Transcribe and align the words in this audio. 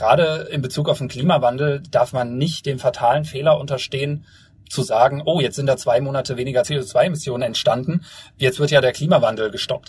gerade 0.00 0.48
in 0.50 0.62
Bezug 0.62 0.88
auf 0.88 0.96
den 0.96 1.08
Klimawandel 1.08 1.82
darf 1.90 2.14
man 2.14 2.38
nicht 2.38 2.64
dem 2.64 2.78
fatalen 2.78 3.26
Fehler 3.26 3.60
unterstehen, 3.60 4.24
zu 4.66 4.82
sagen, 4.82 5.20
oh, 5.26 5.40
jetzt 5.40 5.56
sind 5.56 5.66
da 5.66 5.76
zwei 5.76 6.00
Monate 6.00 6.38
weniger 6.38 6.62
CO2-Emissionen 6.62 7.42
entstanden, 7.42 8.00
jetzt 8.38 8.60
wird 8.60 8.70
ja 8.70 8.80
der 8.80 8.92
Klimawandel 8.92 9.50
gestoppt. 9.50 9.88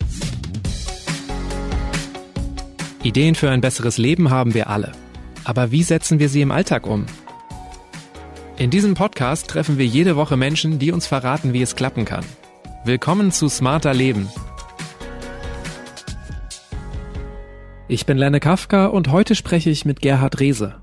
Ideen 3.04 3.36
für 3.36 3.50
ein 3.50 3.62
besseres 3.62 3.98
Leben 3.98 4.30
haben 4.30 4.54
wir 4.54 4.70
alle. 4.70 4.92
Aber 5.46 5.72
wie 5.72 5.84
setzen 5.84 6.20
wir 6.20 6.28
sie 6.28 6.42
im 6.42 6.52
Alltag 6.52 6.86
um? 6.88 7.06
In 8.58 8.70
diesem 8.70 8.96
Podcast 8.96 9.48
treffen 9.48 9.78
wir 9.78 9.86
jede 9.86 10.18
Woche 10.18 10.36
Menschen, 10.36 10.78
die 10.78 10.92
uns 10.92 11.08
verraten, 11.08 11.54
wie 11.54 11.62
es 11.62 11.76
klappen 11.76 12.04
kann. 12.04 12.26
Willkommen 12.84 13.32
zu 13.32 13.48
Smarter 13.48 13.94
Leben. 13.94 14.30
Ich 17.92 18.06
bin 18.06 18.18
Lenne 18.18 18.40
Kafka 18.40 18.86
und 18.86 19.12
heute 19.12 19.36
spreche 19.36 19.70
ich 19.70 19.84
mit 19.84 20.00
Gerhard 20.00 20.40
Rehse. 20.40 20.76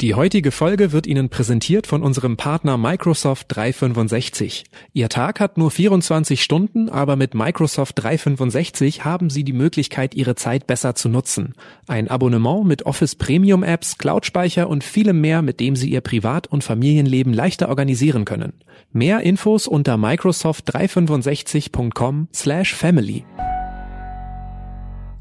Die 0.00 0.14
heutige 0.14 0.50
Folge 0.50 0.90
wird 0.90 1.06
Ihnen 1.06 1.28
präsentiert 1.28 1.86
von 1.86 2.02
unserem 2.02 2.38
Partner 2.38 2.78
Microsoft 2.78 3.54
365. 3.54 4.64
Ihr 4.94 5.10
Tag 5.10 5.38
hat 5.38 5.58
nur 5.58 5.70
24 5.70 6.42
Stunden, 6.42 6.88
aber 6.88 7.16
mit 7.16 7.34
Microsoft 7.34 8.02
365 8.02 9.04
haben 9.04 9.28
Sie 9.28 9.44
die 9.44 9.52
Möglichkeit, 9.52 10.14
Ihre 10.14 10.34
Zeit 10.34 10.66
besser 10.66 10.94
zu 10.94 11.10
nutzen. 11.10 11.52
Ein 11.88 12.08
Abonnement 12.08 12.64
mit 12.64 12.86
Office 12.86 13.16
Premium 13.16 13.62
Apps, 13.62 13.98
Cloud-Speicher 13.98 14.70
und 14.70 14.82
vielem 14.82 15.20
mehr, 15.20 15.42
mit 15.42 15.60
dem 15.60 15.76
Sie 15.76 15.90
Ihr 15.90 16.00
Privat- 16.00 16.46
und 16.46 16.64
Familienleben 16.64 17.34
leichter 17.34 17.68
organisieren 17.68 18.24
können. 18.24 18.54
Mehr 18.92 19.20
Infos 19.20 19.66
unter 19.66 19.96
microsoft365.com 19.96 22.28
slash 22.32 22.74
family. 22.74 23.26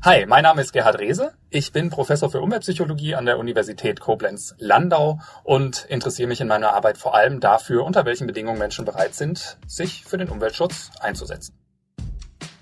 Hi, 0.06 0.28
mein 0.28 0.44
Name 0.44 0.62
ist 0.62 0.72
Gerhard 0.72 1.00
Rehse. 1.00 1.32
Ich 1.50 1.72
bin 1.72 1.90
Professor 1.90 2.30
für 2.30 2.40
Umweltpsychologie 2.40 3.16
an 3.16 3.26
der 3.26 3.40
Universität 3.40 4.00
Koblenz-Landau 4.00 5.20
und 5.44 5.88
interessiere 5.90 6.28
mich 6.28 6.40
in 6.42 6.48
meiner 6.48 6.76
Arbeit 6.76 7.00
vor 7.00 7.16
allem 7.16 7.40
dafür, 7.40 7.84
unter 7.84 8.06
welchen 8.06 8.28
Bedingungen 8.28 8.60
Menschen 8.60 8.86
bereit 8.86 9.16
sind, 9.16 9.58
sich 9.66 10.04
für 10.06 10.20
den 10.20 10.30
Umweltschutz 10.30 10.92
einzusetzen. 11.00 11.56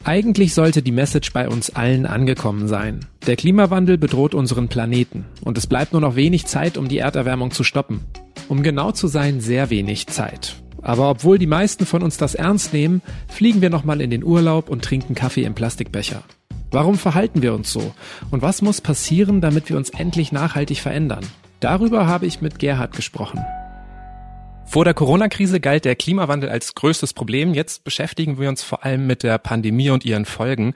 Eigentlich 0.05 0.53
sollte 0.53 0.81
die 0.81 0.93
Message 0.93 1.33
bei 1.33 1.49
uns 1.49 1.69
allen 1.75 2.05
angekommen 2.05 2.69
sein. 2.69 3.01
Der 3.27 3.35
Klimawandel 3.35 3.97
bedroht 3.97 4.33
unseren 4.33 4.69
Planeten 4.69 5.25
und 5.43 5.57
es 5.57 5.67
bleibt 5.67 5.91
nur 5.91 5.99
noch 5.99 6.15
wenig 6.15 6.45
Zeit, 6.45 6.77
um 6.77 6.87
die 6.87 6.99
Erderwärmung 6.99 7.51
zu 7.51 7.65
stoppen. 7.65 8.05
Um 8.47 8.63
genau 8.63 8.93
zu 8.93 9.07
sein, 9.07 9.41
sehr 9.41 9.69
wenig 9.69 10.07
Zeit. 10.07 10.55
Aber 10.81 11.09
obwohl 11.09 11.37
die 11.39 11.47
meisten 11.47 11.85
von 11.85 12.03
uns 12.03 12.15
das 12.15 12.35
ernst 12.35 12.71
nehmen, 12.71 13.01
fliegen 13.27 13.61
wir 13.61 13.69
nochmal 13.69 13.99
in 13.99 14.11
den 14.11 14.23
Urlaub 14.23 14.69
und 14.69 14.85
trinken 14.85 15.13
Kaffee 15.13 15.43
im 15.43 15.55
Plastikbecher. 15.55 16.23
Warum 16.73 16.97
verhalten 16.97 17.43
wir 17.43 17.53
uns 17.53 17.71
so? 17.71 17.93
Und 18.31 18.41
was 18.41 18.63
muss 18.63 18.81
passieren, 18.81 19.41
damit 19.41 19.69
wir 19.69 19.77
uns 19.77 19.91
endlich 19.91 20.31
nachhaltig 20.31 20.79
verändern? 20.79 21.23
Darüber 21.59 22.07
habe 22.07 22.25
ich 22.25 22.41
mit 22.41 22.57
Gerhard 22.57 22.95
gesprochen. 22.95 23.45
Vor 24.65 24.83
der 24.83 24.95
Corona-Krise 24.95 25.59
galt 25.59 25.85
der 25.85 25.95
Klimawandel 25.95 26.49
als 26.49 26.73
größtes 26.73 27.13
Problem. 27.13 27.53
Jetzt 27.53 27.83
beschäftigen 27.83 28.39
wir 28.39 28.49
uns 28.49 28.63
vor 28.63 28.83
allem 28.83 29.05
mit 29.05 29.21
der 29.21 29.37
Pandemie 29.37 29.91
und 29.91 30.03
ihren 30.03 30.25
Folgen. 30.25 30.73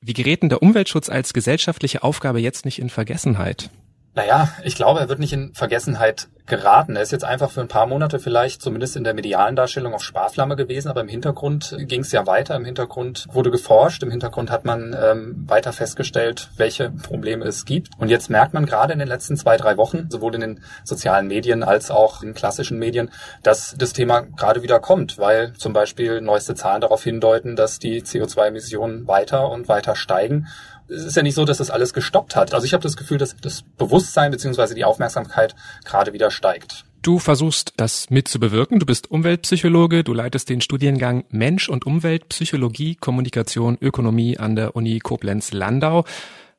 Wie 0.00 0.12
gerät 0.12 0.42
denn 0.42 0.50
der 0.50 0.62
Umweltschutz 0.62 1.08
als 1.08 1.32
gesellschaftliche 1.32 2.04
Aufgabe 2.04 2.38
jetzt 2.38 2.64
nicht 2.64 2.78
in 2.78 2.88
Vergessenheit? 2.88 3.70
Naja, 4.14 4.50
ich 4.62 4.76
glaube, 4.76 5.00
er 5.00 5.08
wird 5.08 5.18
nicht 5.18 5.32
in 5.32 5.52
Vergessenheit 5.54 6.28
geraten. 6.50 6.96
Er 6.96 7.02
ist 7.02 7.12
jetzt 7.12 7.24
einfach 7.24 7.50
für 7.50 7.62
ein 7.62 7.68
paar 7.68 7.86
Monate 7.86 8.18
vielleicht 8.18 8.60
zumindest 8.60 8.96
in 8.96 9.04
der 9.04 9.14
medialen 9.14 9.56
Darstellung 9.56 9.94
auf 9.94 10.02
Sparflamme 10.02 10.56
gewesen, 10.56 10.88
aber 10.88 11.00
im 11.00 11.08
Hintergrund 11.08 11.74
ging 11.78 12.02
es 12.02 12.12
ja 12.12 12.26
weiter. 12.26 12.54
Im 12.56 12.66
Hintergrund 12.66 13.26
wurde 13.32 13.50
geforscht, 13.50 14.02
im 14.02 14.10
Hintergrund 14.10 14.50
hat 14.50 14.66
man 14.66 14.94
ähm, 15.00 15.44
weiter 15.46 15.72
festgestellt, 15.72 16.50
welche 16.58 16.90
Probleme 16.90 17.46
es 17.46 17.64
gibt. 17.64 17.88
Und 17.98 18.10
jetzt 18.10 18.28
merkt 18.28 18.52
man 18.52 18.66
gerade 18.66 18.92
in 18.92 18.98
den 18.98 19.08
letzten 19.08 19.36
zwei, 19.36 19.56
drei 19.56 19.78
Wochen, 19.78 20.08
sowohl 20.10 20.34
in 20.34 20.42
den 20.42 20.60
sozialen 20.84 21.28
Medien 21.28 21.62
als 21.62 21.90
auch 21.90 22.22
in 22.22 22.34
klassischen 22.34 22.78
Medien, 22.78 23.10
dass 23.42 23.74
das 23.78 23.94
Thema 23.94 24.22
gerade 24.22 24.62
wieder 24.62 24.80
kommt, 24.80 25.18
weil 25.18 25.54
zum 25.54 25.72
Beispiel 25.72 26.20
neueste 26.20 26.54
Zahlen 26.54 26.82
darauf 26.82 27.02
hindeuten, 27.02 27.56
dass 27.56 27.78
die 27.78 28.02
CO2-Emissionen 28.02 29.06
weiter 29.06 29.48
und 29.48 29.68
weiter 29.68 29.94
steigen 29.94 30.48
es 30.90 31.04
ist 31.04 31.16
ja 31.16 31.22
nicht 31.22 31.34
so, 31.34 31.44
dass 31.44 31.58
das 31.58 31.70
alles 31.70 31.94
gestoppt 31.94 32.36
hat. 32.36 32.52
Also 32.54 32.66
ich 32.66 32.72
habe 32.72 32.82
das 32.82 32.96
Gefühl, 32.96 33.18
dass 33.18 33.36
das 33.36 33.62
Bewusstsein 33.78 34.30
beziehungsweise 34.30 34.74
die 34.74 34.84
Aufmerksamkeit 34.84 35.54
gerade 35.84 36.12
wieder 36.12 36.30
steigt. 36.30 36.84
Du 37.02 37.18
versuchst 37.18 37.72
das 37.78 38.10
mit 38.10 38.28
zu 38.28 38.38
bewirken. 38.38 38.78
Du 38.78 38.84
bist 38.84 39.10
Umweltpsychologe, 39.10 40.04
du 40.04 40.12
leitest 40.12 40.50
den 40.50 40.60
Studiengang 40.60 41.24
Mensch 41.30 41.68
und 41.68 41.86
Umwelt, 41.86 42.28
Psychologie, 42.28 42.94
Kommunikation, 42.94 43.78
Ökonomie 43.80 44.38
an 44.38 44.54
der 44.54 44.76
Uni 44.76 44.98
Koblenz-Landau. 44.98 46.04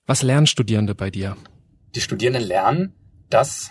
Was 0.08 0.24
lernen 0.24 0.48
Studierende 0.48 0.96
bei 0.96 1.12
dir? 1.12 1.38
Die 1.94 2.02
Studierenden 2.02 2.44
lernen, 2.44 2.94
dass 3.30 3.70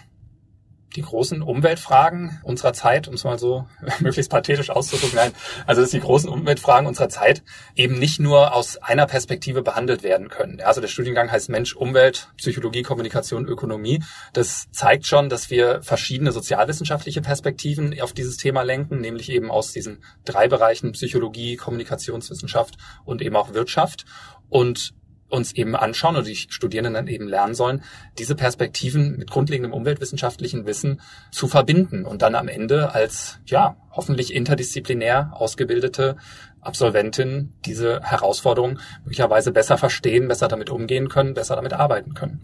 die 0.96 1.02
großen 1.02 1.42
Umweltfragen 1.42 2.40
unserer 2.42 2.72
Zeit, 2.72 3.08
um 3.08 3.14
es 3.14 3.24
mal 3.24 3.38
so 3.38 3.66
möglichst 4.00 4.30
pathetisch 4.30 4.70
auszudrücken, 4.70 5.16
nein, 5.16 5.32
also 5.66 5.80
dass 5.82 5.90
die 5.90 6.00
großen 6.00 6.28
Umweltfragen 6.28 6.86
unserer 6.86 7.08
Zeit 7.08 7.42
eben 7.76 7.98
nicht 7.98 8.20
nur 8.20 8.54
aus 8.54 8.76
einer 8.78 9.06
Perspektive 9.06 9.62
behandelt 9.62 10.02
werden 10.02 10.28
können. 10.28 10.60
Also 10.60 10.80
der 10.80 10.88
Studiengang 10.88 11.30
heißt 11.30 11.48
Mensch, 11.48 11.74
Umwelt, 11.74 12.28
Psychologie, 12.36 12.82
Kommunikation, 12.82 13.46
Ökonomie. 13.46 14.02
Das 14.32 14.70
zeigt 14.72 15.06
schon, 15.06 15.28
dass 15.28 15.50
wir 15.50 15.82
verschiedene 15.82 16.32
sozialwissenschaftliche 16.32 17.20
Perspektiven 17.20 17.98
auf 18.00 18.12
dieses 18.12 18.36
Thema 18.36 18.62
lenken, 18.62 19.00
nämlich 19.00 19.30
eben 19.30 19.50
aus 19.50 19.72
diesen 19.72 20.02
drei 20.24 20.48
Bereichen 20.48 20.92
Psychologie, 20.92 21.56
Kommunikationswissenschaft 21.56 22.76
und 23.04 23.22
eben 23.22 23.36
auch 23.36 23.54
Wirtschaft. 23.54 24.04
Und 24.48 24.94
uns 25.30 25.52
eben 25.52 25.76
anschauen 25.76 26.16
oder 26.16 26.24
die 26.24 26.36
Studierenden 26.36 26.94
dann 26.94 27.06
eben 27.06 27.28
lernen 27.28 27.54
sollen, 27.54 27.82
diese 28.18 28.34
Perspektiven 28.34 29.16
mit 29.16 29.30
grundlegendem 29.30 29.72
umweltwissenschaftlichen 29.72 30.66
Wissen 30.66 31.00
zu 31.30 31.48
verbinden 31.48 32.04
und 32.04 32.22
dann 32.22 32.34
am 32.34 32.48
Ende 32.48 32.94
als, 32.94 33.38
ja, 33.46 33.76
hoffentlich 33.92 34.34
interdisziplinär 34.34 35.32
ausgebildete 35.34 36.16
Absolventin 36.60 37.54
diese 37.64 38.02
Herausforderung 38.02 38.78
möglicherweise 39.04 39.52
besser 39.52 39.78
verstehen, 39.78 40.28
besser 40.28 40.48
damit 40.48 40.70
umgehen 40.70 41.08
können, 41.08 41.34
besser 41.34 41.56
damit 41.56 41.72
arbeiten 41.72 42.14
können. 42.14 42.42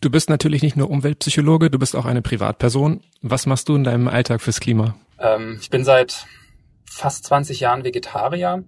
Du 0.00 0.08
bist 0.08 0.30
natürlich 0.30 0.62
nicht 0.62 0.76
nur 0.76 0.88
Umweltpsychologe, 0.88 1.70
du 1.70 1.78
bist 1.78 1.94
auch 1.94 2.06
eine 2.06 2.22
Privatperson. 2.22 3.02
Was 3.20 3.44
machst 3.44 3.68
du 3.68 3.76
in 3.76 3.84
deinem 3.84 4.08
Alltag 4.08 4.40
fürs 4.40 4.60
Klima? 4.60 4.94
Ähm, 5.18 5.58
ich 5.60 5.68
bin 5.68 5.84
seit 5.84 6.24
fast 6.86 7.24
20 7.24 7.60
Jahren 7.60 7.84
Vegetarier 7.84 8.64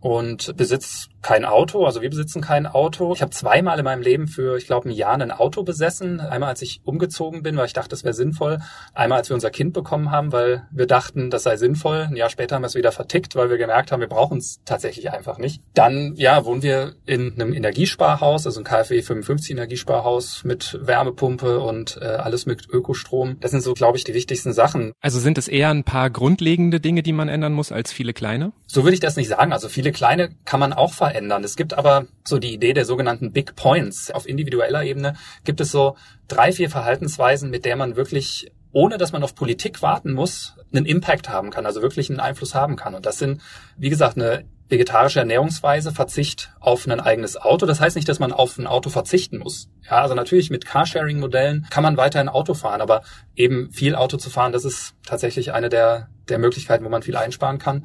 und 0.00 0.56
besitze 0.56 1.08
kein 1.22 1.44
Auto. 1.44 1.86
Also 1.86 2.02
wir 2.02 2.10
besitzen 2.10 2.42
kein 2.42 2.66
Auto. 2.66 3.14
Ich 3.14 3.22
habe 3.22 3.30
zweimal 3.30 3.78
in 3.78 3.84
meinem 3.84 4.02
Leben 4.02 4.26
für, 4.26 4.56
ich 4.56 4.66
glaube, 4.66 4.88
ein 4.88 4.92
Jahr 4.92 5.14
ein 5.14 5.30
Auto 5.30 5.62
besessen. 5.62 6.20
Einmal, 6.20 6.50
als 6.50 6.62
ich 6.62 6.80
umgezogen 6.84 7.42
bin, 7.42 7.56
weil 7.56 7.66
ich 7.66 7.72
dachte, 7.72 7.90
das 7.90 8.04
wäre 8.04 8.12
sinnvoll. 8.12 8.58
Einmal, 8.92 9.18
als 9.18 9.30
wir 9.30 9.34
unser 9.34 9.50
Kind 9.50 9.72
bekommen 9.72 10.10
haben, 10.10 10.32
weil 10.32 10.66
wir 10.72 10.86
dachten, 10.86 11.30
das 11.30 11.44
sei 11.44 11.56
sinnvoll. 11.56 12.08
Ein 12.10 12.16
Jahr 12.16 12.28
später 12.28 12.56
haben 12.56 12.62
wir 12.62 12.66
es 12.66 12.74
wieder 12.74 12.92
vertickt, 12.92 13.36
weil 13.36 13.50
wir 13.50 13.56
gemerkt 13.56 13.92
haben, 13.92 14.00
wir 14.00 14.08
brauchen 14.08 14.38
es 14.38 14.60
tatsächlich 14.64 15.10
einfach 15.10 15.38
nicht. 15.38 15.62
Dann, 15.74 16.14
ja, 16.16 16.44
wohnen 16.44 16.62
wir 16.62 16.94
in 17.06 17.32
einem 17.34 17.52
Energiesparhaus, 17.52 18.46
also 18.46 18.60
ein 18.60 18.64
KfW 18.64 19.00
55 19.00 19.52
Energiesparhaus 19.52 20.42
mit 20.44 20.78
Wärmepumpe 20.82 21.60
und 21.60 21.98
äh, 22.02 22.04
alles 22.04 22.46
mit 22.46 22.68
Ökostrom. 22.68 23.36
Das 23.40 23.52
sind 23.52 23.62
so, 23.62 23.74
glaube 23.74 23.96
ich, 23.96 24.04
die 24.04 24.14
wichtigsten 24.14 24.52
Sachen. 24.52 24.92
Also 25.00 25.20
sind 25.20 25.38
es 25.38 25.46
eher 25.46 25.70
ein 25.70 25.84
paar 25.84 26.10
grundlegende 26.10 26.80
Dinge, 26.80 27.02
die 27.02 27.12
man 27.12 27.28
ändern 27.28 27.52
muss, 27.52 27.70
als 27.70 27.92
viele 27.92 28.12
kleine? 28.12 28.52
So 28.66 28.82
würde 28.82 28.94
ich 28.94 29.00
das 29.00 29.16
nicht 29.16 29.28
sagen. 29.28 29.52
Also 29.52 29.68
viele 29.68 29.92
kleine 29.92 30.30
kann 30.44 30.58
man 30.58 30.72
auch 30.72 30.92
verändern 30.92 31.11
verändern. 31.12 31.44
Es 31.44 31.56
gibt 31.56 31.74
aber 31.74 32.06
so 32.24 32.38
die 32.38 32.54
Idee 32.54 32.72
der 32.72 32.86
sogenannten 32.86 33.32
Big 33.32 33.54
Points. 33.54 34.10
Auf 34.10 34.26
individueller 34.26 34.82
Ebene 34.82 35.14
gibt 35.44 35.60
es 35.60 35.70
so 35.70 35.96
drei, 36.26 36.52
vier 36.52 36.70
Verhaltensweisen, 36.70 37.50
mit 37.50 37.64
der 37.64 37.76
man 37.76 37.96
wirklich 37.96 38.50
ohne 38.74 38.96
dass 38.96 39.12
man 39.12 39.22
auf 39.22 39.34
Politik 39.34 39.82
warten 39.82 40.14
muss, 40.14 40.56
einen 40.72 40.86
Impact 40.86 41.28
haben 41.28 41.50
kann, 41.50 41.66
also 41.66 41.82
wirklich 41.82 42.08
einen 42.08 42.20
Einfluss 42.20 42.54
haben 42.54 42.74
kann. 42.74 42.94
Und 42.94 43.04
das 43.04 43.18
sind, 43.18 43.42
wie 43.76 43.90
gesagt, 43.90 44.16
eine 44.16 44.46
vegetarische 44.70 45.18
Ernährungsweise, 45.18 45.92
Verzicht 45.92 46.54
auf 46.58 46.86
ein 46.86 46.98
eigenes 46.98 47.36
Auto. 47.36 47.66
Das 47.66 47.82
heißt 47.82 47.96
nicht, 47.96 48.08
dass 48.08 48.18
man 48.18 48.32
auf 48.32 48.56
ein 48.56 48.66
Auto 48.66 48.88
verzichten 48.88 49.40
muss. 49.40 49.68
Ja, 49.82 50.00
also 50.00 50.14
natürlich 50.14 50.48
mit 50.48 50.64
Carsharing-Modellen 50.64 51.66
kann 51.68 51.82
man 51.82 51.98
weiterhin 51.98 52.30
Auto 52.30 52.54
fahren, 52.54 52.80
aber 52.80 53.02
eben 53.36 53.70
viel 53.72 53.94
Auto 53.94 54.16
zu 54.16 54.30
fahren, 54.30 54.52
das 54.52 54.64
ist 54.64 54.94
tatsächlich 55.04 55.52
eine 55.52 55.68
der, 55.68 56.08
der 56.30 56.38
Möglichkeiten, 56.38 56.86
wo 56.86 56.88
man 56.88 57.02
viel 57.02 57.16
einsparen 57.16 57.58
kann 57.58 57.84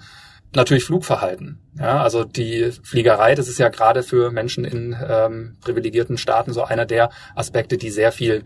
natürlich 0.56 0.86
Flugverhalten. 0.86 1.60
Ja, 1.78 2.02
also 2.02 2.24
die 2.24 2.72
Fliegerei, 2.84 3.36
das 3.36 3.48
ist 3.48 3.60
ja 3.60 3.70
gerade 3.70 4.04
für 4.04 4.32
Menschen 4.32 4.66
in 4.66 4.96
ähm, 5.08 5.58
privilegierten 5.62 6.18
Staaten 6.18 6.54
so 6.54 6.64
einer 6.64 6.86
der 6.86 7.10
Aspekte, 7.36 7.78
die 7.78 7.90
sehr 7.90 8.12
viel 8.12 8.44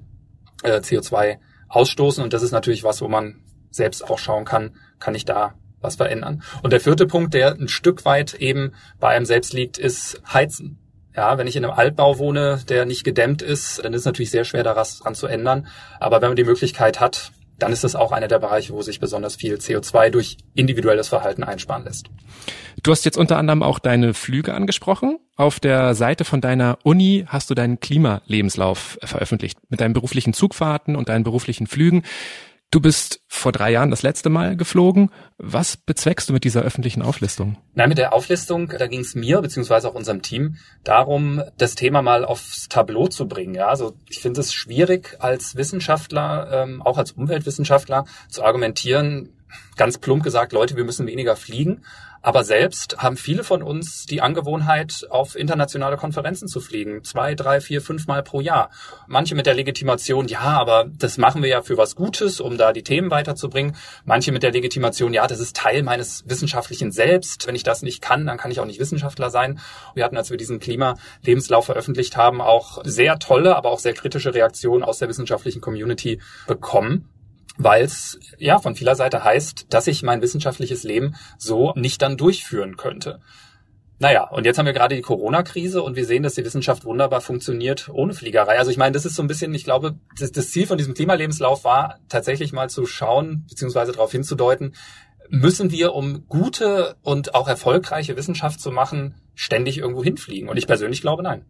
äh, 0.63 0.79
CO2 0.79 1.37
ausstoßen. 1.69 2.23
Und 2.23 2.33
das 2.33 2.43
ist 2.43 2.51
natürlich 2.51 2.83
was, 2.83 3.01
wo 3.01 3.07
man 3.07 3.41
selbst 3.69 4.09
auch 4.09 4.19
schauen 4.19 4.45
kann, 4.45 4.75
kann 4.99 5.15
ich 5.15 5.25
da 5.25 5.53
was 5.79 5.95
verändern. 5.95 6.43
Und 6.61 6.73
der 6.73 6.81
vierte 6.81 7.07
Punkt, 7.07 7.33
der 7.33 7.53
ein 7.53 7.67
Stück 7.67 8.05
weit 8.05 8.35
eben 8.35 8.73
bei 8.99 9.09
einem 9.09 9.25
selbst 9.25 9.53
liegt, 9.53 9.77
ist 9.77 10.21
Heizen. 10.31 10.77
Ja, 11.15 11.37
wenn 11.37 11.47
ich 11.47 11.55
in 11.55 11.65
einem 11.65 11.73
Altbau 11.73 12.19
wohne, 12.19 12.61
der 12.69 12.85
nicht 12.85 13.03
gedämmt 13.03 13.41
ist, 13.41 13.83
dann 13.83 13.93
ist 13.93 14.01
es 14.01 14.05
natürlich 14.05 14.31
sehr 14.31 14.45
schwer, 14.45 14.63
daran 14.63 15.15
zu 15.15 15.27
ändern. 15.27 15.67
Aber 15.99 16.21
wenn 16.21 16.29
man 16.29 16.37
die 16.37 16.45
Möglichkeit 16.45 16.99
hat, 16.99 17.31
dann 17.61 17.71
ist 17.71 17.83
das 17.83 17.95
auch 17.95 18.11
einer 18.11 18.27
der 18.27 18.39
Bereiche, 18.39 18.73
wo 18.73 18.81
sich 18.81 18.99
besonders 18.99 19.35
viel 19.35 19.55
CO2 19.55 20.09
durch 20.09 20.37
individuelles 20.55 21.09
Verhalten 21.09 21.43
einsparen 21.43 21.83
lässt. 21.85 22.07
Du 22.81 22.91
hast 22.91 23.05
jetzt 23.05 23.17
unter 23.17 23.37
anderem 23.37 23.61
auch 23.61 23.77
deine 23.77 24.13
Flüge 24.13 24.53
angesprochen. 24.53 25.19
Auf 25.35 25.59
der 25.59 25.93
Seite 25.93 26.25
von 26.25 26.41
deiner 26.41 26.79
Uni 26.83 27.25
hast 27.27 27.49
du 27.49 27.53
deinen 27.53 27.79
Klimalebenslauf 27.79 28.97
veröffentlicht 29.03 29.59
mit 29.69 29.81
deinen 29.81 29.93
beruflichen 29.93 30.33
Zugfahrten 30.33 30.95
und 30.95 31.09
deinen 31.09 31.23
beruflichen 31.23 31.67
Flügen. 31.67 32.03
Du 32.71 32.79
bist 32.79 33.21
vor 33.27 33.51
drei 33.51 33.69
Jahren 33.69 33.91
das 33.91 34.01
letzte 34.01 34.29
Mal 34.29 34.55
geflogen. 34.55 35.11
Was 35.37 35.75
bezweckst 35.75 36.29
du 36.29 36.33
mit 36.33 36.45
dieser 36.45 36.61
öffentlichen 36.61 37.01
Auflistung? 37.01 37.57
Nein, 37.73 37.89
mit 37.89 37.97
der 37.97 38.13
Auflistung, 38.13 38.69
da 38.69 38.87
ging 38.87 39.01
es 39.01 39.13
mir 39.13 39.41
beziehungsweise 39.41 39.89
auch 39.89 39.93
unserem 39.93 40.21
Team 40.21 40.55
darum, 40.85 41.43
das 41.57 41.75
Thema 41.75 42.01
mal 42.01 42.23
aufs 42.23 42.69
Tableau 42.69 43.07
zu 43.07 43.27
bringen. 43.27 43.55
Ja, 43.55 43.67
also 43.67 43.97
ich 44.09 44.19
finde 44.19 44.39
es 44.39 44.53
schwierig 44.53 45.17
als 45.19 45.57
Wissenschaftler, 45.57 46.63
ähm, 46.63 46.81
auch 46.81 46.97
als 46.97 47.11
Umweltwissenschaftler, 47.11 48.05
zu 48.29 48.41
argumentieren, 48.41 49.33
ganz 49.75 49.97
plump 49.97 50.23
gesagt, 50.23 50.53
Leute, 50.53 50.77
wir 50.77 50.85
müssen 50.85 51.07
weniger 51.07 51.35
fliegen. 51.35 51.83
Aber 52.23 52.43
selbst 52.43 52.97
haben 52.99 53.17
viele 53.17 53.43
von 53.43 53.63
uns 53.63 54.05
die 54.05 54.21
Angewohnheit, 54.21 55.07
auf 55.09 55.35
internationale 55.35 55.97
Konferenzen 55.97 56.47
zu 56.47 56.59
fliegen. 56.59 57.03
Zwei, 57.03 57.33
drei, 57.33 57.61
vier, 57.61 57.81
fünf 57.81 58.05
Mal 58.05 58.21
pro 58.21 58.41
Jahr. 58.41 58.69
Manche 59.07 59.33
mit 59.33 59.47
der 59.47 59.55
Legitimation, 59.55 60.27
ja, 60.27 60.41
aber 60.41 60.85
das 60.97 61.17
machen 61.17 61.41
wir 61.41 61.49
ja 61.49 61.61
für 61.63 61.77
was 61.77 61.95
Gutes, 61.95 62.39
um 62.39 62.57
da 62.57 62.73
die 62.73 62.83
Themen 62.83 63.09
weiterzubringen. 63.09 63.75
Manche 64.05 64.31
mit 64.31 64.43
der 64.43 64.51
Legitimation, 64.51 65.13
ja, 65.13 65.25
das 65.25 65.39
ist 65.39 65.55
Teil 65.55 65.81
meines 65.81 66.23
wissenschaftlichen 66.27 66.91
Selbst. 66.91 67.47
Wenn 67.47 67.55
ich 67.55 67.63
das 67.63 67.81
nicht 67.81 68.01
kann, 68.01 68.27
dann 68.27 68.37
kann 68.37 68.51
ich 68.51 68.59
auch 68.59 68.65
nicht 68.65 68.79
Wissenschaftler 68.79 69.31
sein. 69.31 69.59
Wir 69.95 70.03
hatten, 70.03 70.17
als 70.17 70.29
wir 70.29 70.37
diesen 70.37 70.59
Klimalebenslauf 70.59 71.65
veröffentlicht 71.65 72.17
haben, 72.17 72.39
auch 72.39 72.83
sehr 72.83 73.17
tolle, 73.17 73.55
aber 73.55 73.71
auch 73.71 73.79
sehr 73.79 73.93
kritische 73.93 74.33
Reaktionen 74.33 74.83
aus 74.83 74.99
der 74.99 75.09
wissenschaftlichen 75.09 75.61
Community 75.61 76.21
bekommen 76.45 77.09
weil 77.57 77.83
es 77.83 78.19
ja 78.37 78.59
von 78.59 78.75
vieler 78.75 78.95
Seite 78.95 79.23
heißt, 79.23 79.67
dass 79.69 79.87
ich 79.87 80.03
mein 80.03 80.21
wissenschaftliches 80.21 80.83
Leben 80.83 81.15
so 81.37 81.73
nicht 81.75 82.01
dann 82.01 82.17
durchführen 82.17 82.77
könnte. 82.77 83.19
Naja, 83.99 84.23
und 84.23 84.45
jetzt 84.45 84.57
haben 84.57 84.65
wir 84.65 84.73
gerade 84.73 84.95
die 84.95 85.03
Corona-Krise 85.03 85.83
und 85.83 85.95
wir 85.95 86.07
sehen, 86.07 86.23
dass 86.23 86.33
die 86.33 86.43
Wissenschaft 86.43 86.85
wunderbar 86.85 87.21
funktioniert 87.21 87.87
ohne 87.93 88.15
Fliegerei. 88.15 88.57
Also 88.57 88.71
ich 88.71 88.77
meine, 88.77 88.93
das 88.93 89.05
ist 89.05 89.13
so 89.13 89.21
ein 89.21 89.27
bisschen, 89.27 89.53
ich 89.53 89.63
glaube, 89.63 89.95
das, 90.17 90.31
das 90.31 90.49
Ziel 90.49 90.65
von 90.65 90.79
diesem 90.79 90.95
Klimalebenslauf 90.95 91.63
war 91.65 91.99
tatsächlich 92.09 92.51
mal 92.51 92.67
zu 92.67 92.87
schauen, 92.87 93.45
beziehungsweise 93.47 93.91
darauf 93.91 94.11
hinzudeuten, 94.11 94.73
müssen 95.29 95.69
wir, 95.69 95.93
um 95.93 96.27
gute 96.27 96.95
und 97.03 97.35
auch 97.35 97.47
erfolgreiche 97.47 98.17
Wissenschaft 98.17 98.59
zu 98.59 98.71
machen, 98.71 99.21
ständig 99.35 99.77
irgendwo 99.77 100.03
hinfliegen? 100.03 100.49
Und 100.49 100.57
ich 100.57 100.65
persönlich 100.65 101.01
glaube, 101.01 101.21
nein. 101.21 101.45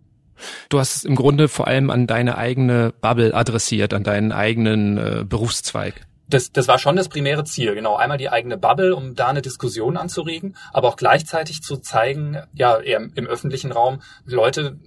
Du 0.69 0.79
hast 0.79 0.95
es 0.95 1.03
im 1.03 1.15
Grunde 1.15 1.47
vor 1.47 1.67
allem 1.67 1.89
an 1.89 2.07
deine 2.07 2.37
eigene 2.37 2.93
Bubble 3.01 3.33
adressiert, 3.33 3.93
an 3.93 4.03
deinen 4.03 4.31
eigenen 4.31 4.97
äh, 4.97 5.23
Berufszweig. 5.27 6.05
Das, 6.27 6.51
das 6.51 6.67
war 6.67 6.79
schon 6.79 6.95
das 6.95 7.09
primäre 7.09 7.43
Ziel, 7.43 7.75
genau. 7.75 7.97
Einmal 7.97 8.17
die 8.17 8.29
eigene 8.29 8.57
Bubble, 8.57 8.95
um 8.95 9.15
da 9.15 9.27
eine 9.27 9.41
Diskussion 9.41 9.97
anzuregen, 9.97 10.55
aber 10.71 10.87
auch 10.87 10.95
gleichzeitig 10.95 11.61
zu 11.61 11.77
zeigen, 11.77 12.37
ja, 12.53 12.79
eher 12.79 13.01
im 13.15 13.27
öffentlichen 13.27 13.71
Raum, 13.71 14.01
Leute, 14.25 14.79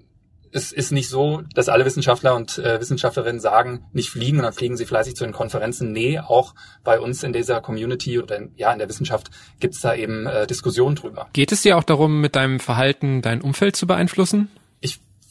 es 0.55 0.71
ist 0.71 0.93
nicht 0.93 1.09
so, 1.09 1.43
dass 1.53 1.69
alle 1.69 1.85
Wissenschaftler 1.85 2.37
und 2.37 2.59
äh, 2.59 2.81
Wissenschaftlerinnen 2.81 3.41
sagen, 3.41 3.87
nicht 3.93 4.09
fliegen 4.09 4.39
und 4.39 4.45
dann 4.45 4.53
fliegen 4.53 4.77
sie 4.77 4.87
fleißig 4.87 5.17
zu 5.17 5.25
den 5.25 5.33
Konferenzen. 5.33 5.91
Nee, 5.91 6.21
auch 6.21 6.55
bei 6.85 7.01
uns 7.01 7.25
in 7.25 7.33
dieser 7.33 7.61
Community 7.61 8.21
oder 8.21 8.37
in, 8.37 8.53
ja 8.57 8.73
in 8.73 8.79
der 8.79 8.89
Wissenschaft 8.89 9.31
gibt's 9.59 9.81
da 9.81 9.95
eben 9.95 10.27
äh, 10.27 10.47
Diskussionen 10.47 10.95
drüber. 10.95 11.29
Geht 11.33 11.51
es 11.51 11.63
dir 11.63 11.77
auch 11.77 11.83
darum, 11.83 12.21
mit 12.21 12.37
deinem 12.37 12.61
Verhalten 12.61 13.21
dein 13.21 13.41
Umfeld 13.41 13.75
zu 13.75 13.89
beeinflussen? 13.89 14.49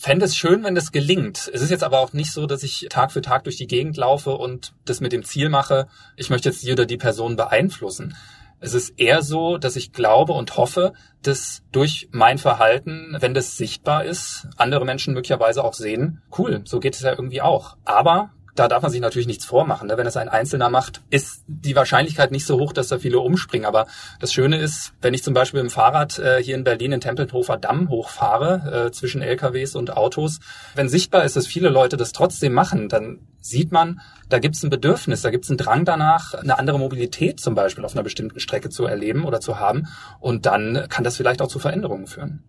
Fände 0.03 0.25
es 0.25 0.35
schön, 0.35 0.65
wenn 0.65 0.75
das 0.75 0.91
gelingt. 0.91 1.49
Es 1.53 1.61
ist 1.61 1.69
jetzt 1.69 1.85
aber 1.85 1.99
auch 1.99 2.11
nicht 2.11 2.33
so, 2.33 2.45
dass 2.45 2.61
ich 2.61 2.87
Tag 2.89 3.13
für 3.13 3.21
Tag 3.21 3.45
durch 3.45 3.55
die 3.55 3.67
Gegend 3.67 3.95
laufe 3.95 4.31
und 4.31 4.73
das 4.83 4.99
mit 4.99 5.13
dem 5.13 5.23
Ziel 5.23 5.47
mache, 5.47 5.87
ich 6.17 6.29
möchte 6.29 6.49
jetzt 6.49 6.61
die 6.61 6.73
oder 6.73 6.85
die 6.85 6.97
Person 6.97 7.37
beeinflussen. 7.37 8.13
Es 8.59 8.73
ist 8.73 8.99
eher 8.99 9.21
so, 9.21 9.57
dass 9.57 9.77
ich 9.77 9.93
glaube 9.93 10.33
und 10.33 10.57
hoffe, 10.57 10.91
dass 11.21 11.63
durch 11.71 12.09
mein 12.11 12.37
Verhalten, 12.37 13.15
wenn 13.21 13.33
das 13.33 13.55
sichtbar 13.55 14.03
ist, 14.03 14.45
andere 14.57 14.83
Menschen 14.83 15.13
möglicherweise 15.13 15.63
auch 15.63 15.73
sehen, 15.73 16.21
cool, 16.37 16.63
so 16.65 16.81
geht 16.81 16.95
es 16.95 17.01
ja 17.01 17.11
irgendwie 17.11 17.41
auch. 17.41 17.77
Aber 17.85 18.31
da 18.55 18.67
darf 18.67 18.83
man 18.83 18.91
sich 18.91 19.01
natürlich 19.01 19.27
nichts 19.27 19.45
vormachen. 19.45 19.87
Ne? 19.87 19.97
Wenn 19.97 20.05
es 20.05 20.17
ein 20.17 20.29
Einzelner 20.29 20.69
macht, 20.69 21.01
ist 21.09 21.43
die 21.47 21.75
Wahrscheinlichkeit 21.75 22.31
nicht 22.31 22.45
so 22.45 22.59
hoch, 22.59 22.73
dass 22.73 22.87
da 22.87 22.99
viele 22.99 23.19
umspringen. 23.19 23.65
Aber 23.65 23.87
das 24.19 24.31
Schöne 24.31 24.57
ist, 24.57 24.93
wenn 25.01 25.13
ich 25.13 25.23
zum 25.23 25.33
Beispiel 25.33 25.59
im 25.59 25.69
Fahrrad 25.69 26.19
äh, 26.19 26.41
hier 26.41 26.55
in 26.55 26.63
Berlin 26.63 26.91
den 26.91 27.01
Tempelhofer 27.01 27.57
Damm 27.57 27.89
hochfahre, 27.89 28.87
äh, 28.87 28.91
zwischen 28.91 29.21
LKWs 29.21 29.75
und 29.75 29.97
Autos, 29.97 30.39
wenn 30.75 30.87
sichtbar 30.87 31.23
ist, 31.23 31.35
dass 31.35 31.47
viele 31.47 31.69
Leute 31.69 31.97
das 31.97 32.11
trotzdem 32.11 32.53
machen, 32.53 32.89
dann 32.89 33.27
sieht 33.41 33.71
man, 33.71 33.99
da 34.29 34.39
gibt 34.39 34.55
es 34.55 34.63
ein 34.63 34.69
Bedürfnis, 34.69 35.21
da 35.21 35.29
gibt 35.29 35.43
es 35.43 35.49
einen 35.49 35.57
Drang 35.57 35.83
danach, 35.83 36.33
eine 36.33 36.57
andere 36.57 36.79
Mobilität 36.79 37.39
zum 37.39 37.55
Beispiel 37.55 37.83
auf 37.83 37.93
einer 37.93 38.03
bestimmten 38.03 38.39
Strecke 38.39 38.69
zu 38.69 38.85
erleben 38.85 39.25
oder 39.25 39.41
zu 39.41 39.59
haben. 39.59 39.87
Und 40.19 40.45
dann 40.45 40.85
kann 40.89 41.03
das 41.03 41.17
vielleicht 41.17 41.41
auch 41.41 41.47
zu 41.47 41.59
Veränderungen 41.59 42.07
führen. 42.07 42.43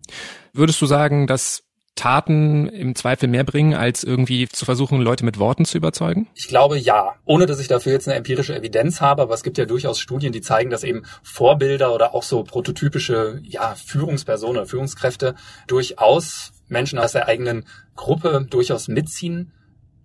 Würdest 0.53 0.81
du 0.81 0.85
sagen, 0.85 1.27
dass 1.27 1.64
Taten 1.95 2.67
im 2.67 2.93
Zweifel 2.93 3.27
mehr 3.27 3.43
bringen, 3.43 3.73
als 3.73 4.03
irgendwie 4.03 4.47
zu 4.49 4.65
versuchen, 4.65 5.01
Leute 5.01 5.23
mit 5.23 5.39
Worten 5.39 5.65
zu 5.65 5.77
überzeugen? 5.77 6.27
Ich 6.35 6.47
glaube 6.47 6.77
ja. 6.77 7.15
Ohne 7.25 7.45
dass 7.45 7.59
ich 7.59 7.67
dafür 7.67 7.93
jetzt 7.93 8.07
eine 8.07 8.17
empirische 8.17 8.55
Evidenz 8.55 9.01
habe, 9.01 9.21
aber 9.21 9.33
es 9.33 9.43
gibt 9.43 9.57
ja 9.57 9.65
durchaus 9.65 9.99
Studien, 9.99 10.33
die 10.33 10.41
zeigen, 10.41 10.69
dass 10.69 10.83
eben 10.83 11.03
Vorbilder 11.23 11.93
oder 11.93 12.13
auch 12.13 12.23
so 12.23 12.43
prototypische 12.43 13.39
ja, 13.43 13.75
Führungspersonen, 13.75 14.65
Führungskräfte 14.65 15.35
durchaus 15.67 16.51
Menschen 16.67 16.99
aus 16.99 17.13
der 17.13 17.27
eigenen 17.27 17.65
Gruppe 17.95 18.45
durchaus 18.49 18.87
mitziehen 18.87 19.53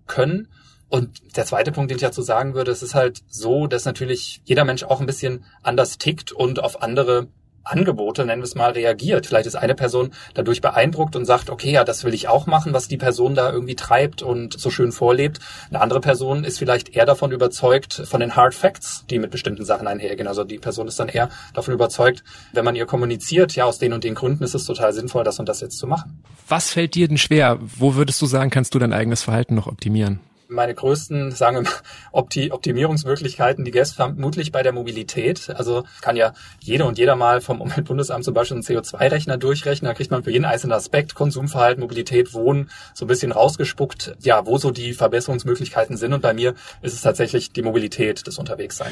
können. 0.07 0.47
Und 0.87 1.37
der 1.37 1.45
zweite 1.45 1.71
Punkt, 1.71 1.89
den 1.89 1.95
ich 1.97 2.03
dazu 2.03 2.21
sagen 2.21 2.53
würde, 2.53 2.71
es 2.71 2.83
ist 2.83 2.95
halt 2.95 3.21
so, 3.27 3.67
dass 3.67 3.85
natürlich 3.85 4.41
jeder 4.43 4.65
Mensch 4.65 4.83
auch 4.83 4.99
ein 4.99 5.05
bisschen 5.05 5.45
anders 5.63 5.97
tickt 5.97 6.31
und 6.31 6.61
auf 6.61 6.81
andere 6.81 7.27
Angebote, 7.63 8.25
nennen 8.25 8.41
wir 8.41 8.45
es 8.45 8.55
mal, 8.55 8.71
reagiert. 8.71 9.25
Vielleicht 9.25 9.47
ist 9.47 9.55
eine 9.55 9.75
Person 9.75 10.11
dadurch 10.33 10.61
beeindruckt 10.61 11.15
und 11.15 11.25
sagt, 11.25 11.49
okay, 11.49 11.71
ja, 11.71 11.83
das 11.83 12.03
will 12.03 12.13
ich 12.13 12.27
auch 12.27 12.47
machen, 12.47 12.73
was 12.73 12.87
die 12.87 12.97
Person 12.97 13.35
da 13.35 13.51
irgendwie 13.51 13.75
treibt 13.75 14.21
und 14.21 14.59
so 14.59 14.69
schön 14.69 14.91
vorlebt. 14.91 15.39
Eine 15.69 15.81
andere 15.81 16.01
Person 16.01 16.43
ist 16.43 16.59
vielleicht 16.59 16.95
eher 16.95 17.05
davon 17.05 17.31
überzeugt, 17.31 18.01
von 18.05 18.19
den 18.19 18.35
Hard 18.35 18.53
Facts, 18.53 19.05
die 19.09 19.19
mit 19.19 19.31
bestimmten 19.31 19.65
Sachen 19.65 19.87
einhergehen. 19.87 20.27
Also 20.27 20.43
die 20.43 20.57
Person 20.57 20.87
ist 20.87 20.99
dann 20.99 21.09
eher 21.09 21.29
davon 21.53 21.73
überzeugt, 21.73 22.23
wenn 22.53 22.65
man 22.65 22.75
ihr 22.75 22.85
kommuniziert, 22.85 23.55
ja, 23.55 23.65
aus 23.65 23.79
den 23.79 23.93
und 23.93 24.03
den 24.03 24.15
Gründen 24.15 24.43
ist 24.43 24.55
es 24.55 24.65
total 24.65 24.93
sinnvoll, 24.93 25.23
das 25.23 25.39
und 25.39 25.47
das 25.47 25.61
jetzt 25.61 25.77
zu 25.77 25.87
machen. 25.87 26.23
Was 26.47 26.71
fällt 26.71 26.95
dir 26.95 27.07
denn 27.07 27.17
schwer? 27.17 27.59
Wo 27.61 27.95
würdest 27.95 28.21
du 28.21 28.25
sagen, 28.25 28.49
kannst 28.49 28.73
du 28.73 28.79
dein 28.79 28.93
eigenes 28.93 29.23
Verhalten 29.23 29.55
noch 29.55 29.67
optimieren? 29.67 30.19
Meine 30.51 30.75
größten, 30.75 31.31
sagen 31.31 31.57
wir 31.57 31.61
mal, 31.63 31.71
Opti 32.11 32.51
Optimierungsmöglichkeiten, 32.51 33.65
die 33.65 33.71
gäbe 33.71 33.83
es 33.83 33.93
vermutlich 33.93 34.51
bei 34.51 34.63
der 34.63 34.73
Mobilität. 34.73 35.49
Also 35.49 35.83
kann 36.01 36.15
ja 36.15 36.33
jeder 36.59 36.85
und 36.85 36.97
jeder 36.97 37.15
mal 37.15 37.41
vom 37.41 37.61
Umweltbundesamt 37.61 38.23
zum 38.23 38.33
Beispiel 38.33 38.57
einen 38.57 38.63
CO2-Rechner 38.63 39.37
durchrechnen. 39.37 39.89
Da 39.89 39.93
kriegt 39.93 40.11
man 40.11 40.23
für 40.23 40.31
jeden 40.31 40.45
einzelnen 40.45 40.73
Aspekt, 40.73 41.15
Konsumverhalten, 41.15 41.81
Mobilität, 41.81 42.33
Wohnen, 42.33 42.69
so 42.93 43.05
ein 43.05 43.07
bisschen 43.07 43.31
rausgespuckt, 43.31 44.15
ja, 44.19 44.45
wo 44.45 44.57
so 44.57 44.71
die 44.71 44.93
Verbesserungsmöglichkeiten 44.93 45.97
sind. 45.97 46.13
Und 46.13 46.21
bei 46.21 46.33
mir 46.33 46.53
ist 46.81 46.93
es 46.93 47.01
tatsächlich 47.01 47.51
die 47.53 47.61
Mobilität, 47.61 48.27
das 48.27 48.37
Unterwegssein. 48.37 48.91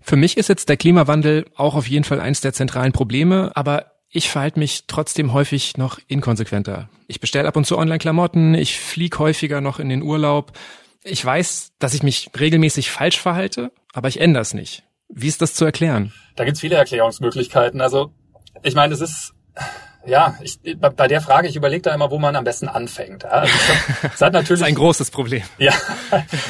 Für 0.00 0.16
mich 0.16 0.36
ist 0.36 0.48
jetzt 0.48 0.68
der 0.68 0.76
Klimawandel 0.76 1.46
auch 1.56 1.74
auf 1.74 1.88
jeden 1.88 2.04
Fall 2.04 2.20
eins 2.20 2.40
der 2.40 2.52
zentralen 2.52 2.92
Probleme, 2.92 3.50
aber 3.54 3.86
ich 4.08 4.30
verhalte 4.30 4.58
mich 4.58 4.84
trotzdem 4.86 5.32
häufig 5.32 5.76
noch 5.76 5.98
inkonsequenter. 6.06 6.88
Ich 7.08 7.20
bestelle 7.20 7.48
ab 7.48 7.56
und 7.56 7.66
zu 7.66 7.76
Online-Klamotten, 7.76 8.54
ich 8.54 8.78
fliege 8.78 9.18
häufiger 9.18 9.60
noch 9.60 9.78
in 9.78 9.88
den 9.88 10.02
Urlaub. 10.02 10.52
Ich 11.08 11.24
weiß, 11.24 11.72
dass 11.78 11.94
ich 11.94 12.02
mich 12.02 12.30
regelmäßig 12.38 12.90
falsch 12.90 13.20
verhalte, 13.20 13.70
aber 13.92 14.08
ich 14.08 14.20
ändere 14.20 14.42
es 14.42 14.54
nicht. 14.54 14.82
Wie 15.08 15.28
ist 15.28 15.40
das 15.40 15.54
zu 15.54 15.64
erklären? 15.64 16.12
Da 16.34 16.44
gibt's 16.44 16.60
viele 16.60 16.74
Erklärungsmöglichkeiten. 16.74 17.80
Also 17.80 18.12
ich 18.64 18.74
meine, 18.74 18.92
es 18.92 19.00
ist 19.00 19.32
ja, 20.06 20.38
ich, 20.40 20.58
bei 20.78 21.08
der 21.08 21.20
Frage, 21.20 21.48
ich 21.48 21.56
überlege 21.56 21.82
da 21.82 21.94
immer, 21.94 22.10
wo 22.10 22.18
man 22.18 22.36
am 22.36 22.44
besten 22.44 22.68
anfängt. 22.68 23.24
Ja, 23.24 23.30
also 23.30 23.52
es 24.14 24.20
hat 24.20 24.32
natürlich 24.32 24.60
das 24.60 24.60
ist 24.60 24.62
ein 24.62 24.74
großes 24.74 25.10
Problem. 25.10 25.42
Ja, 25.58 25.72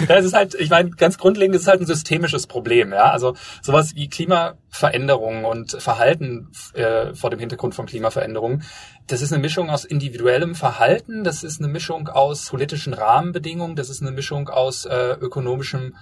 es 0.08 0.26
ist 0.26 0.34
halt, 0.34 0.54
ich 0.54 0.70
meine, 0.70 0.90
ganz 0.90 1.16
grundlegend 1.18 1.56
ist 1.56 1.62
es 1.62 1.68
halt 1.68 1.80
ein 1.80 1.86
systemisches 1.86 2.46
Problem. 2.46 2.92
Ja, 2.92 3.10
also 3.10 3.34
sowas 3.62 3.94
wie 3.94 4.08
Klimaveränderungen 4.08 5.44
und 5.44 5.72
Verhalten 5.80 6.48
äh, 6.74 7.14
vor 7.14 7.30
dem 7.30 7.40
Hintergrund 7.40 7.74
von 7.74 7.86
Klimaveränderungen, 7.86 8.62
das 9.06 9.22
ist 9.22 9.32
eine 9.32 9.40
Mischung 9.40 9.70
aus 9.70 9.84
individuellem 9.84 10.54
Verhalten, 10.54 11.24
das 11.24 11.44
ist 11.44 11.60
eine 11.60 11.68
Mischung 11.68 12.08
aus 12.08 12.50
politischen 12.50 12.92
Rahmenbedingungen, 12.92 13.76
das 13.76 13.88
ist 13.88 14.02
eine 14.02 14.10
Mischung 14.10 14.48
aus 14.48 14.84
äh, 14.84 15.12
ökonomischem 15.20 15.94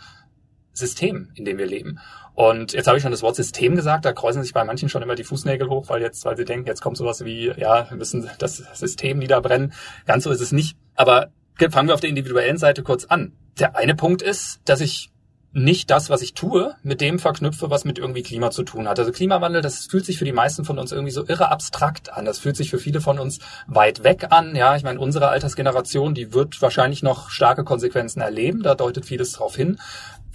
System, 0.74 1.30
in 1.34 1.44
dem 1.44 1.56
wir 1.56 1.66
leben. 1.66 1.98
Und 2.34 2.72
jetzt 2.72 2.88
habe 2.88 2.98
ich 2.98 3.02
schon 3.02 3.12
das 3.12 3.22
Wort 3.22 3.36
System 3.36 3.76
gesagt, 3.76 4.04
da 4.04 4.12
kreuzen 4.12 4.42
sich 4.42 4.52
bei 4.52 4.64
manchen 4.64 4.88
schon 4.88 5.02
immer 5.02 5.14
die 5.14 5.24
Fußnägel 5.24 5.68
hoch, 5.68 5.88
weil 5.88 6.02
jetzt, 6.02 6.24
weil 6.24 6.36
sie 6.36 6.44
denken, 6.44 6.66
jetzt 6.66 6.82
kommt 6.82 6.96
sowas 6.96 7.24
wie, 7.24 7.52
ja, 7.56 7.88
wir 7.88 7.96
müssen 7.96 8.28
das 8.38 8.56
System 8.56 9.18
niederbrennen. 9.18 9.72
Ganz 10.04 10.24
so 10.24 10.30
ist 10.30 10.40
es 10.40 10.52
nicht. 10.52 10.76
Aber 10.96 11.28
fangen 11.70 11.88
wir 11.88 11.94
auf 11.94 12.00
der 12.00 12.10
individuellen 12.10 12.58
Seite 12.58 12.82
kurz 12.82 13.04
an. 13.04 13.32
Der 13.58 13.76
eine 13.76 13.94
Punkt 13.94 14.20
ist, 14.20 14.60
dass 14.64 14.80
ich 14.80 15.10
nicht 15.52 15.88
das, 15.90 16.10
was 16.10 16.20
ich 16.20 16.34
tue, 16.34 16.74
mit 16.82 17.00
dem 17.00 17.20
verknüpfe, 17.20 17.70
was 17.70 17.84
mit 17.84 17.98
irgendwie 17.98 18.24
Klima 18.24 18.50
zu 18.50 18.64
tun 18.64 18.88
hat. 18.88 18.98
Also 18.98 19.12
Klimawandel, 19.12 19.62
das 19.62 19.86
fühlt 19.86 20.04
sich 20.04 20.18
für 20.18 20.24
die 20.24 20.32
meisten 20.32 20.64
von 20.64 20.80
uns 20.80 20.90
irgendwie 20.90 21.12
so 21.12 21.24
irre 21.24 21.52
abstrakt 21.52 22.12
an. 22.12 22.24
Das 22.24 22.40
fühlt 22.40 22.56
sich 22.56 22.70
für 22.70 22.78
viele 22.78 23.00
von 23.00 23.20
uns 23.20 23.38
weit 23.68 24.02
weg 24.02 24.26
an. 24.30 24.56
Ja, 24.56 24.74
ich 24.74 24.82
meine, 24.82 24.98
unsere 24.98 25.28
Altersgeneration, 25.28 26.14
die 26.14 26.32
wird 26.32 26.60
wahrscheinlich 26.60 27.04
noch 27.04 27.30
starke 27.30 27.62
Konsequenzen 27.62 28.20
erleben. 28.20 28.64
Da 28.64 28.74
deutet 28.74 29.06
vieles 29.06 29.30
drauf 29.32 29.54
hin 29.54 29.78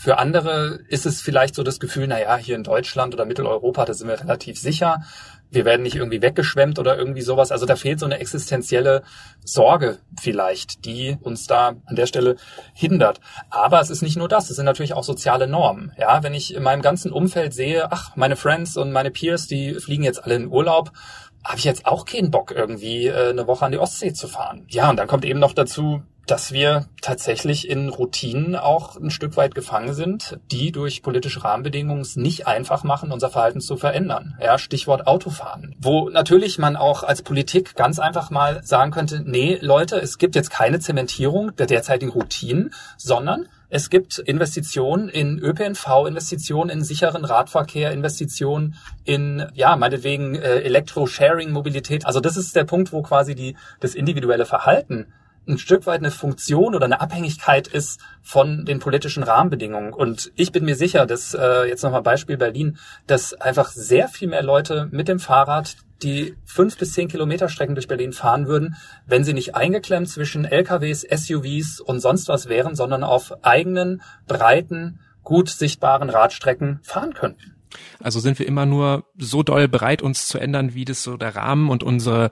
Für 0.01 0.18
andere 0.18 0.79
ist 0.88 1.06
es 1.06 1.20
vielleicht 1.20 1.56
so 1.56 1.62
das 1.62 1.82
Gefühl, 1.82 2.08
na 2.08 2.22
ja, 2.22 2.38
hier 2.38 2.56
in 2.56 2.63
Deutschland 2.63 3.13
oder 3.13 3.25
Mitteleuropa, 3.25 3.84
da 3.84 3.94
sind 3.94 4.08
wir 4.08 4.18
relativ 4.18 4.58
sicher. 4.58 5.03
Wir 5.51 5.65
werden 5.65 5.82
nicht 5.82 5.98
irgendwie 5.98 6.22
weggeschwemmt 6.22 6.79
oder 6.79 6.98
irgendwie 6.98 7.22
sowas. 7.22 7.51
Also 7.51 7.65
da 7.65 7.75
fehlt 7.75 8.00
so 8.00 8.06
eine 8.06 8.18
existenzielle 8.18 9.03
Sorge 9.44 9.98
vielleicht, 10.18 10.86
die 10.86 11.18
uns 11.20 11.48
da 11.48 11.75
an 11.86 11.96
der 11.98 12.06
Stelle 12.06 12.38
hindert. 12.74 13.20
Aber 13.50 13.82
es 13.82 13.89
ist 13.89 14.01
nicht 14.01 14.15
nur 14.15 14.29
das, 14.29 14.50
es 14.50 14.56
sind 14.56 14.63
natürlich 14.63 14.94
auch 14.94 15.03
soziale 15.03 15.48
Normen. 15.48 15.91
Ja, 15.98 16.24
wenn 16.24 16.34
ich 16.34 16.56
in 16.56 16.63
meinem 16.63 16.82
ganzen 16.82 17.12
Umfeld 17.12 17.53
sehe, 17.53 17.91
ach, 17.91 18.15
meine 18.15 18.38
Friends 18.38 18.77
und 18.77 18.94
meine 18.94 19.12
Peers, 19.12 19.48
die 19.48 19.74
fliegen 19.74 20.03
jetzt 20.03 20.24
alle 20.24 20.36
in 20.36 20.48
Urlaub, 20.48 20.94
habe 21.44 21.58
ich 21.58 21.65
jetzt 21.65 21.86
auch 21.86 22.06
keinen 22.06 22.32
Bock, 22.32 22.51
irgendwie 22.51 23.08
äh, 23.08 23.32
eine 23.32 23.48
Woche 23.48 23.65
an 23.65 23.74
die 23.74 23.79
Ostsee 23.79 24.13
zu 24.13 24.29
fahren. 24.29 24.65
Ja, 24.70 24.89
und 24.89 24.96
dann 24.96 25.08
kommt 25.08 25.25
eben 25.25 25.39
noch 25.39 25.53
dazu, 25.53 26.03
dass 26.30 26.52
wir 26.52 26.86
tatsächlich 27.02 27.68
in 27.68 27.90
Routinen 27.90 28.56
auch 28.56 28.98
ein 28.98 29.10
Stück 29.10 29.36
weit 29.36 29.56
gefangen 29.56 29.94
sind, 29.94 30.38
die 30.52 30.72
durch 30.72 31.02
politische 31.02 31.44
Rahmenbedingungen 31.44 32.02
es 32.02 32.16
nicht 32.16 32.46
einfach 32.46 32.84
machen, 32.84 33.12
unser 33.12 33.30
Verhalten 33.30 33.62
zu 33.62 33.78
verändern. 33.78 34.38
Ja, 34.40 34.60
Stichwort 34.60 35.08
Autofahren. 35.08 35.76
Wo 35.80 36.10
natürlich 36.10 36.60
man 36.60 36.76
auch 36.76 37.04
als 37.04 37.24
Politik 37.24 37.76
ganz 37.76 37.98
einfach 37.98 38.30
mal 38.30 38.64
sagen 38.64 38.92
könnte, 38.92 39.22
nee, 39.26 39.58
Leute, 39.62 39.98
es 39.98 40.18
gibt 40.20 40.36
jetzt 40.36 40.52
keine 40.52 40.80
Zementierung 40.80 41.56
der 41.56 41.66
derzeitigen 41.66 42.12
Routinen, 42.12 42.74
sondern 42.98 43.48
es 43.72 43.90
gibt 43.90 44.18
Investitionen 44.18 45.10
in 45.10 45.40
ÖPNV, 45.40 46.06
Investitionen 46.08 46.70
in 46.70 46.84
sicheren 46.84 47.24
Radverkehr, 47.24 47.92
Investitionen 47.92 48.76
in, 49.04 49.46
ja, 49.54 49.76
meinetwegen 49.76 50.36
äh, 50.36 50.62
Elektro-Sharing-Mobilität. 50.62 52.06
Also 52.06 52.20
das 52.20 52.36
ist 52.36 52.56
der 52.56 52.64
Punkt, 52.64 52.92
wo 52.92 53.04
quasi 53.04 53.36
die, 53.36 53.56
das 53.80 53.94
individuelle 53.94 54.46
Verhalten 54.46 55.08
ein 55.50 55.58
Stück 55.58 55.86
weit 55.86 56.00
eine 56.00 56.12
Funktion 56.12 56.75
oder 56.75 56.86
eine 56.86 57.01
Abhängigkeit 57.01 57.68
ist 57.68 58.00
von 58.22 58.65
den 58.65 58.79
politischen 58.79 59.24
Rahmenbedingungen. 59.24 59.94
Und 59.94 60.32
ich 60.36 60.51
bin 60.51 60.65
mir 60.65 60.75
sicher, 60.75 61.06
dass 61.06 61.34
äh, 61.34 61.68
jetzt 61.68 61.84
nochmal 61.84 62.03
Beispiel 62.03 62.38
Berlin, 62.38 62.77
dass 63.08 63.34
einfach 63.34 63.70
sehr 63.70 64.08
viel 64.08 64.27
mehr 64.27 64.44
Leute 64.44 64.88
mit 64.91 65.08
dem 65.08 65.20
Fahrrad 65.20 65.75
die 66.01 66.36
fünf 66.46 66.77
bis 66.77 66.94
zehn 66.94 67.10
Kilometer 67.10 67.50
Strecken 67.50 67.75
durch 67.75 67.88
Berlin 67.88 68.13
fahren 68.13 68.48
würden, 68.48 68.75
wenn 69.06 69.24
sie 69.24 69.34
nicht 69.34 69.56
eingeklemmt 69.56 70.08
zwischen 70.08 70.46
LKWs, 70.46 71.01
SUVs 71.01 71.82
und 71.82 72.00
sonst 72.00 72.29
was 72.29 72.48
wären, 72.48 72.75
sondern 72.75 73.03
auf 73.03 73.44
eigenen, 73.44 74.01
breiten, 74.27 75.00
gut 75.24 75.50
sichtbaren 75.50 76.10
Radstrecken 76.10 76.79
fahren 76.84 77.13
könnten. 77.13 77.56
Also 78.01 78.20
sind 78.20 78.39
wir 78.39 78.48
immer 78.48 78.65
nur 78.65 79.06
so 79.18 79.44
doll 79.44 79.68
bereit, 79.68 80.01
uns 80.01 80.27
zu 80.27 80.39
ändern, 80.39 80.74
wie 80.74 80.86
das 80.86 81.03
so 81.03 81.18
der 81.18 81.36
Rahmen 81.36 81.70
und 81.70 81.84
unser 81.84 82.32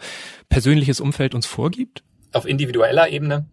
persönliches 0.50 1.00
Umfeld 1.00 1.36
uns 1.36 1.46
vorgibt? 1.46 2.04
Auf 2.38 2.46
individueller 2.46 3.10
Ebene 3.10 3.46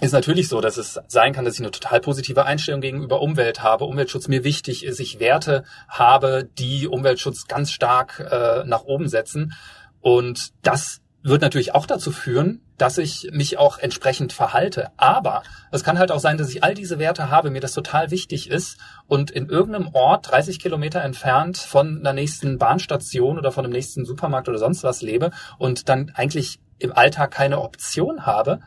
ist 0.00 0.12
natürlich 0.12 0.48
so, 0.48 0.60
dass 0.60 0.78
es 0.78 0.98
sein 1.08 1.34
kann, 1.34 1.44
dass 1.44 1.54
ich 1.54 1.60
eine 1.60 1.70
total 1.70 2.00
positive 2.00 2.46
Einstellung 2.46 2.80
gegenüber 2.80 3.20
Umwelt 3.20 3.62
habe, 3.62 3.84
Umweltschutz 3.84 4.28
mir 4.28 4.44
wichtig 4.44 4.84
ist, 4.84 4.98
ich 4.98 5.20
Werte 5.20 5.64
habe, 5.88 6.48
die 6.58 6.88
Umweltschutz 6.88 7.46
ganz 7.48 7.70
stark 7.70 8.20
äh, 8.20 8.64
nach 8.64 8.84
oben 8.84 9.08
setzen. 9.08 9.52
Und 10.00 10.52
das 10.62 11.02
wird 11.22 11.42
natürlich 11.42 11.74
auch 11.74 11.84
dazu 11.84 12.12
führen, 12.12 12.62
dass 12.78 12.96
ich 12.96 13.28
mich 13.32 13.58
auch 13.58 13.76
entsprechend 13.78 14.32
verhalte. 14.32 14.88
Aber 14.96 15.42
es 15.70 15.84
kann 15.84 15.98
halt 15.98 16.10
auch 16.10 16.18
sein, 16.18 16.38
dass 16.38 16.48
ich 16.48 16.64
all 16.64 16.72
diese 16.72 16.98
Werte 16.98 17.30
habe, 17.30 17.50
mir 17.50 17.60
das 17.60 17.74
total 17.74 18.10
wichtig 18.10 18.48
ist 18.48 18.78
und 19.06 19.30
in 19.30 19.50
irgendeinem 19.50 19.90
Ort 19.92 20.30
30 20.30 20.58
Kilometer 20.58 21.02
entfernt 21.02 21.58
von 21.58 21.98
einer 21.98 22.14
nächsten 22.14 22.56
Bahnstation 22.56 23.36
oder 23.36 23.52
von 23.52 23.64
einem 23.64 23.74
nächsten 23.74 24.06
Supermarkt 24.06 24.48
oder 24.48 24.58
sonst 24.58 24.82
was 24.82 25.02
lebe 25.02 25.30
und 25.58 25.90
dann 25.90 26.10
eigentlich 26.14 26.58
im 26.80 26.92
Alltag 26.92 27.30
keine 27.30 27.60
Option 27.60 28.26
habe, 28.26 28.60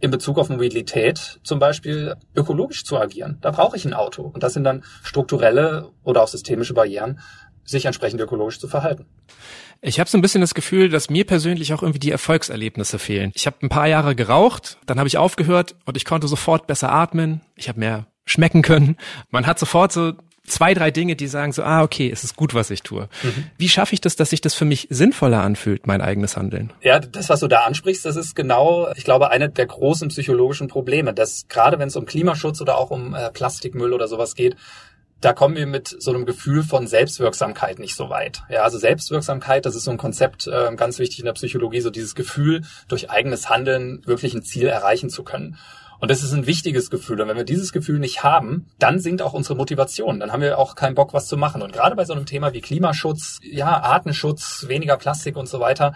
in 0.00 0.10
Bezug 0.10 0.38
auf 0.38 0.48
Mobilität 0.48 1.40
zum 1.44 1.58
Beispiel 1.58 2.16
ökologisch 2.34 2.84
zu 2.84 2.98
agieren. 2.98 3.38
Da 3.42 3.50
brauche 3.50 3.76
ich 3.76 3.84
ein 3.84 3.94
Auto. 3.94 4.22
Und 4.22 4.42
das 4.42 4.54
sind 4.54 4.64
dann 4.64 4.82
strukturelle 5.02 5.90
oder 6.02 6.22
auch 6.22 6.28
systemische 6.28 6.74
Barrieren, 6.74 7.20
sich 7.64 7.84
entsprechend 7.84 8.20
ökologisch 8.20 8.58
zu 8.58 8.66
verhalten. 8.66 9.06
Ich 9.82 10.00
habe 10.00 10.10
so 10.10 10.18
ein 10.18 10.22
bisschen 10.22 10.40
das 10.40 10.54
Gefühl, 10.54 10.88
dass 10.88 11.08
mir 11.08 11.24
persönlich 11.24 11.72
auch 11.72 11.82
irgendwie 11.82 12.00
die 12.00 12.10
Erfolgserlebnisse 12.10 12.98
fehlen. 12.98 13.30
Ich 13.34 13.46
habe 13.46 13.58
ein 13.62 13.68
paar 13.68 13.86
Jahre 13.86 14.14
geraucht, 14.14 14.78
dann 14.86 14.98
habe 14.98 15.08
ich 15.08 15.16
aufgehört 15.16 15.74
und 15.86 15.96
ich 15.96 16.04
konnte 16.04 16.28
sofort 16.28 16.66
besser 16.66 16.92
atmen. 16.92 17.40
Ich 17.54 17.68
habe 17.68 17.80
mehr 17.80 18.06
schmecken 18.26 18.62
können. 18.62 18.96
Man 19.30 19.46
hat 19.46 19.58
sofort 19.58 19.92
so 19.92 20.12
zwei, 20.50 20.74
drei 20.74 20.90
Dinge, 20.90 21.16
die 21.16 21.26
sagen 21.26 21.52
so, 21.52 21.62
ah, 21.62 21.82
okay, 21.82 22.10
es 22.10 22.24
ist 22.24 22.36
gut, 22.36 22.54
was 22.54 22.70
ich 22.70 22.82
tue. 22.82 23.08
Mhm. 23.22 23.44
Wie 23.58 23.68
schaffe 23.68 23.94
ich 23.94 24.00
das, 24.00 24.16
dass 24.16 24.30
sich 24.30 24.40
das 24.40 24.54
für 24.54 24.64
mich 24.64 24.86
sinnvoller 24.90 25.42
anfühlt, 25.42 25.86
mein 25.86 26.00
eigenes 26.00 26.36
Handeln? 26.36 26.72
Ja, 26.82 26.98
das, 26.98 27.28
was 27.28 27.40
du 27.40 27.48
da 27.48 27.60
ansprichst, 27.60 28.04
das 28.04 28.16
ist 28.16 28.34
genau, 28.34 28.90
ich 28.96 29.04
glaube, 29.04 29.30
eine 29.30 29.48
der 29.48 29.66
großen 29.66 30.08
psychologischen 30.08 30.68
Probleme, 30.68 31.14
dass 31.14 31.46
gerade 31.48 31.78
wenn 31.78 31.88
es 31.88 31.96
um 31.96 32.06
Klimaschutz 32.06 32.60
oder 32.60 32.78
auch 32.78 32.90
um 32.90 33.14
äh, 33.14 33.30
Plastikmüll 33.30 33.92
oder 33.92 34.08
sowas 34.08 34.34
geht, 34.34 34.56
da 35.20 35.32
kommen 35.34 35.54
wir 35.54 35.66
mit 35.66 35.94
so 35.98 36.10
einem 36.10 36.24
Gefühl 36.24 36.62
von 36.62 36.86
Selbstwirksamkeit 36.86 37.78
nicht 37.78 37.94
so 37.94 38.08
weit. 38.08 38.42
Ja, 38.48 38.62
also 38.62 38.78
Selbstwirksamkeit, 38.78 39.66
das 39.66 39.76
ist 39.76 39.84
so 39.84 39.90
ein 39.90 39.98
Konzept 39.98 40.46
äh, 40.46 40.74
ganz 40.76 40.98
wichtig 40.98 41.18
in 41.18 41.26
der 41.26 41.34
Psychologie, 41.34 41.80
so 41.80 41.90
dieses 41.90 42.14
Gefühl, 42.14 42.62
durch 42.88 43.10
eigenes 43.10 43.50
Handeln 43.50 44.02
wirklich 44.06 44.34
ein 44.34 44.42
Ziel 44.42 44.66
erreichen 44.66 45.10
zu 45.10 45.22
können. 45.22 45.58
Und 46.00 46.10
das 46.10 46.22
ist 46.22 46.32
ein 46.32 46.46
wichtiges 46.46 46.90
Gefühl. 46.90 47.20
Und 47.20 47.28
wenn 47.28 47.36
wir 47.36 47.44
dieses 47.44 47.72
Gefühl 47.72 47.98
nicht 47.98 48.22
haben, 48.22 48.66
dann 48.78 48.98
sinkt 48.98 49.22
auch 49.22 49.34
unsere 49.34 49.54
Motivation. 49.54 50.18
Dann 50.18 50.32
haben 50.32 50.40
wir 50.40 50.58
auch 50.58 50.74
keinen 50.74 50.94
Bock, 50.94 51.12
was 51.12 51.26
zu 51.26 51.36
machen. 51.36 51.62
Und 51.62 51.72
gerade 51.72 51.94
bei 51.94 52.04
so 52.04 52.14
einem 52.14 52.26
Thema 52.26 52.52
wie 52.54 52.62
Klimaschutz, 52.62 53.38
ja, 53.42 53.80
Artenschutz, 53.82 54.64
weniger 54.68 54.96
Plastik 54.96 55.36
und 55.36 55.48
so 55.48 55.60
weiter, 55.60 55.94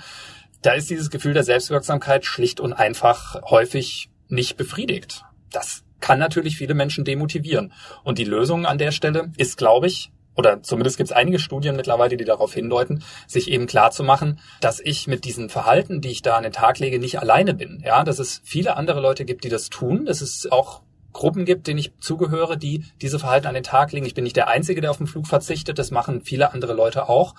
da 0.62 0.73
ist 0.73 0.90
dieses 0.90 1.11
Gefühl 1.11 1.34
der 1.34 1.44
Selbstwirksamkeit 1.44 2.25
schlicht 2.25 2.61
und 2.61 2.73
einfach 2.75 3.42
häufig 3.42 4.11
nicht 4.28 4.56
befriedigt. 4.56 5.25
Das 5.50 5.84
kann 6.00 6.18
natürlich 6.18 6.58
viele 6.58 6.75
Menschen 6.75 7.04
demotivieren. 7.04 7.73
Und 8.02 8.18
die 8.18 8.25
Lösung 8.25 8.66
an 8.66 8.76
der 8.76 8.92
Stelle 8.92 9.32
ist, 9.38 9.56
glaube 9.56 9.87
ich, 9.87 10.11
oder 10.36 10.62
zumindest 10.62 10.96
gibt 10.96 11.10
es 11.10 11.16
einige 11.16 11.38
Studien 11.38 11.76
mittlerweile, 11.76 12.16
die 12.16 12.24
darauf 12.24 12.54
hindeuten, 12.54 13.02
sich 13.26 13.50
eben 13.50 13.66
klar 13.66 13.90
zu 13.90 14.02
machen, 14.02 14.40
dass 14.60 14.80
ich 14.80 15.06
mit 15.06 15.24
diesen 15.24 15.48
Verhalten, 15.48 16.00
die 16.00 16.10
ich 16.10 16.22
da 16.22 16.36
an 16.36 16.42
den 16.42 16.52
Tag 16.52 16.78
lege, 16.78 16.98
nicht 16.98 17.20
alleine 17.20 17.54
bin. 17.54 17.82
Ja, 17.84 18.04
dass 18.04 18.18
es 18.18 18.40
viele 18.44 18.76
andere 18.76 19.00
Leute 19.00 19.24
gibt, 19.24 19.44
die 19.44 19.48
das 19.48 19.70
tun, 19.70 20.06
dass 20.06 20.20
es 20.20 20.50
auch 20.50 20.82
Gruppen 21.12 21.44
gibt, 21.44 21.68
denen 21.68 21.78
ich 21.78 21.92
zugehöre, 22.00 22.56
die 22.56 22.84
diese 23.00 23.20
Verhalten 23.20 23.46
an 23.46 23.54
den 23.54 23.62
Tag 23.62 23.92
legen. 23.92 24.06
Ich 24.06 24.14
bin 24.14 24.24
nicht 24.24 24.36
der 24.36 24.48
Einzige, 24.48 24.80
der 24.80 24.90
auf 24.90 24.98
den 24.98 25.06
Flug 25.06 25.28
verzichtet. 25.28 25.78
Das 25.78 25.92
machen 25.92 26.22
viele 26.22 26.52
andere 26.52 26.74
Leute 26.74 27.08
auch. 27.08 27.34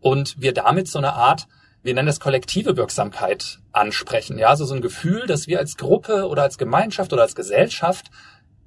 Und 0.00 0.34
wir 0.40 0.52
damit 0.52 0.88
so 0.88 0.98
eine 0.98 1.12
Art 1.12 1.46
wir 1.82 1.94
nennen 1.94 2.06
das 2.06 2.20
kollektive 2.20 2.76
Wirksamkeit 2.76 3.58
ansprechen. 3.72 4.38
Ja, 4.38 4.48
also 4.48 4.64
so 4.64 4.74
ein 4.74 4.82
Gefühl, 4.82 5.26
dass 5.26 5.46
wir 5.46 5.58
als 5.58 5.76
Gruppe 5.76 6.28
oder 6.28 6.42
als 6.42 6.58
Gemeinschaft 6.58 7.12
oder 7.12 7.22
als 7.22 7.34
Gesellschaft 7.34 8.10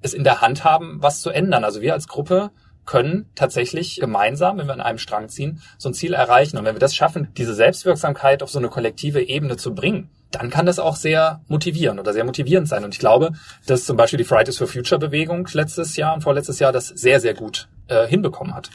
es 0.01 0.13
in 0.13 0.23
der 0.23 0.41
Hand 0.41 0.63
haben, 0.63 0.97
was 1.01 1.21
zu 1.21 1.29
ändern. 1.29 1.63
Also 1.63 1.81
wir 1.81 1.93
als 1.93 2.07
Gruppe 2.07 2.51
können 2.85 3.29
tatsächlich 3.35 3.99
gemeinsam, 3.99 4.57
wenn 4.57 4.67
wir 4.67 4.73
an 4.73 4.81
einem 4.81 4.97
Strang 4.97 5.29
ziehen, 5.29 5.61
so 5.77 5.89
ein 5.89 5.93
Ziel 5.93 6.13
erreichen. 6.13 6.57
Und 6.57 6.65
wenn 6.65 6.75
wir 6.75 6.79
das 6.79 6.95
schaffen, 6.95 7.29
diese 7.37 7.53
Selbstwirksamkeit 7.53 8.43
auf 8.43 8.49
so 8.49 8.59
eine 8.59 8.69
kollektive 8.69 9.21
Ebene 9.21 9.57
zu 9.57 9.73
bringen, 9.73 10.09
dann 10.31 10.49
kann 10.49 10.65
das 10.65 10.79
auch 10.79 10.95
sehr 10.95 11.41
motivieren 11.47 11.99
oder 11.99 12.11
sehr 12.11 12.25
motivierend 12.25 12.67
sein. 12.67 12.83
Und 12.83 12.93
ich 12.93 12.99
glaube, 12.99 13.31
dass 13.65 13.85
zum 13.85 13.97
Beispiel 13.97 14.17
die 14.17 14.23
Fridays 14.23 14.57
for 14.57 14.67
Future 14.67 14.99
Bewegung 14.99 15.47
letztes 15.53 15.95
Jahr 15.95 16.13
und 16.13 16.21
vorletztes 16.21 16.59
Jahr 16.59 16.71
das 16.71 16.87
sehr, 16.87 17.19
sehr 17.19 17.33
gut 17.33 17.67
äh, 17.87 18.07
hinbekommen 18.07 18.55
hat. 18.55 18.71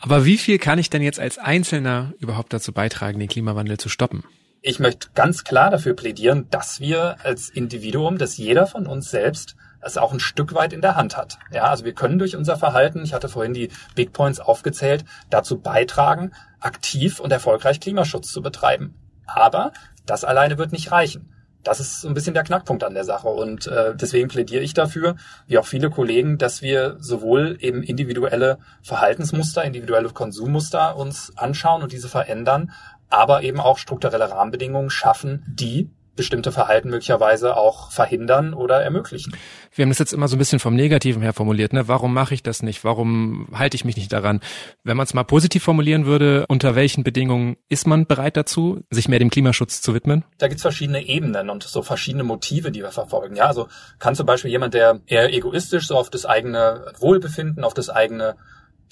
Aber 0.00 0.24
wie 0.24 0.38
viel 0.38 0.58
kann 0.58 0.78
ich 0.78 0.90
denn 0.90 1.02
jetzt 1.02 1.20
als 1.20 1.38
Einzelner 1.38 2.12
überhaupt 2.18 2.52
dazu 2.52 2.72
beitragen, 2.72 3.18
den 3.18 3.28
Klimawandel 3.28 3.78
zu 3.78 3.88
stoppen? 3.88 4.24
Ich 4.60 4.78
möchte 4.78 5.08
ganz 5.14 5.44
klar 5.44 5.70
dafür 5.70 5.94
plädieren, 5.94 6.46
dass 6.50 6.80
wir 6.80 7.16
als 7.22 7.50
Individuum, 7.50 8.16
dass 8.16 8.38
jeder 8.38 8.66
von 8.66 8.86
uns 8.86 9.10
selbst 9.10 9.56
es 9.84 9.98
auch 9.98 10.12
ein 10.12 10.20
Stück 10.20 10.54
weit 10.54 10.72
in 10.72 10.80
der 10.80 10.96
Hand 10.96 11.16
hat. 11.16 11.38
Ja, 11.52 11.64
also 11.64 11.84
wir 11.84 11.94
können 11.94 12.18
durch 12.18 12.36
unser 12.36 12.56
Verhalten, 12.56 13.02
ich 13.04 13.12
hatte 13.12 13.28
vorhin 13.28 13.54
die 13.54 13.70
Big 13.94 14.12
Points 14.12 14.40
aufgezählt, 14.40 15.04
dazu 15.30 15.60
beitragen, 15.60 16.32
aktiv 16.60 17.20
und 17.20 17.32
erfolgreich 17.32 17.80
Klimaschutz 17.80 18.32
zu 18.32 18.42
betreiben. 18.42 18.94
Aber 19.26 19.72
das 20.06 20.24
alleine 20.24 20.58
wird 20.58 20.72
nicht 20.72 20.92
reichen. 20.92 21.30
Das 21.62 21.80
ist 21.80 22.02
so 22.02 22.08
ein 22.08 22.14
bisschen 22.14 22.34
der 22.34 22.44
Knackpunkt 22.44 22.84
an 22.84 22.92
der 22.92 23.04
Sache. 23.04 23.28
Und 23.28 23.66
äh, 23.66 23.94
deswegen 23.96 24.28
plädiere 24.28 24.62
ich 24.62 24.74
dafür, 24.74 25.16
wie 25.46 25.58
auch 25.58 25.64
viele 25.64 25.88
Kollegen, 25.88 26.36
dass 26.36 26.60
wir 26.60 26.96
sowohl 27.00 27.56
eben 27.60 27.82
individuelle 27.82 28.58
Verhaltensmuster, 28.82 29.64
individuelle 29.64 30.10
Konsummuster 30.10 30.96
uns 30.96 31.32
anschauen 31.36 31.82
und 31.82 31.92
diese 31.92 32.08
verändern, 32.08 32.72
aber 33.08 33.42
eben 33.42 33.60
auch 33.60 33.78
strukturelle 33.78 34.30
Rahmenbedingungen 34.30 34.90
schaffen, 34.90 35.42
die 35.48 35.90
bestimmte 36.16 36.52
Verhalten 36.52 36.90
möglicherweise 36.90 37.56
auch 37.56 37.90
verhindern 37.90 38.54
oder 38.54 38.82
ermöglichen. 38.82 39.34
Wir 39.74 39.82
haben 39.82 39.90
das 39.90 39.98
jetzt 39.98 40.12
immer 40.12 40.28
so 40.28 40.36
ein 40.36 40.38
bisschen 40.38 40.58
vom 40.58 40.74
Negativen 40.74 41.22
her 41.22 41.32
formuliert. 41.32 41.72
Ne? 41.72 41.88
Warum 41.88 42.14
mache 42.14 42.34
ich 42.34 42.42
das 42.42 42.62
nicht? 42.62 42.84
Warum 42.84 43.48
halte 43.52 43.76
ich 43.76 43.84
mich 43.84 43.96
nicht 43.96 44.12
daran? 44.12 44.40
Wenn 44.82 44.96
man 44.96 45.04
es 45.04 45.14
mal 45.14 45.24
positiv 45.24 45.62
formulieren 45.64 46.06
würde, 46.06 46.46
unter 46.48 46.74
welchen 46.74 47.04
Bedingungen 47.04 47.56
ist 47.68 47.86
man 47.86 48.06
bereit 48.06 48.36
dazu, 48.36 48.82
sich 48.90 49.08
mehr 49.08 49.18
dem 49.18 49.30
Klimaschutz 49.30 49.82
zu 49.82 49.94
widmen? 49.94 50.24
Da 50.38 50.48
gibt 50.48 50.58
es 50.58 50.62
verschiedene 50.62 51.06
Ebenen 51.06 51.50
und 51.50 51.62
so 51.62 51.82
verschiedene 51.82 52.24
Motive, 52.24 52.70
die 52.70 52.82
wir 52.82 52.92
verfolgen. 52.92 53.36
Ja, 53.36 53.46
also 53.46 53.68
kann 53.98 54.14
zum 54.14 54.26
Beispiel 54.26 54.50
jemand, 54.50 54.74
der 54.74 55.00
eher 55.06 55.32
egoistisch 55.32 55.86
so 55.86 55.96
auf 55.96 56.10
das 56.10 56.26
eigene 56.26 56.92
Wohlbefinden, 56.98 57.64
auf 57.64 57.74
das 57.74 57.90
eigene 57.90 58.36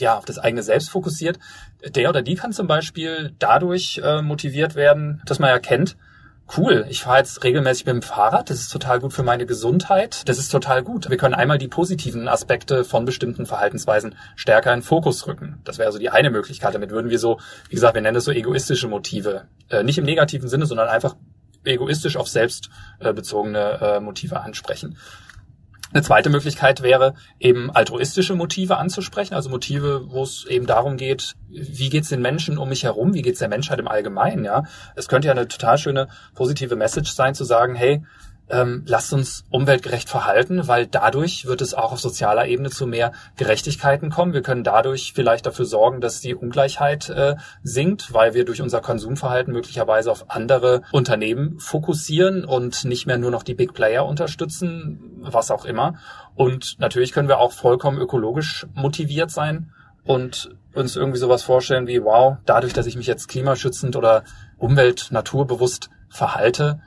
ja, 0.01 0.17
auf 0.17 0.25
das 0.25 0.39
eigene 0.39 0.63
Selbst 0.63 0.91
fokussiert, 0.91 1.39
der 1.87 2.09
oder 2.09 2.23
die 2.23 2.35
kann 2.35 2.53
zum 2.53 2.67
Beispiel 2.67 3.35
dadurch 3.39 4.01
äh, 4.03 4.23
motiviert 4.23 4.75
werden, 4.75 5.23
dass 5.27 5.39
man 5.39 5.51
erkennt, 5.51 5.97
cool, 6.57 6.87
ich 6.89 7.03
fahre 7.03 7.19
jetzt 7.19 7.43
regelmäßig 7.45 7.87
mit 7.87 7.95
dem 7.95 8.03
Fahrrad, 8.03 8.51
das 8.51 8.61
ist 8.61 8.69
total 8.69 9.01
gut 9.01 9.13
für 9.13 9.23
meine 9.23 9.47
Gesundheit, 9.47 10.29
das 10.29 10.39
ist 10.39 10.49
total 10.49 10.83
gut. 10.83 11.11
Wir 11.11 11.17
können 11.17 11.35
einmal 11.35 11.59
die 11.59 11.69
positiven 11.69 12.29
Aspekte 12.29 12.85
von 12.85 13.05
bestimmten 13.05 13.47
Verhaltensweisen 13.47 14.15
stärker 14.37 14.73
in 14.73 14.83
Fokus 14.83 15.27
rücken. 15.27 15.61
Das 15.65 15.79
wäre 15.79 15.93
so 15.93 15.99
die 15.99 16.11
eine 16.11 16.31
Möglichkeit. 16.31 16.75
Damit 16.75 16.91
würden 16.91 17.11
wir 17.11 17.19
so, 17.19 17.39
wie 17.69 17.75
gesagt, 17.75 17.95
wir 17.95 18.03
nennen 18.03 18.15
das 18.15 18.25
so 18.25 18.33
egoistische 18.33 18.89
Motive. 18.89 19.45
Äh, 19.69 19.83
nicht 19.83 19.99
im 19.99 20.05
negativen 20.05 20.49
Sinne, 20.49 20.67
sondern 20.67 20.89
einfach 20.89 21.17
egoistisch 21.65 22.17
auf 22.17 22.29
selbst 22.29 22.71
äh, 23.01 23.11
äh, 23.11 24.01
Motive 24.01 24.41
ansprechen. 24.41 24.97
Eine 25.93 26.03
zweite 26.03 26.31
Möglichkeit 26.31 26.83
wäre, 26.83 27.15
eben 27.39 27.71
altruistische 27.71 28.35
Motive 28.35 28.79
anzusprechen, 28.79 29.35
also 29.35 29.51
Motive, 29.51 30.07
wo 30.09 30.23
es 30.23 30.47
eben 30.47 30.67
darum 30.67 30.97
geht, 30.97 31.35
wie 31.49 31.91
geht's 31.91 32.09
den 32.09 32.23
Menschen 32.23 32.57
um 32.57 32.71
mich 32.71 32.85
herum, 32.85 33.13
wie 33.13 33.23
geht's 33.23 33.41
der 33.41 33.49
Menschheit 33.49 33.79
im 33.79 33.89
Allgemeinen, 33.89 34.45
ja. 34.45 34.65
Es 34.97 35.09
könnte 35.09 35.29
ja 35.29 35.33
eine 35.33 35.49
total 35.49 35.77
schöne 35.77 36.09
positive 36.35 36.77
Message 36.77 37.13
sein, 37.13 37.35
zu 37.35 37.45
sagen, 37.45 37.75
hey, 37.75 38.03
ähm, 38.53 38.85
lasst 38.87 39.13
uns 39.15 39.45
umweltgerecht 39.51 40.11
verhalten, 40.11 40.69
weil 40.69 40.87
dadurch 40.87 41.47
wird 41.47 41.63
es 41.63 41.73
auch 41.73 41.93
auf 41.93 42.01
sozialer 42.01 42.47
Ebene 42.47 42.69
zu 42.69 42.87
mehr 42.87 43.13
Gerechtigkeiten 43.37 44.11
kommen. 44.11 44.35
Wir 44.35 44.43
können 44.43 44.63
dadurch 44.63 45.15
vielleicht 45.15 45.47
dafür 45.47 45.65
sorgen, 45.65 46.03
dass 46.03 46.21
die 46.21 46.35
Ungleichheit 46.35 47.09
äh, 47.09 47.37
sinkt, 47.63 48.13
weil 48.13 48.35
wir 48.35 48.45
durch 48.45 48.61
unser 48.61 48.83
Konsumverhalten 48.83 49.55
möglicherweise 49.55 50.13
auf 50.13 50.31
andere 50.31 50.83
Unternehmen 50.93 51.59
fokussieren 51.59 52.45
und 52.45 52.85
nicht 52.85 53.07
mehr 53.07 53.17
nur 53.17 53.31
noch 53.31 53.43
die 53.43 53.55
Big 53.55 53.73
Player 53.73 54.05
unterstützen, 54.05 55.01
was 55.23 55.51
auch 55.51 55.65
immer. 55.65 55.95
Und 56.35 56.79
natürlich 56.79 57.13
können 57.13 57.29
wir 57.29 57.39
auch 57.39 57.53
vollkommen 57.53 57.99
ökologisch 57.99 58.67
motiviert 58.75 59.31
sein 59.31 59.73
und 60.05 60.51
uns 60.75 60.97
irgendwie 60.97 61.19
sowas 61.19 61.43
vorstellen 61.43 61.87
wie, 61.87 62.05
wow, 62.05 62.37
dadurch, 62.45 62.75
dass 62.75 62.87
ich 62.87 62.97
mich 62.97 63.07
jetzt 63.07 63.29
klimaschützend 63.29 63.97
oder 63.97 64.25
umwelt-, 64.59 65.09
naturbewusst 65.11 65.89
verhalte, 66.11 66.81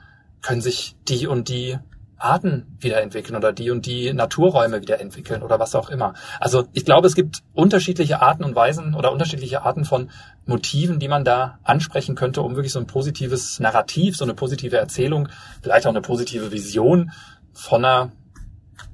können 0.46 0.60
sich 0.60 0.94
die 1.08 1.26
und 1.26 1.48
die 1.48 1.76
Arten 2.18 2.78
wiederentwickeln 2.78 3.36
oder 3.36 3.52
die 3.52 3.70
und 3.70 3.84
die 3.84 4.12
Naturräume 4.12 4.80
wiederentwickeln 4.80 5.42
oder 5.42 5.58
was 5.58 5.74
auch 5.74 5.90
immer. 5.90 6.14
Also 6.38 6.66
ich 6.72 6.84
glaube, 6.84 7.08
es 7.08 7.16
gibt 7.16 7.40
unterschiedliche 7.52 8.22
Arten 8.22 8.44
und 8.44 8.54
Weisen 8.54 8.94
oder 8.94 9.10
unterschiedliche 9.10 9.62
Arten 9.62 9.84
von 9.84 10.10
Motiven, 10.46 11.00
die 11.00 11.08
man 11.08 11.24
da 11.24 11.58
ansprechen 11.64 12.14
könnte, 12.14 12.42
um 12.42 12.54
wirklich 12.54 12.72
so 12.72 12.78
ein 12.78 12.86
positives 12.86 13.58
Narrativ, 13.58 14.16
so 14.16 14.24
eine 14.24 14.34
positive 14.34 14.76
Erzählung, 14.76 15.28
vielleicht 15.62 15.84
auch 15.86 15.90
eine 15.90 16.00
positive 16.00 16.52
Vision 16.52 17.10
von 17.52 17.84
einer 17.84 18.12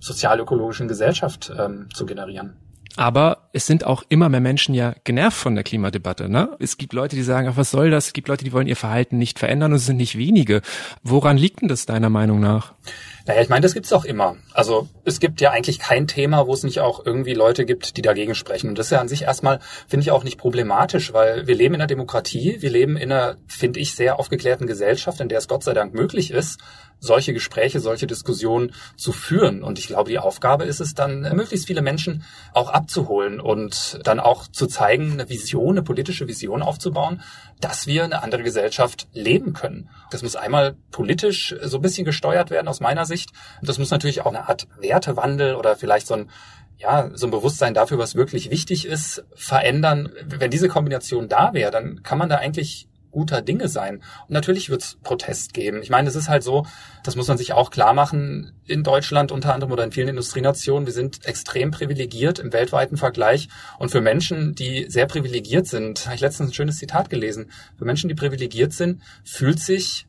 sozialökologischen 0.01 0.89
Gesellschaft 0.89 1.53
ähm, 1.57 1.89
zu 1.93 2.07
generieren. 2.07 2.57
Aber 2.97 3.42
es 3.53 3.67
sind 3.67 3.85
auch 3.85 4.03
immer 4.09 4.29
mehr 4.29 4.41
Menschen 4.41 4.75
ja 4.75 4.95
genervt 5.05 5.37
von 5.37 5.55
der 5.55 5.63
Klimadebatte. 5.63 6.29
Ne? 6.29 6.57
Es 6.59 6.79
gibt 6.79 6.95
Leute, 6.95 7.17
die 7.17 7.23
sagen, 7.23 7.49
ach, 7.49 7.57
was 7.57 7.71
soll 7.71 7.91
das? 7.91 8.07
Es 8.07 8.13
gibt 8.15 8.29
Leute, 8.29 8.45
die 8.45 8.53
wollen 8.53 8.67
ihr 8.67 8.77
Verhalten 8.77 9.19
nicht 9.19 9.39
verändern 9.39 9.73
und 9.73 9.77
es 9.77 9.87
sind 9.87 9.99
nicht 9.99 10.17
wenige. 10.17 10.63
Woran 11.03 11.37
liegt 11.37 11.61
denn 11.61 11.69
das 11.69 11.85
deiner 11.85 12.09
Meinung 12.09 12.41
nach? 12.41 12.73
Naja, 13.27 13.43
ich 13.43 13.49
meine, 13.49 13.61
das 13.61 13.75
gibt's 13.75 13.93
auch 13.93 14.05
immer. 14.05 14.37
Also 14.53 14.89
es 15.05 15.21
gibt 15.21 15.41
ja 15.41 15.51
eigentlich 15.51 15.79
kein 15.79 16.07
Thema, 16.09 16.47
wo 16.47 16.55
es 16.55 16.65
nicht 16.65 16.81
auch 16.81 17.05
irgendwie 17.05 17.35
Leute 17.35 17.65
gibt, 17.65 17.97
die 17.97 18.03
dagegen 18.03 18.35
sprechen. 18.35 18.71
Und 18.71 18.79
das 18.79 18.87
ist 18.87 18.93
ja 18.93 19.01
an 19.01 19.09
sich 19.09 19.23
erstmal, 19.23 19.61
finde 19.87 20.05
ich, 20.05 20.11
auch 20.11 20.25
nicht 20.25 20.39
problematisch, 20.39 21.13
weil 21.13 21.47
wir 21.47 21.55
leben 21.55 21.75
in 21.75 21.81
einer 21.81 21.87
Demokratie, 21.87 22.57
wir 22.61 22.71
leben 22.71 22.97
in 22.97 23.13
einer, 23.13 23.37
finde 23.47 23.81
ich, 23.81 23.95
sehr 23.95 24.19
aufgeklärten 24.19 24.67
Gesellschaft, 24.67 25.21
in 25.21 25.29
der 25.29 25.39
es 25.39 25.47
Gott 25.47 25.63
sei 25.63 25.75
Dank 25.75 25.95
möglich 25.95 26.31
ist, 26.31 26.59
solche 27.03 27.33
Gespräche, 27.33 27.81
solche 27.81 28.07
Diskussionen 28.07 28.73
zu 28.97 29.13
führen. 29.13 29.63
Und 29.63 29.79
ich 29.79 29.89
glaube, 29.89 30.11
die 30.11 30.19
Aufgabe 30.19 30.65
ist 30.65 30.81
es 30.81 30.95
dann, 30.95 31.23
möglichst 31.35 31.67
viele 31.67 31.83
Menschen 31.83 32.25
auch 32.55 32.71
abzuholen 32.71 33.41
und 33.43 34.01
dann 34.05 34.21
auch 34.21 34.49
zu 34.49 34.67
zeigen, 34.67 35.13
eine 35.13 35.29
Vision, 35.29 35.73
eine 35.73 35.83
politische 35.83 36.29
Vision 36.29 36.63
aufzubauen, 36.63 37.23
dass 37.61 37.87
wir 37.87 38.05
eine 38.05 38.23
andere 38.23 38.43
Gesellschaft 38.43 39.09
leben 39.13 39.53
können. 39.53 39.89
Das 40.11 40.23
muss 40.23 40.37
einmal 40.37 40.77
politisch 40.91 41.55
so 41.63 41.79
ein 41.79 41.83
bisschen 41.83 42.05
gesteuert 42.05 42.51
werden 42.51 42.69
aus 42.69 42.81
meiner 42.81 43.05
Sicht. 43.05 43.31
Das 43.63 43.79
muss 43.79 43.91
natürlich 43.91 44.23
auch 44.23 44.33
eine 44.35 44.49
Art 44.49 44.67
Wertewandel 44.79 45.55
oder 45.55 45.77
vielleicht 45.77 46.07
so 46.07 46.15
ein 46.15 46.31
ja, 46.79 47.11
so 47.15 47.29
ein 47.29 47.31
Bewusstsein 47.31 47.75
dafür, 47.75 47.99
was 47.99 48.17
wirklich 48.17 48.51
wichtig 48.51 48.87
ist, 48.87 49.25
verändern. 49.37 50.11
Wenn 50.27 50.51
diese 50.51 50.69
Kombination 50.69 51.29
da 51.29 51.55
wäre, 51.55 51.71
dann 51.71 52.03
kann 52.03 52.19
man 52.19 52.29
da 52.29 52.37
eigentlich 52.37 52.89
guter 53.13 53.43
Dinge 53.43 53.69
sein. 53.69 53.97
Und 53.97 54.31
natürlich 54.31 54.71
wird 54.71 54.83
es 54.83 54.99
Protest 55.03 55.55
geben. 55.55 55.81
Ich 55.83 55.91
meine, 55.91 56.09
es 56.09 56.17
ist 56.17 56.29
halt 56.29 56.43
so, 56.43 56.67
das 57.05 57.15
muss 57.15 57.29
man 57.29 57.39
sich 57.39 57.53
auch 57.53 57.71
klar 57.71 57.95
machen, 57.95 58.53
in 58.67 58.83
Deutschland 58.83 59.31
unter 59.31 59.55
anderem 59.55 59.73
oder 59.73 59.85
in 59.85 59.93
vielen 59.93 60.09
Industrienationen, 60.09 60.87
wir 60.87 60.93
sind 60.93 61.25
extrem 61.27 61.71
privilegiert 61.71 62.41
im 62.41 62.53
weltweiten 62.53 62.97
Vergleich. 62.97 63.49
Und 63.79 63.91
für 63.91 64.01
Menschen, 64.01 64.55
die 64.55 64.87
sehr 64.89 65.07
privilegiert 65.07 65.67
sind, 65.67 66.07
habe 66.07 66.17
ich 66.17 66.21
letztens 66.21 66.51
ein 66.51 66.55
schönes 66.55 66.79
Zitat 66.79 67.11
gelesen, 67.11 67.51
für 67.79 67.85
Menschen, 67.85 68.09
die 68.09 68.15
privilegiert 68.15 68.73
sind, 68.73 69.03
fühlt 69.25 69.61
sich 69.61 70.07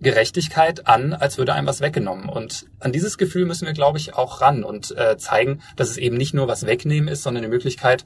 Gerechtigkeit 0.00 0.86
an, 0.86 1.12
als 1.12 1.36
würde 1.36 1.52
einem 1.52 1.66
was 1.66 1.80
weggenommen. 1.80 2.28
Und 2.28 2.66
an 2.80 2.92
dieses 2.92 3.18
Gefühl 3.18 3.44
müssen 3.44 3.66
wir, 3.66 3.74
glaube 3.74 3.98
ich, 3.98 4.14
auch 4.14 4.40
ran 4.40 4.64
und 4.64 4.96
äh, 4.96 5.18
zeigen, 5.18 5.60
dass 5.76 5.90
es 5.90 5.98
eben 5.98 6.16
nicht 6.16 6.34
nur 6.34 6.48
was 6.48 6.66
wegnehmen 6.66 7.08
ist, 7.08 7.22
sondern 7.22 7.44
eine 7.44 7.52
Möglichkeit, 7.52 8.04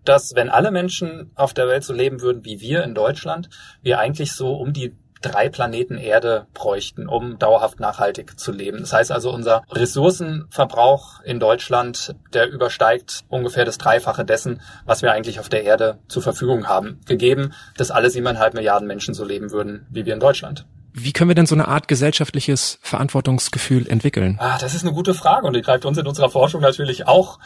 dass 0.03 0.33
wenn 0.33 0.49
alle 0.49 0.71
Menschen 0.71 1.29
auf 1.35 1.53
der 1.53 1.67
Welt 1.67 1.83
so 1.83 1.93
leben 1.93 2.21
würden 2.21 2.43
wie 2.43 2.59
wir 2.59 2.83
in 2.83 2.95
Deutschland, 2.95 3.51
wir 3.83 3.99
eigentlich 3.99 4.31
so 4.31 4.55
um 4.55 4.73
die 4.73 4.95
drei 5.21 5.49
Planeten 5.49 5.97
Erde 5.97 6.47
bräuchten, 6.53 7.07
um 7.07 7.37
dauerhaft 7.39 7.79
nachhaltig 7.79 8.39
zu 8.39 8.51
leben. 8.51 8.79
Das 8.79 8.93
heißt 8.93 9.11
also, 9.11 9.31
unser 9.31 9.63
Ressourcenverbrauch 9.71 11.21
in 11.23 11.39
Deutschland, 11.39 12.15
der 12.33 12.49
übersteigt 12.49 13.21
ungefähr 13.27 13.65
das 13.65 13.77
Dreifache 13.77 14.25
dessen, 14.25 14.61
was 14.85 15.01
wir 15.01 15.11
eigentlich 15.11 15.39
auf 15.39 15.49
der 15.49 15.63
Erde 15.63 15.99
zur 16.07 16.23
Verfügung 16.23 16.67
haben, 16.67 17.01
gegeben, 17.05 17.53
dass 17.77 17.91
alle 17.91 18.09
siebeneinhalb 18.09 18.53
Milliarden 18.53 18.87
Menschen 18.87 19.13
so 19.13 19.25
leben 19.25 19.51
würden 19.51 19.87
wie 19.89 20.05
wir 20.05 20.13
in 20.13 20.19
Deutschland. 20.19 20.65
Wie 20.93 21.13
können 21.13 21.29
wir 21.29 21.35
denn 21.35 21.45
so 21.45 21.55
eine 21.55 21.67
Art 21.67 21.87
gesellschaftliches 21.87 22.79
Verantwortungsgefühl 22.81 23.87
entwickeln? 23.87 24.37
Ah, 24.39 24.57
das 24.59 24.73
ist 24.73 24.83
eine 24.83 24.93
gute 24.93 25.13
Frage 25.13 25.45
und 25.45 25.55
die 25.55 25.61
greift 25.61 25.85
uns 25.85 25.97
in 25.97 26.07
unserer 26.07 26.29
Forschung 26.29 26.61
natürlich 26.61 27.07
auch 27.07 27.39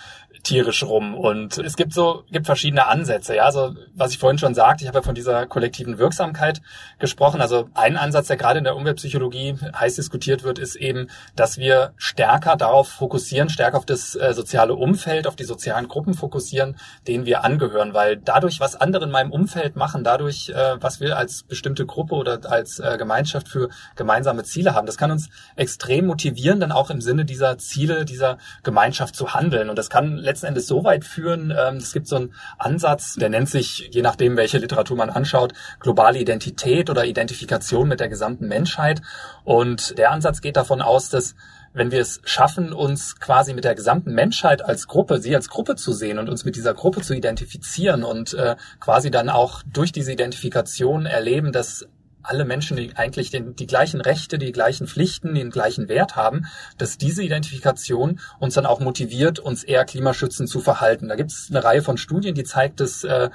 tierisch 0.43 0.83
rum. 0.83 1.15
Und 1.15 1.57
es 1.57 1.75
gibt 1.75 1.93
so, 1.93 2.23
gibt 2.29 2.45
verschiedene 2.45 2.87
Ansätze. 2.87 3.35
Ja, 3.35 3.43
also 3.43 3.73
was 3.95 4.11
ich 4.11 4.19
vorhin 4.19 4.37
schon 4.37 4.53
sagte, 4.53 4.83
ich 4.83 4.87
habe 4.89 4.99
ja 4.99 5.01
von 5.01 5.15
dieser 5.15 5.45
kollektiven 5.47 5.97
Wirksamkeit 5.97 6.61
gesprochen. 6.99 7.41
Also 7.41 7.69
ein 7.73 7.95
Ansatz, 7.95 8.27
der 8.27 8.37
gerade 8.37 8.57
in 8.57 8.65
der 8.65 8.75
Umweltpsychologie 8.75 9.55
heiß 9.73 9.95
diskutiert 9.95 10.43
wird, 10.43 10.59
ist 10.59 10.75
eben, 10.75 11.07
dass 11.35 11.57
wir 11.57 11.93
stärker 11.95 12.57
darauf 12.57 12.89
fokussieren, 12.89 13.49
stärker 13.49 13.77
auf 13.77 13.85
das 13.85 14.15
äh, 14.15 14.33
soziale 14.33 14.75
Umfeld, 14.75 15.27
auf 15.27 15.37
die 15.37 15.45
sozialen 15.45 15.87
Gruppen 15.87 16.13
fokussieren, 16.13 16.77
denen 17.07 17.25
wir 17.25 17.45
angehören. 17.45 17.93
Weil 17.93 18.17
dadurch, 18.17 18.59
was 18.59 18.75
andere 18.75 19.05
in 19.05 19.11
meinem 19.11 19.31
Umfeld 19.31 19.77
machen, 19.77 20.03
dadurch, 20.03 20.49
äh, 20.49 20.75
was 20.81 20.99
wir 20.99 21.17
als 21.17 21.43
bestimmte 21.43 21.85
Gruppe 21.85 22.15
oder 22.15 22.39
als 22.51 22.79
äh, 22.79 22.97
Gemeinschaft 22.97 23.47
für 23.47 23.69
gemeinsame 23.95 24.43
Ziele 24.43 24.75
haben, 24.75 24.87
das 24.87 24.97
kann 24.97 25.11
uns 25.11 25.29
extrem 25.55 26.07
motivieren, 26.07 26.59
dann 26.59 26.73
auch 26.73 26.89
im 26.89 26.99
Sinne 26.99 27.23
dieser 27.23 27.57
Ziele, 27.57 28.03
dieser 28.03 28.37
Gemeinschaft 28.63 29.15
zu 29.15 29.33
handeln. 29.33 29.69
Und 29.69 29.77
das 29.77 29.89
kann 29.89 30.17
letzten 30.33 30.47
Endes 30.47 30.65
so 30.65 30.83
weit 30.83 31.05
führen, 31.05 31.53
ähm, 31.55 31.77
es 31.77 31.93
gibt 31.93 32.07
so 32.07 32.15
einen 32.15 32.33
Ansatz, 32.57 33.15
der 33.15 33.29
nennt 33.29 33.49
sich, 33.49 33.89
je 33.91 34.01
nachdem, 34.01 34.35
welche 34.35 34.57
Literatur 34.57 34.97
man 34.97 35.11
anschaut, 35.11 35.53
globale 35.79 36.17
Identität 36.17 36.89
oder 36.89 37.05
Identifikation 37.05 37.87
mit 37.87 37.99
der 37.99 38.09
gesamten 38.09 38.47
Menschheit. 38.47 39.01
Und 39.43 39.97
der 39.99 40.11
Ansatz 40.11 40.41
geht 40.41 40.57
davon 40.57 40.81
aus, 40.81 41.09
dass 41.09 41.35
wenn 41.73 41.91
wir 41.91 42.01
es 42.01 42.21
schaffen, 42.23 42.73
uns 42.73 43.19
quasi 43.19 43.53
mit 43.53 43.63
der 43.63 43.75
gesamten 43.75 44.13
Menschheit 44.13 44.63
als 44.63 44.87
Gruppe, 44.87 45.19
sie 45.19 45.35
als 45.35 45.49
Gruppe 45.49 45.75
zu 45.75 45.91
sehen 45.91 46.19
und 46.19 46.29
uns 46.29 46.45
mit 46.45 46.55
dieser 46.55 46.73
Gruppe 46.73 47.01
zu 47.01 47.13
identifizieren 47.15 48.03
und 48.03 48.33
äh, 48.33 48.55
quasi 48.79 49.11
dann 49.11 49.29
auch 49.29 49.61
durch 49.71 49.91
diese 49.91 50.11
Identifikation 50.11 51.05
erleben, 51.05 51.51
dass 51.51 51.87
alle 52.23 52.45
Menschen 52.45 52.77
die 52.77 52.95
eigentlich 52.95 53.29
den, 53.29 53.55
die 53.55 53.67
gleichen 53.67 54.01
Rechte, 54.01 54.37
die 54.37 54.51
gleichen 54.51 54.87
Pflichten, 54.87 55.35
den 55.35 55.49
gleichen 55.49 55.87
Wert 55.89 56.15
haben, 56.15 56.45
dass 56.77 56.97
diese 56.97 57.23
Identifikation 57.23 58.19
uns 58.39 58.55
dann 58.55 58.65
auch 58.65 58.79
motiviert, 58.79 59.39
uns 59.39 59.63
eher 59.63 59.85
klimaschützend 59.85 60.49
zu 60.49 60.61
verhalten. 60.61 61.09
Da 61.09 61.15
gibt 61.15 61.31
es 61.31 61.47
eine 61.49 61.63
Reihe 61.63 61.81
von 61.81 61.97
Studien, 61.97 62.35
die 62.35 62.43
zeigt, 62.43 62.79
dass 62.79 63.03
äh, 63.03 63.29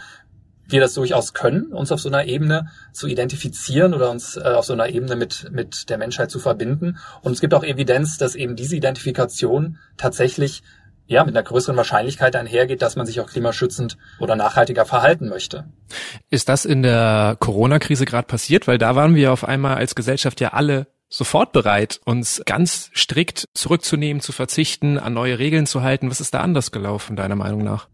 wir 0.69 0.81
das 0.81 0.95
durchaus 0.95 1.33
können, 1.33 1.73
uns 1.73 1.91
auf 1.93 2.01
so 2.01 2.09
einer 2.09 2.27
Ebene 2.27 2.69
zu 2.93 3.07
identifizieren 3.07 3.95
oder 3.95 4.11
uns 4.11 4.37
äh, 4.37 4.41
auf 4.41 4.67
so 4.67 4.75
einer 4.75 4.89
Ebene 4.89 5.17
mit, 5.17 5.51
mit 5.51 5.89
der 5.89 5.99
Menschheit 5.99 6.31
zu 6.31 6.39
verbinden. 6.39 6.99
Und 7.23 7.33
es 7.33 7.41
gibt 7.41 7.55
auch 7.55 7.65
Evidenz, 7.65 8.19
dass 8.19 8.35
eben 8.35 8.55
diese 8.55 8.77
Identifikation 8.77 9.79
tatsächlich 9.97 10.63
ja, 11.09 11.25
mit 11.25 11.35
einer 11.35 11.43
größeren 11.43 11.77
Wahrscheinlichkeit 11.77 12.37
einhergeht, 12.37 12.83
dass 12.83 12.95
man 12.95 13.07
sich 13.07 13.21
auch 13.21 13.29
klimaschützend 13.29 13.97
oder 14.21 14.37
nachhaltiger 14.37 14.85
verhalten 14.85 15.29
möchte. 15.29 15.65
Ist 16.31 16.49
das 16.51 16.67
in 16.67 16.83
der 16.83 17.37
Corona-Krise 17.41 18.05
gerade 18.05 18.27
passiert? 18.27 18.69
Weil 18.69 18.79
da 18.79 18.95
waren 18.95 19.15
wir 19.15 19.33
auf 19.33 19.43
einmal 19.43 19.77
als 19.77 19.95
Gesellschaft 19.95 20.41
ja 20.41 20.53
alle 20.53 20.87
sofort 21.09 21.53
bereit, 21.53 22.01
uns 22.05 22.43
ganz 22.45 22.91
strikt 22.95 23.47
zurückzunehmen, 23.55 24.21
zu 24.21 24.33
verzichten, 24.33 24.99
an 24.99 25.15
neue 25.15 25.39
Regeln 25.39 25.67
zu 25.67 25.83
halten. 25.83 26.11
Was 26.11 26.21
ist 26.21 26.35
da 26.35 26.41
anders 26.41 26.71
gelaufen, 26.71 27.17
deiner 27.17 27.37
Meinung 27.37 27.65
nach? 27.65 27.89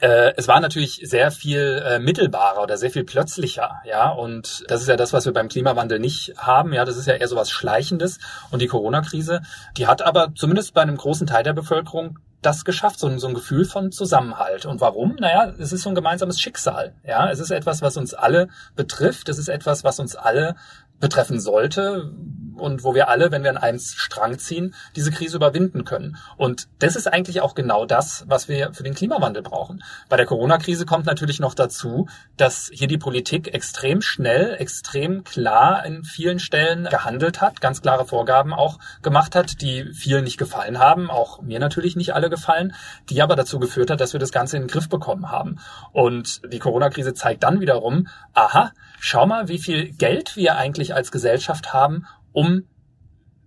Äh, 0.00 0.32
es 0.36 0.46
war 0.46 0.60
natürlich 0.60 1.02
sehr 1.04 1.32
viel 1.32 1.82
äh, 1.84 1.98
mittelbarer 1.98 2.62
oder 2.62 2.78
sehr 2.78 2.90
viel 2.90 3.04
plötzlicher, 3.04 3.82
ja. 3.84 4.08
Und 4.10 4.64
das 4.68 4.80
ist 4.80 4.88
ja 4.88 4.96
das, 4.96 5.12
was 5.12 5.26
wir 5.26 5.32
beim 5.32 5.48
Klimawandel 5.48 5.98
nicht 5.98 6.34
haben. 6.38 6.72
Ja, 6.72 6.84
das 6.84 6.96
ist 6.96 7.06
ja 7.06 7.14
eher 7.14 7.28
so 7.28 7.36
was 7.36 7.50
Schleichendes. 7.50 8.18
Und 8.50 8.62
die 8.62 8.68
Corona-Krise, 8.68 9.42
die 9.76 9.88
hat 9.88 10.00
aber 10.00 10.32
zumindest 10.36 10.72
bei 10.72 10.82
einem 10.82 10.96
großen 10.96 11.26
Teil 11.26 11.42
der 11.42 11.52
Bevölkerung 11.52 12.18
das 12.42 12.64
geschafft, 12.64 12.98
so 12.98 13.06
ein, 13.06 13.18
so 13.18 13.28
ein 13.28 13.34
Gefühl 13.34 13.64
von 13.64 13.92
Zusammenhalt. 13.92 14.66
Und 14.66 14.80
warum? 14.80 15.16
Naja, 15.16 15.52
es 15.58 15.72
ist 15.72 15.82
so 15.82 15.90
ein 15.90 15.94
gemeinsames 15.94 16.40
Schicksal. 16.40 16.94
Ja, 17.04 17.30
es 17.30 17.38
ist 17.38 17.50
etwas, 17.50 17.82
was 17.82 17.96
uns 17.96 18.14
alle 18.14 18.48
betrifft. 18.76 19.28
Es 19.28 19.38
ist 19.38 19.48
etwas, 19.48 19.84
was 19.84 20.00
uns 20.00 20.16
alle 20.16 20.56
betreffen 21.00 21.40
sollte 21.40 22.12
und 22.60 22.84
wo 22.84 22.94
wir 22.94 23.08
alle, 23.08 23.30
wenn 23.30 23.42
wir 23.42 23.50
an 23.50 23.56
einem 23.56 23.78
Strang 23.78 24.38
ziehen, 24.38 24.74
diese 24.96 25.10
Krise 25.10 25.36
überwinden 25.36 25.84
können. 25.84 26.16
Und 26.36 26.68
das 26.78 26.96
ist 26.96 27.06
eigentlich 27.06 27.40
auch 27.40 27.54
genau 27.54 27.86
das, 27.86 28.24
was 28.28 28.48
wir 28.48 28.72
für 28.72 28.82
den 28.82 28.94
Klimawandel 28.94 29.42
brauchen. 29.42 29.82
Bei 30.08 30.16
der 30.16 30.26
Corona-Krise 30.26 30.86
kommt 30.86 31.06
natürlich 31.06 31.40
noch 31.40 31.54
dazu, 31.54 32.08
dass 32.36 32.70
hier 32.72 32.88
die 32.88 32.98
Politik 32.98 33.52
extrem 33.52 34.02
schnell, 34.02 34.54
extrem 34.58 35.24
klar 35.24 35.84
in 35.84 36.04
vielen 36.04 36.38
Stellen 36.38 36.84
gehandelt 36.84 37.40
hat, 37.40 37.60
ganz 37.60 37.82
klare 37.82 38.06
Vorgaben 38.06 38.52
auch 38.52 38.78
gemacht 39.02 39.34
hat, 39.34 39.60
die 39.60 39.92
vielen 39.92 40.24
nicht 40.24 40.38
gefallen 40.38 40.78
haben, 40.78 41.10
auch 41.10 41.42
mir 41.42 41.58
natürlich 41.58 41.96
nicht 41.96 42.14
alle 42.14 42.30
gefallen, 42.30 42.74
die 43.08 43.22
aber 43.22 43.36
dazu 43.36 43.58
geführt 43.58 43.90
hat, 43.90 44.00
dass 44.00 44.12
wir 44.12 44.20
das 44.20 44.32
Ganze 44.32 44.56
in 44.56 44.64
den 44.64 44.68
Griff 44.68 44.88
bekommen 44.88 45.30
haben. 45.30 45.58
Und 45.92 46.42
die 46.52 46.58
Corona-Krise 46.58 47.14
zeigt 47.14 47.42
dann 47.42 47.60
wiederum, 47.60 48.08
aha, 48.34 48.72
schau 48.98 49.26
mal, 49.26 49.48
wie 49.48 49.58
viel 49.58 49.92
Geld 49.92 50.36
wir 50.36 50.56
eigentlich 50.56 50.94
als 50.94 51.10
Gesellschaft 51.10 51.72
haben, 51.72 52.06
um 52.32 52.64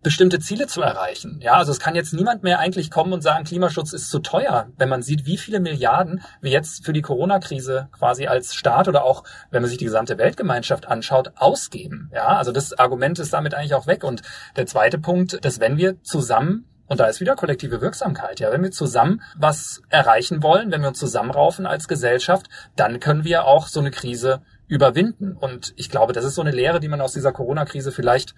bestimmte 0.04 0.40
Ziele 0.40 0.68
zu 0.68 0.82
erreichen. 0.82 1.40
Ja, 1.42 1.54
also 1.54 1.72
es 1.72 1.80
kann 1.80 1.96
jetzt 1.96 2.14
niemand 2.14 2.44
mehr 2.44 2.60
eigentlich 2.60 2.92
kommen 2.92 3.14
und 3.14 3.22
sagen, 3.22 3.46
Klimaschutz 3.46 3.94
ist 3.94 4.10
zu 4.10 4.20
teuer, 4.20 4.68
wenn 4.78 4.90
man 4.90 5.02
sieht, 5.02 5.26
wie 5.26 5.38
viele 5.38 5.62
Milliarden 5.62 6.22
wir 6.42 6.52
jetzt 6.52 6.86
für 6.86 6.94
die 6.94 7.02
Corona-Krise 7.02 7.88
quasi 7.98 8.28
als 8.28 8.54
Staat 8.54 8.90
oder 8.90 9.06
auch, 9.06 9.24
wenn 9.50 9.62
man 9.62 9.70
sich 9.70 9.78
die 9.78 9.86
gesamte 9.86 10.18
Weltgemeinschaft 10.18 10.88
anschaut, 10.88 11.32
ausgeben. 11.38 12.12
Ja, 12.14 12.38
also 12.38 12.52
das 12.52 12.78
Argument 12.78 13.18
ist 13.18 13.34
damit 13.34 13.54
eigentlich 13.54 13.74
auch 13.74 13.88
weg. 13.88 14.04
Und 14.04 14.22
der 14.58 14.66
zweite 14.66 15.00
Punkt, 15.00 15.44
dass 15.44 15.60
wenn 15.60 15.78
wir 15.78 16.02
zusammen 16.04 16.66
und 16.86 17.00
da 17.00 17.06
ist 17.06 17.22
wieder 17.22 17.36
kollektive 17.36 17.82
Wirksamkeit. 17.82 18.42
Ja, 18.42 18.52
wenn 18.52 18.62
wir 18.62 18.72
zusammen 18.72 19.22
was 19.38 19.82
erreichen 19.90 20.44
wollen, 20.44 20.70
wenn 20.72 20.82
wir 20.82 20.90
uns 20.90 21.00
zusammenraufen 21.00 21.66
als 21.66 21.88
Gesellschaft, 21.88 22.50
dann 22.76 23.00
können 23.00 23.24
wir 23.24 23.46
auch 23.46 23.68
so 23.68 23.80
eine 23.80 23.90
Krise 23.90 24.42
überwinden. 24.68 25.34
Und 25.34 25.74
ich 25.76 25.90
glaube, 25.90 26.14
das 26.14 26.26
ist 26.26 26.36
so 26.36 26.42
eine 26.42 26.52
Lehre, 26.52 26.80
die 26.80 26.90
man 26.90 27.02
aus 27.02 27.14
dieser 27.14 27.32
Corona-Krise 27.32 27.92
vielleicht 27.92 28.36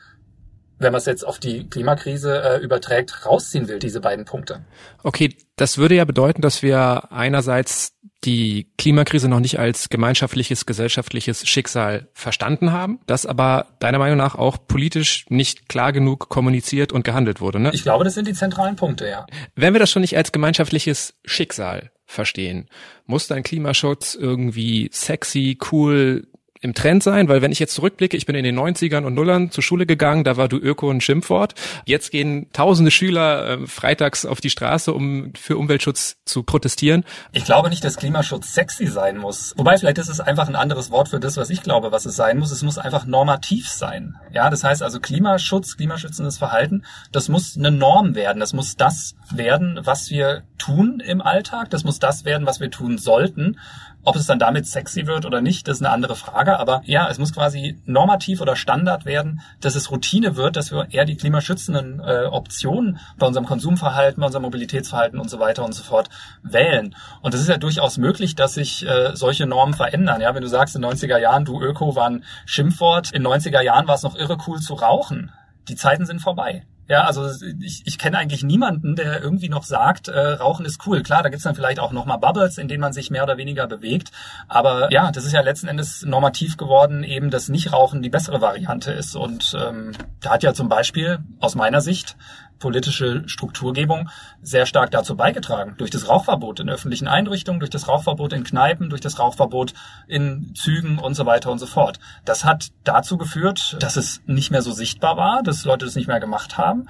wenn 0.78 0.92
man 0.92 1.00
es 1.00 1.06
jetzt 1.06 1.26
auf 1.26 1.40
die 1.40 1.70
Klimakrise 1.70 2.42
äh, 2.42 2.64
überträgt, 2.64 3.26
rausziehen 3.26 3.68
will, 3.68 3.80
diese 3.80 4.02
beiden 4.02 4.26
Punkte. 4.26 4.66
Okay, 5.04 5.36
das 5.56 5.78
würde 5.78 5.96
ja 5.96 6.06
bedeuten, 6.06 6.42
dass 6.42 6.62
wir 6.62 7.12
einerseits 7.12 7.94
die 8.26 8.72
Klimakrise 8.78 9.30
noch 9.30 9.40
nicht 9.40 9.60
als 9.60 9.90
gemeinschaftliches, 9.90 10.66
gesellschaftliches 10.66 11.48
Schicksal 11.48 12.10
verstanden 12.14 12.72
haben, 12.72 13.00
das 13.06 13.26
aber 13.26 13.68
deiner 13.80 14.00
Meinung 14.00 14.18
nach 14.18 14.36
auch 14.36 14.58
politisch 14.68 15.26
nicht 15.30 15.70
klar 15.70 15.94
genug 15.94 16.30
kommuniziert 16.30 16.92
und 16.92 17.04
gehandelt 17.04 17.40
wurde. 17.40 17.60
Ne? 17.60 17.72
Ich 17.74 17.84
glaube, 17.84 18.04
das 18.04 18.16
sind 18.16 18.28
die 18.28 18.34
zentralen 18.34 18.76
Punkte, 18.76 19.08
ja. 19.08 19.26
Wenn 19.56 19.74
wir 19.74 19.80
das 19.80 19.92
schon 19.92 20.02
nicht 20.02 20.18
als 20.18 20.32
gemeinschaftliches 20.32 21.14
Schicksal 21.24 21.92
verstehen, 22.06 22.68
muss 23.06 23.28
dann 23.28 23.44
Klimaschutz 23.44 24.16
irgendwie 24.16 24.90
sexy, 24.92 25.58
cool, 25.72 26.28
im 26.66 26.74
Trend 26.74 27.04
sein, 27.04 27.30
weil 27.30 27.42
wenn 27.42 27.52
ich 27.52 27.60
jetzt 27.60 27.76
zurückblicke, 27.76 28.18
ich 28.18 28.26
bin 28.26 28.36
in 28.36 28.44
den 28.44 28.60
90ern 28.60 29.06
und 29.06 29.14
Nullern 29.14 29.52
zur 29.52 29.64
Schule 29.64 29.86
gegangen, 29.86 30.24
da 30.24 30.36
war 30.36 30.50
du 30.50 30.58
Öko 30.58 30.90
ein 30.90 31.00
Schimpfwort. 31.00 31.54
Jetzt 31.86 32.12
gehen 32.12 32.48
tausende 32.52 32.92
Schüler 32.92 33.62
äh, 33.62 33.68
freitags 33.68 34.26
auf 34.26 34.42
die 34.42 34.50
Straße, 34.50 34.92
um 34.92 35.32
für 35.36 35.58
Umweltschutz 35.58 36.18
zu 36.26 36.44
protestieren. 36.44 37.06
Ich 37.32 37.46
glaube 37.46 37.70
nicht, 37.70 37.84
dass 37.84 37.96
Klimaschutz 37.96 38.54
sexy 38.54 38.88
sein 38.88 39.18
muss. 39.18 39.54
Wobei 39.56 39.78
vielleicht 39.78 40.00
ist 40.00 40.10
es 40.10 40.20
einfach 40.20 40.50
ein 40.50 40.56
anderes 40.56 40.92
Wort 40.92 41.10
für 41.10 41.20
das, 41.20 41.38
was 41.38 41.50
ich 41.50 41.62
glaube, 41.62 41.92
was 41.92 42.06
es 42.06 42.16
sein 42.16 42.40
muss. 42.40 42.52
Es 42.52 42.64
muss 42.64 42.78
einfach 42.78 43.06
normativ 43.06 43.70
sein. 43.70 44.16
Ja, 44.34 44.50
das 44.50 44.64
heißt 44.64 44.84
also 44.84 45.00
Klimaschutz, 45.00 45.78
klimaschützendes 45.78 46.38
Verhalten, 46.38 46.84
das 47.12 47.30
muss 47.30 47.56
eine 47.58 47.72
Norm 47.72 48.16
werden. 48.16 48.40
Das 48.40 48.54
muss 48.54 48.76
das 48.76 49.16
werden, 49.30 49.80
was 49.84 50.10
wir 50.10 50.44
tun 50.58 51.00
im 51.00 51.22
Alltag. 51.22 51.70
Das 51.70 51.84
muss 51.84 52.00
das 52.00 52.26
werden, 52.26 52.48
was 52.48 52.60
wir 52.60 52.72
tun 52.72 52.98
sollten. 52.98 53.58
Ob 54.06 54.16
es 54.16 54.26
dann 54.28 54.40
damit 54.40 54.68
sexy 54.68 55.08
wird 55.08 55.26
oder 55.26 55.42
nicht, 55.42 55.68
das 55.68 55.78
ist 55.78 55.84
eine 55.84 55.94
andere 55.94 56.16
Frage. 56.16 56.60
Aber 56.60 56.82
ja, 56.86 57.10
es 57.10 57.18
muss 57.18 57.34
quasi 57.34 57.80
normativ 57.86 58.40
oder 58.40 58.56
Standard 58.56 59.06
werden, 59.06 59.42
dass 59.62 59.76
es 59.76 59.92
Routine 59.92 60.36
wird, 60.36 60.56
dass 60.56 60.72
wir 60.72 60.88
eher 60.92 61.06
die 61.06 61.18
klimaschützenden 61.18 62.00
äh, 62.00 62.26
Optionen 62.26 63.00
bei 63.18 63.28
unserem 63.28 63.46
Konsumverhalten, 63.46 64.22
bei 64.22 64.28
unserem 64.28 64.44
Mobilitätsverhalten 64.44 65.20
und 65.20 65.30
so 65.30 65.40
weiter 65.40 65.66
und 65.66 65.74
so 65.74 65.84
fort 65.84 66.10
wählen. 66.44 66.96
Und 67.22 67.34
es 67.34 67.42
ist 67.42 67.50
ja 67.50 67.58
durchaus 67.58 67.98
möglich, 67.98 68.36
dass 68.36 68.54
sich 68.54 68.86
äh, 68.86 69.16
solche 69.16 69.46
Normen 69.46 69.74
verändern. 69.74 70.22
Ja, 70.22 70.36
wenn 70.36 70.44
du 70.44 70.48
sagst, 70.48 70.76
in 70.76 70.86
90er 70.86 71.18
Jahren, 71.18 71.46
du 71.46 71.62
Öko 71.62 71.96
war 71.96 72.10
ein 72.10 72.24
Schimpfwort, 72.46 73.12
in 73.12 73.26
90er 73.26 73.62
Jahren 73.62 73.88
war 73.88 73.96
es 73.96 74.04
noch 74.04 74.16
irre 74.16 74.38
cool 74.48 74.60
zu 74.60 74.76
rauchen. 74.76 75.32
Die 75.68 75.76
Zeiten 75.76 76.06
sind 76.06 76.22
vorbei. 76.22 76.64
Ja, 76.88 77.06
also 77.06 77.28
ich, 77.62 77.82
ich 77.86 77.98
kenne 77.98 78.20
eigentlich 78.20 78.44
niemanden, 78.44 78.96
der 78.96 79.22
irgendwie 79.22 79.50
noch 79.50 79.64
sagt, 79.64 80.08
äh, 80.08 80.34
Rauchen 80.34 80.66
ist 80.66 80.86
cool. 80.86 81.02
Klar, 81.02 81.24
da 81.24 81.30
gibt's 81.30 81.44
dann 81.44 81.56
vielleicht 81.56 81.80
auch 81.80 81.92
nochmal 81.92 82.20
Bubbles, 82.20 82.60
in 82.60 82.68
denen 82.68 82.82
man 82.82 82.94
sich 82.94 83.10
mehr 83.10 83.24
oder 83.24 83.38
weniger 83.38 83.66
bewegt. 83.66 84.12
Aber 84.48 84.92
ja, 84.92 85.12
das 85.12 85.26
ist 85.26 85.34
ja 85.34 85.42
letzten 85.42 85.68
Endes 85.68 86.04
normativ 86.06 86.58
geworden, 86.58 87.04
eben 87.04 87.32
dass 87.32 87.50
Nichtrauchen 87.50 88.04
die 88.04 88.10
bessere 88.10 88.40
Variante 88.40 88.92
ist. 88.92 89.16
Und 89.16 89.58
ähm, 89.60 89.94
da 90.22 90.32
hat 90.32 90.44
ja 90.44 90.54
zum 90.54 90.70
Beispiel 90.70 91.20
aus 91.40 91.56
meiner 91.56 91.82
Sicht 91.82 92.18
politische 92.60 93.24
Strukturgebung 93.28 94.10
sehr 94.42 94.66
stark 94.66 94.92
dazu 94.92 95.16
beigetragen. 95.16 95.76
Durch 95.78 95.92
das 95.92 96.08
Rauchverbot 96.08 96.60
in 96.60 96.70
öffentlichen 96.70 97.08
Einrichtungen, 97.08 97.60
durch 97.60 97.70
das 97.70 97.88
Rauchverbot 97.88 98.34
in 98.34 98.44
Kneipen, 98.44 98.90
durch 98.90 99.02
das 99.02 99.20
Rauchverbot 99.20 99.74
in 100.08 100.54
Zügen 100.56 100.98
und 100.98 101.14
so 101.16 101.26
weiter 101.26 101.52
und 101.52 101.60
so 101.60 101.66
fort. 101.66 102.00
Das 102.24 102.46
hat 102.46 102.70
dazu 102.84 103.18
geführt, 103.18 103.78
dass 103.80 103.98
es 103.98 104.22
nicht 104.26 104.52
mehr 104.52 104.62
so 104.62 104.72
sichtbar 104.72 105.18
war, 105.18 105.44
dass 105.44 105.66
Leute 105.66 105.86
das 105.86 105.96
nicht 105.96 106.08
mehr 106.08 106.20
gemacht 106.20 106.58
haben. 106.58 106.88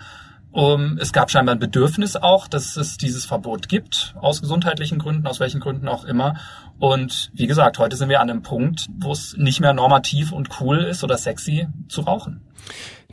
Um, 0.55 0.97
es 0.99 1.11
gab 1.11 1.29
scheinbar 1.29 1.53
ein 1.53 1.59
Bedürfnis 1.59 2.15
auch, 2.15 2.47
dass 2.47 2.77
es 2.77 2.95
dieses 2.95 3.25
Verbot 3.25 3.67
gibt, 3.67 4.15
aus 4.21 4.39
gesundheitlichen 4.39 4.99
Gründen, 4.99 5.27
aus 5.27 5.41
welchen 5.41 5.59
Gründen 5.59 5.89
auch 5.89 6.05
immer. 6.05 6.35
Und 6.79 7.29
wie 7.33 7.47
gesagt, 7.47 7.77
heute 7.77 7.97
sind 7.97 8.07
wir 8.07 8.21
an 8.21 8.29
einem 8.29 8.41
Punkt, 8.41 8.87
wo 8.97 9.11
es 9.11 9.35
nicht 9.35 9.59
mehr 9.59 9.73
normativ 9.73 10.31
und 10.31 10.61
cool 10.61 10.77
ist 10.85 11.03
oder 11.03 11.17
sexy 11.17 11.67
zu 11.89 12.01
rauchen. 12.01 12.39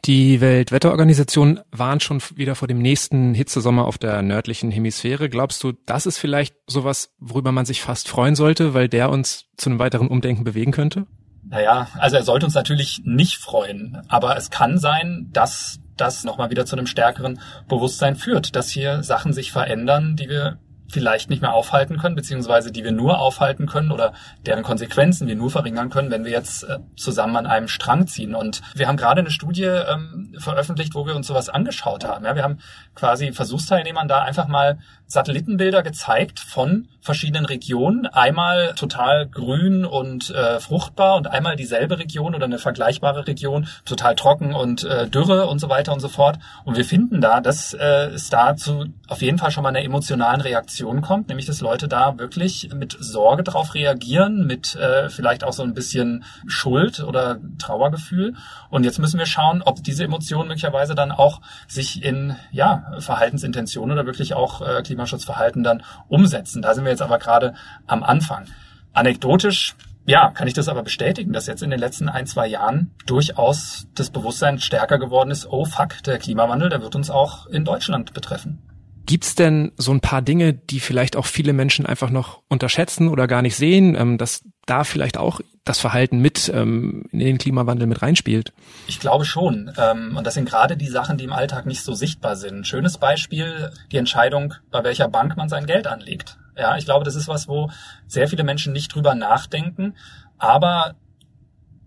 Die 0.05 0.41
Weltwetterorganisation 0.41 1.61
warnt 1.71 2.03
schon 2.03 2.21
wieder 2.35 2.57
vor 2.57 2.67
dem 2.67 2.79
nächsten 2.79 3.35
Hitzesommer 3.35 3.87
auf 3.87 3.99
der 3.99 4.23
nördlichen 4.23 4.73
Hemisphäre. 4.73 5.29
Glaubst 5.29 5.63
du, 5.63 5.75
das 5.87 6.07
ist 6.07 6.19
vielleicht 6.19 6.57
sowas, 6.67 7.15
worüber 7.21 7.53
man 7.53 7.67
sich 7.67 7.83
fast 7.83 8.09
freuen 8.09 8.35
sollte, 8.35 8.75
weil 8.75 8.89
der 8.89 9.11
uns 9.11 9.45
zu 9.57 9.71
einem 9.71 9.79
weiteren 9.79 10.09
Umdenken 10.09 10.43
bewegen 10.43 10.73
könnte? 10.73 11.07
Naja, 11.45 11.87
also 11.99 12.17
er 12.17 12.25
sollte 12.25 12.47
uns 12.47 12.55
natürlich 12.57 13.03
nicht 13.05 13.37
freuen. 13.37 14.03
Aber 14.09 14.37
es 14.37 14.51
kann 14.51 14.79
sein, 14.79 15.29
dass 15.33 15.79
das 15.97 16.25
nochmal 16.25 16.51
wieder 16.51 16.67
zu 16.67 16.75
einem 16.75 16.87
stärkeren 16.87 17.39
Bewusstsein 17.69 18.17
führt, 18.17 18.57
dass 18.57 18.71
hier 18.71 19.05
Sachen 19.05 19.33
sich 19.33 19.53
verändern, 19.53 20.17
die 20.17 20.29
wir 20.29 20.59
vielleicht 20.93 21.31
nicht 21.31 21.43
mehr 21.43 21.55
aufhalten 21.55 21.99
können, 21.99 22.15
beziehungsweise 22.15 22.71
die 22.71 22.85
wir 22.85 22.93
nur 22.93 23.19
aufhalten 23.19 23.67
können 23.67 23.91
oder 23.91 24.13
deren 24.47 24.63
Konsequenzen 24.63 25.27
wir 25.27 25.37
nur 25.37 25.51
verringern 25.51 25.91
können, 25.91 26.11
wenn 26.11 26.25
wir 26.25 26.31
jetzt 26.31 26.65
äh, 26.65 26.79
zusammen 26.97 27.37
an 27.37 27.47
einem 27.47 27.69
Strang 27.69 28.07
ziehen. 28.07 28.35
Und 28.35 28.61
wir 28.75 28.87
haben 28.87 28.97
gerade 28.97 29.21
eine 29.21 29.31
Studie 29.31 29.65
ähm, 29.65 30.35
veröffentlicht, 30.39 30.95
wo 30.95 31.07
wir 31.07 31.17
uns 31.17 31.27
sowas 31.27 31.49
angeschaut 31.49 32.05
haben. 32.05 32.25
Ja, 32.25 32.35
wir 32.35 32.43
haben 32.43 32.59
quasi 32.95 33.33
Versuchsteilnehmern 33.33 34.07
da 34.07 34.23
einfach 34.23 34.49
mal 34.49 34.79
Satellitenbilder 35.07 35.83
gezeigt 35.83 36.41
von 36.41 36.89
verschiedenen 37.01 37.45
Regionen. 37.45 38.07
Einmal 38.07 38.75
total 38.75 39.27
grün 39.29 39.85
und 39.85 40.31
äh, 40.31 40.59
fruchtbar 40.59 41.17
und 41.17 41.27
einmal 41.27 41.57
dieselbe 41.57 41.99
Region 41.99 42.35
oder 42.35 42.47
eine 42.47 42.59
vergleichbare 42.59 43.27
Region, 43.27 43.67
total 43.85 44.15
trocken 44.15 44.55
und 44.55 44.85
äh, 44.85 45.09
dürre 45.09 45.47
und 45.47 45.59
so 45.59 45.69
weiter 45.69 45.93
und 45.93 46.01
so 46.01 46.09
fort. 46.09 46.39
Und 46.65 46.77
wir 46.77 46.85
finden 46.85 47.21
da, 47.21 47.41
dass 47.41 47.75
äh, 47.75 48.11
es 48.15 48.31
dazu 48.31 48.87
auf 49.09 49.21
jeden 49.21 49.39
Fall 49.39 49.51
schon 49.51 49.63
mal 49.63 49.69
eine 49.69 49.85
emotionalen 49.85 50.41
Reaktion 50.41 50.82
kommt, 50.83 51.29
nämlich 51.29 51.47
dass 51.47 51.61
Leute 51.61 51.89
da 51.89 52.19
wirklich 52.19 52.71
mit 52.75 52.97
Sorge 52.99 53.43
drauf 53.43 53.75
reagieren, 53.75 54.47
mit 54.47 54.75
äh, 54.75 55.09
vielleicht 55.09 55.45
auch 55.45 55.53
so 55.53 55.63
ein 55.63 55.75
bisschen 55.75 56.25
Schuld 56.47 57.01
oder 57.01 57.39
Trauergefühl. 57.59 58.35
Und 58.71 58.85
jetzt 58.85 58.99
müssen 58.99 59.19
wir 59.19 59.27
schauen, 59.27 59.63
ob 59.63 59.83
diese 59.83 60.05
Emotionen 60.05 60.49
möglicherweise 60.49 60.95
dann 60.95 61.13
auch 61.13 61.41
sich 61.69 62.03
in 62.03 62.37
ja 62.51 62.93
Verhaltensintentionen 62.99 63.97
oder 63.97 64.07
wirklich 64.07 64.35
auch 64.35 64.61
äh, 64.61 64.83
Klimaschutzverhalten 64.83 65.63
dann 65.63 65.83
umsetzen. 66.09 66.63
Da 66.63 66.75
sind 66.75 66.85
wir 66.85 66.91
jetzt 66.91 67.03
aber 67.03 67.19
gerade 67.19 67.55
am 67.87 68.03
Anfang. 68.03 68.47
Anekdotisch 68.93 69.75
ja, 70.05 70.31
kann 70.31 70.49
ich 70.49 70.55
das 70.55 70.69
aber 70.69 70.83
bestätigen, 70.83 71.33
dass 71.33 71.47
jetzt 71.47 71.63
in 71.63 71.71
den 71.71 71.79
letzten 71.79 72.09
ein, 72.09 72.27
zwei 72.27 72.49
Jahren 72.49 72.91
durchaus 73.07 73.87
das 73.95 74.11
Bewusstsein 74.11 74.59
stärker 74.59 74.99
geworden 74.99 75.31
ist, 75.31 75.47
oh 75.47 75.65
fuck, 75.65 76.03
der 76.05 76.19
Klimawandel, 76.19 76.71
der 76.71 76.83
wird 76.83 76.97
uns 76.97 77.09
auch 77.09 77.47
in 77.47 77.65
Deutschland 77.65 78.13
betreffen. 78.13 78.59
Gibt's 79.07 79.35
denn 79.35 79.73
so 79.77 79.93
ein 79.93 80.01
paar 80.01 80.23
Dinge, 80.23 80.55
die 80.55 80.81
vielleicht 80.81 81.17
auch 81.17 81.27
viele 81.27 81.53
Menschen 81.53 81.87
einfach 81.87 82.11
noch 82.11 82.43
unterschätzen 82.49 83.09
oder 83.09 83.27
gar 83.27 83.43
nicht 83.43 83.57
sehen, 83.57 83.95
ähm, 83.95 84.19
dass 84.19 84.43
da 84.67 84.85
vielleicht 84.85 85.19
auch 85.19 85.41
das 85.65 85.79
Verhalten 85.79 86.19
mit 86.19 86.51
ähm, 86.55 87.05
in 87.13 87.21
den 87.21 87.39
Klimawandel 87.39 87.87
mit 87.87 88.03
reinspielt? 88.03 88.53
Ich 88.87 89.01
glaube 89.01 89.25
schon. 89.25 89.73
Ähm, 89.77 90.17
und 90.17 90.27
das 90.27 90.35
sind 90.35 90.49
gerade 90.49 90.77
die 90.77 90.89
Sachen, 90.89 91.19
die 91.19 91.25
im 91.25 91.33
Alltag 91.33 91.67
nicht 91.67 91.83
so 91.83 91.95
sichtbar 91.95 92.37
sind. 92.37 92.67
Schönes 92.67 92.99
Beispiel, 92.99 93.71
die 93.91 93.97
Entscheidung, 93.97 94.55
bei 94.71 94.83
welcher 94.85 95.09
Bank 95.09 95.37
man 95.37 95.49
sein 95.49 95.67
Geld 95.67 95.87
anlegt. 95.87 96.39
Ja, 96.57 96.77
ich 96.77 96.85
glaube, 96.85 97.05
das 97.05 97.15
ist 97.17 97.29
was, 97.29 97.49
wo 97.49 97.71
sehr 98.07 98.29
viele 98.29 98.45
Menschen 98.45 98.73
nicht 98.73 98.95
drüber 98.95 99.15
nachdenken. 99.15 99.95
Aber 100.39 100.95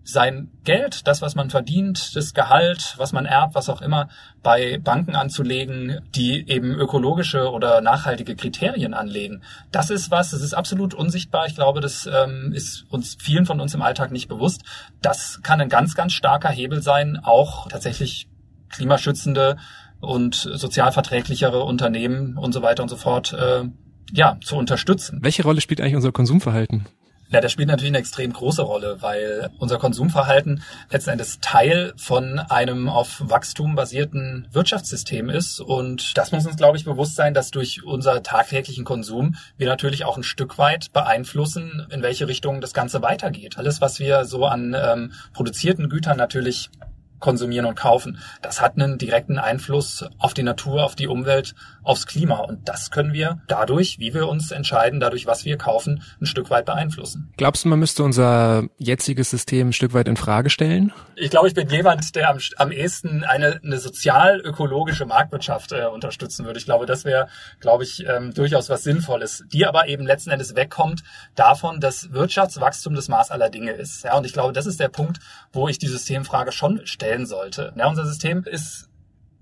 sein 0.06 0.50
Geld, 0.62 1.06
das, 1.08 1.20
was 1.20 1.34
man 1.34 1.50
verdient, 1.50 2.14
das 2.14 2.32
Gehalt, 2.32 2.94
was 2.96 3.12
man 3.12 3.26
erbt, 3.26 3.54
was 3.56 3.68
auch 3.68 3.82
immer, 3.82 4.08
bei 4.42 4.78
Banken 4.78 5.16
anzulegen, 5.16 6.00
die 6.14 6.48
eben 6.48 6.74
ökologische 6.74 7.50
oder 7.50 7.80
nachhaltige 7.80 8.36
Kriterien 8.36 8.94
anlegen. 8.94 9.42
Das 9.72 9.90
ist 9.90 10.12
was, 10.12 10.30
das 10.30 10.42
ist 10.42 10.54
absolut 10.54 10.94
unsichtbar. 10.94 11.46
Ich 11.48 11.56
glaube, 11.56 11.80
das 11.80 12.06
ähm, 12.06 12.52
ist 12.54 12.86
uns 12.88 13.16
vielen 13.20 13.46
von 13.46 13.60
uns 13.60 13.74
im 13.74 13.82
Alltag 13.82 14.12
nicht 14.12 14.28
bewusst. 14.28 14.62
Das 15.02 15.40
kann 15.42 15.60
ein 15.60 15.68
ganz, 15.68 15.96
ganz 15.96 16.12
starker 16.12 16.50
Hebel 16.50 16.82
sein, 16.82 17.18
auch 17.22 17.66
tatsächlich 17.66 18.28
klimaschützende 18.70 19.56
und 20.00 20.34
sozialverträglichere 20.34 21.64
Unternehmen 21.64 22.36
und 22.38 22.52
so 22.52 22.62
weiter 22.62 22.84
und 22.84 22.88
so 22.88 22.96
fort 22.96 23.32
äh, 23.32 23.64
ja, 24.12 24.38
zu 24.40 24.56
unterstützen. 24.56 25.18
Welche 25.22 25.42
Rolle 25.42 25.60
spielt 25.60 25.80
eigentlich 25.80 25.96
unser 25.96 26.12
Konsumverhalten? 26.12 26.86
Ja, 27.28 27.40
das 27.40 27.50
spielt 27.50 27.68
natürlich 27.68 27.90
eine 27.90 27.98
extrem 27.98 28.32
große 28.32 28.62
Rolle, 28.62 28.98
weil 29.00 29.50
unser 29.58 29.78
Konsumverhalten 29.78 30.62
letzten 30.90 31.10
Endes 31.10 31.40
Teil 31.40 31.92
von 31.96 32.38
einem 32.38 32.88
auf 32.88 33.20
Wachstum 33.24 33.74
basierten 33.74 34.46
Wirtschaftssystem 34.52 35.28
ist. 35.28 35.60
Und 35.60 36.16
das 36.16 36.30
muss 36.30 36.46
uns, 36.46 36.56
glaube 36.56 36.76
ich, 36.76 36.84
bewusst 36.84 37.16
sein, 37.16 37.34
dass 37.34 37.50
durch 37.50 37.82
unser 37.84 38.22
tagtäglichen 38.22 38.84
Konsum 38.84 39.34
wir 39.58 39.66
natürlich 39.66 40.04
auch 40.04 40.16
ein 40.16 40.22
Stück 40.22 40.56
weit 40.58 40.92
beeinflussen, 40.92 41.86
in 41.90 42.02
welche 42.02 42.28
Richtung 42.28 42.60
das 42.60 42.74
Ganze 42.74 43.02
weitergeht. 43.02 43.58
Alles, 43.58 43.80
was 43.80 43.98
wir 43.98 44.24
so 44.24 44.46
an 44.46 44.76
ähm, 44.78 45.12
produzierten 45.32 45.88
Gütern 45.88 46.16
natürlich 46.16 46.70
konsumieren 47.18 47.66
und 47.66 47.76
kaufen. 47.76 48.18
Das 48.42 48.60
hat 48.60 48.74
einen 48.76 48.98
direkten 48.98 49.38
Einfluss 49.38 50.04
auf 50.18 50.34
die 50.34 50.42
Natur, 50.42 50.84
auf 50.84 50.94
die 50.94 51.08
Umwelt, 51.08 51.54
aufs 51.82 52.06
Klima. 52.06 52.36
Und 52.38 52.68
das 52.68 52.90
können 52.90 53.12
wir 53.12 53.40
dadurch, 53.48 53.98
wie 53.98 54.12
wir 54.14 54.28
uns 54.28 54.50
entscheiden, 54.50 55.00
dadurch, 55.00 55.26
was 55.26 55.44
wir 55.44 55.56
kaufen, 55.56 56.02
ein 56.20 56.26
Stück 56.26 56.50
weit 56.50 56.66
beeinflussen. 56.66 57.32
Glaubst 57.36 57.64
du, 57.64 57.68
man 57.68 57.78
müsste 57.78 58.02
unser 58.02 58.64
jetziges 58.78 59.30
System 59.30 59.68
ein 59.68 59.72
Stück 59.72 59.94
weit 59.94 60.08
in 60.08 60.16
Frage 60.16 60.50
stellen? 60.50 60.92
Ich 61.14 61.30
glaube, 61.30 61.48
ich 61.48 61.54
bin 61.54 61.68
jemand, 61.68 62.14
der 62.14 62.30
am, 62.30 62.38
am 62.56 62.72
ehesten 62.72 63.24
eine, 63.24 63.60
eine 63.62 63.78
sozial-ökologische 63.78 65.06
Marktwirtschaft 65.06 65.72
äh, 65.72 65.86
unterstützen 65.86 66.44
würde. 66.44 66.58
Ich 66.58 66.66
glaube, 66.66 66.86
das 66.86 67.04
wäre, 67.04 67.28
glaube 67.60 67.84
ich, 67.84 68.06
ähm, 68.06 68.34
durchaus 68.34 68.68
was 68.68 68.82
Sinnvolles, 68.82 69.44
die 69.52 69.66
aber 69.66 69.88
eben 69.88 70.04
letzten 70.06 70.30
Endes 70.30 70.54
wegkommt 70.54 71.02
davon, 71.34 71.80
dass 71.80 72.12
Wirtschaftswachstum 72.12 72.94
das 72.94 73.08
Maß 73.08 73.30
aller 73.30 73.48
Dinge 73.48 73.72
ist. 73.72 74.04
Ja, 74.04 74.16
und 74.16 74.26
ich 74.26 74.32
glaube, 74.32 74.52
das 74.52 74.66
ist 74.66 74.80
der 74.80 74.88
Punkt, 74.88 75.18
wo 75.52 75.68
ich 75.68 75.78
die 75.78 75.86
Systemfrage 75.86 76.52
schon 76.52 76.80
stelle 76.84 77.05
stellen 77.06 77.26
sollte. 77.26 77.72
Ja, 77.76 77.88
unser 77.88 78.04
System 78.06 78.42
ist 78.44 78.88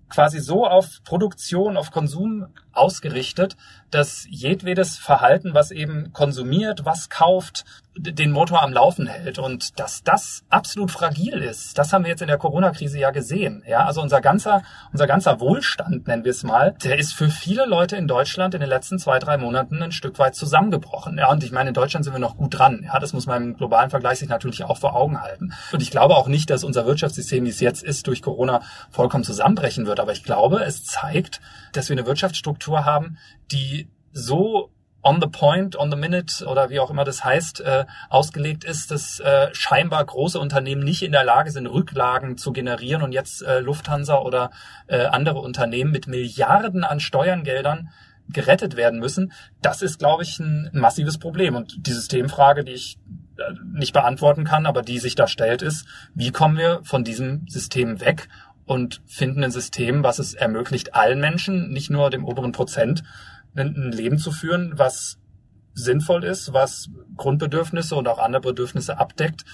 quasi 0.08 0.38
so 0.38 0.66
auf 0.66 1.02
Produktion, 1.04 1.76
auf 1.76 1.90
Konsum 1.90 2.46
ausgerichtet, 2.72 3.56
dass 3.94 4.26
jedwedes 4.28 4.98
Verhalten, 4.98 5.54
was 5.54 5.70
eben 5.70 6.12
konsumiert, 6.12 6.84
was 6.84 7.08
kauft, 7.08 7.64
den 7.96 8.32
Motor 8.32 8.62
am 8.62 8.72
Laufen 8.72 9.06
hält. 9.06 9.38
Und 9.38 9.78
dass 9.78 10.02
das 10.02 10.42
absolut 10.48 10.90
fragil 10.90 11.34
ist, 11.34 11.78
das 11.78 11.92
haben 11.92 12.04
wir 12.04 12.10
jetzt 12.10 12.22
in 12.22 12.28
der 12.28 12.38
Corona-Krise 12.38 12.98
ja 12.98 13.10
gesehen. 13.10 13.62
Ja, 13.66 13.84
also 13.84 14.00
unser 14.02 14.20
ganzer, 14.20 14.62
unser 14.92 15.06
ganzer 15.06 15.40
Wohlstand, 15.40 16.06
nennen 16.06 16.24
wir 16.24 16.32
es 16.32 16.42
mal, 16.42 16.74
der 16.82 16.98
ist 16.98 17.14
für 17.14 17.28
viele 17.28 17.66
Leute 17.66 17.96
in 17.96 18.08
Deutschland 18.08 18.54
in 18.54 18.60
den 18.60 18.68
letzten 18.68 18.98
zwei, 18.98 19.18
drei 19.18 19.36
Monaten 19.36 19.82
ein 19.82 19.92
Stück 19.92 20.18
weit 20.18 20.34
zusammengebrochen. 20.34 21.18
Ja, 21.18 21.30
und 21.30 21.44
ich 21.44 21.52
meine, 21.52 21.68
in 21.68 21.74
Deutschland 21.74 22.04
sind 22.04 22.14
wir 22.14 22.20
noch 22.20 22.36
gut 22.36 22.58
dran. 22.58 22.82
Ja, 22.84 22.98
das 22.98 23.12
muss 23.12 23.26
man 23.26 23.42
im 23.42 23.56
globalen 23.56 23.90
Vergleich 23.90 24.18
sich 24.18 24.28
natürlich 24.28 24.64
auch 24.64 24.78
vor 24.78 24.96
Augen 24.96 25.20
halten. 25.20 25.52
Und 25.72 25.82
ich 25.82 25.90
glaube 25.90 26.16
auch 26.16 26.26
nicht, 26.26 26.50
dass 26.50 26.64
unser 26.64 26.86
Wirtschaftssystem, 26.86 27.44
wie 27.44 27.50
es 27.50 27.60
jetzt 27.60 27.82
ist, 27.82 28.06
durch 28.06 28.22
Corona 28.22 28.62
vollkommen 28.90 29.24
zusammenbrechen 29.24 29.86
wird. 29.86 30.00
Aber 30.00 30.12
ich 30.12 30.24
glaube, 30.24 30.64
es 30.64 30.84
zeigt, 30.84 31.40
dass 31.72 31.88
wir 31.88 31.96
eine 31.96 32.06
Wirtschaftsstruktur 32.06 32.84
haben, 32.84 33.18
die 33.52 33.88
so 34.12 34.70
on 35.04 35.20
the 35.20 35.28
point, 35.28 35.76
on 35.76 35.90
the 35.90 35.96
minute 35.96 36.44
oder 36.46 36.70
wie 36.70 36.80
auch 36.80 36.90
immer 36.90 37.04
das 37.04 37.24
heißt, 37.24 37.60
äh, 37.60 37.84
ausgelegt 38.08 38.64
ist, 38.64 38.90
dass 38.90 39.20
äh, 39.20 39.48
scheinbar 39.52 40.04
große 40.04 40.40
Unternehmen 40.40 40.82
nicht 40.82 41.02
in 41.02 41.12
der 41.12 41.24
Lage 41.24 41.50
sind, 41.50 41.66
Rücklagen 41.66 42.38
zu 42.38 42.52
generieren 42.52 43.02
und 43.02 43.12
jetzt 43.12 43.42
äh, 43.42 43.60
Lufthansa 43.60 44.18
oder 44.18 44.50
äh, 44.86 45.04
andere 45.04 45.40
Unternehmen 45.40 45.92
mit 45.92 46.06
Milliarden 46.06 46.84
an 46.84 47.00
Steuergeldern 47.00 47.90
gerettet 48.30 48.76
werden 48.76 48.98
müssen. 48.98 49.32
Das 49.60 49.82
ist, 49.82 49.98
glaube 49.98 50.22
ich, 50.22 50.38
ein 50.38 50.70
massives 50.72 51.18
Problem. 51.18 51.54
Und 51.54 51.86
die 51.86 51.92
Systemfrage, 51.92 52.64
die 52.64 52.72
ich 52.72 52.98
äh, 53.36 53.42
nicht 53.74 53.92
beantworten 53.92 54.44
kann, 54.44 54.64
aber 54.64 54.80
die 54.80 54.98
sich 54.98 55.14
da 55.14 55.26
stellt, 55.26 55.60
ist, 55.60 55.86
wie 56.14 56.30
kommen 56.30 56.56
wir 56.56 56.80
von 56.84 57.04
diesem 57.04 57.46
System 57.48 58.00
weg 58.00 58.28
und 58.64 59.02
finden 59.06 59.44
ein 59.44 59.50
System, 59.50 60.02
was 60.02 60.18
es 60.18 60.32
ermöglicht, 60.32 60.94
allen 60.94 61.20
Menschen, 61.20 61.70
nicht 61.70 61.90
nur 61.90 62.08
dem 62.08 62.24
oberen 62.24 62.52
Prozent, 62.52 63.02
ein 63.56 63.92
Leben 63.92 64.18
zu 64.18 64.32
führen, 64.32 64.74
was 64.76 65.18
sinnvoll 65.74 66.24
ist, 66.24 66.52
was 66.52 66.88
Grundbedürfnisse 67.16 67.96
und 67.96 68.08
auch 68.08 68.18
andere 68.18 68.42
Bedürfnisse 68.42 68.98
abdeckt. 68.98 69.44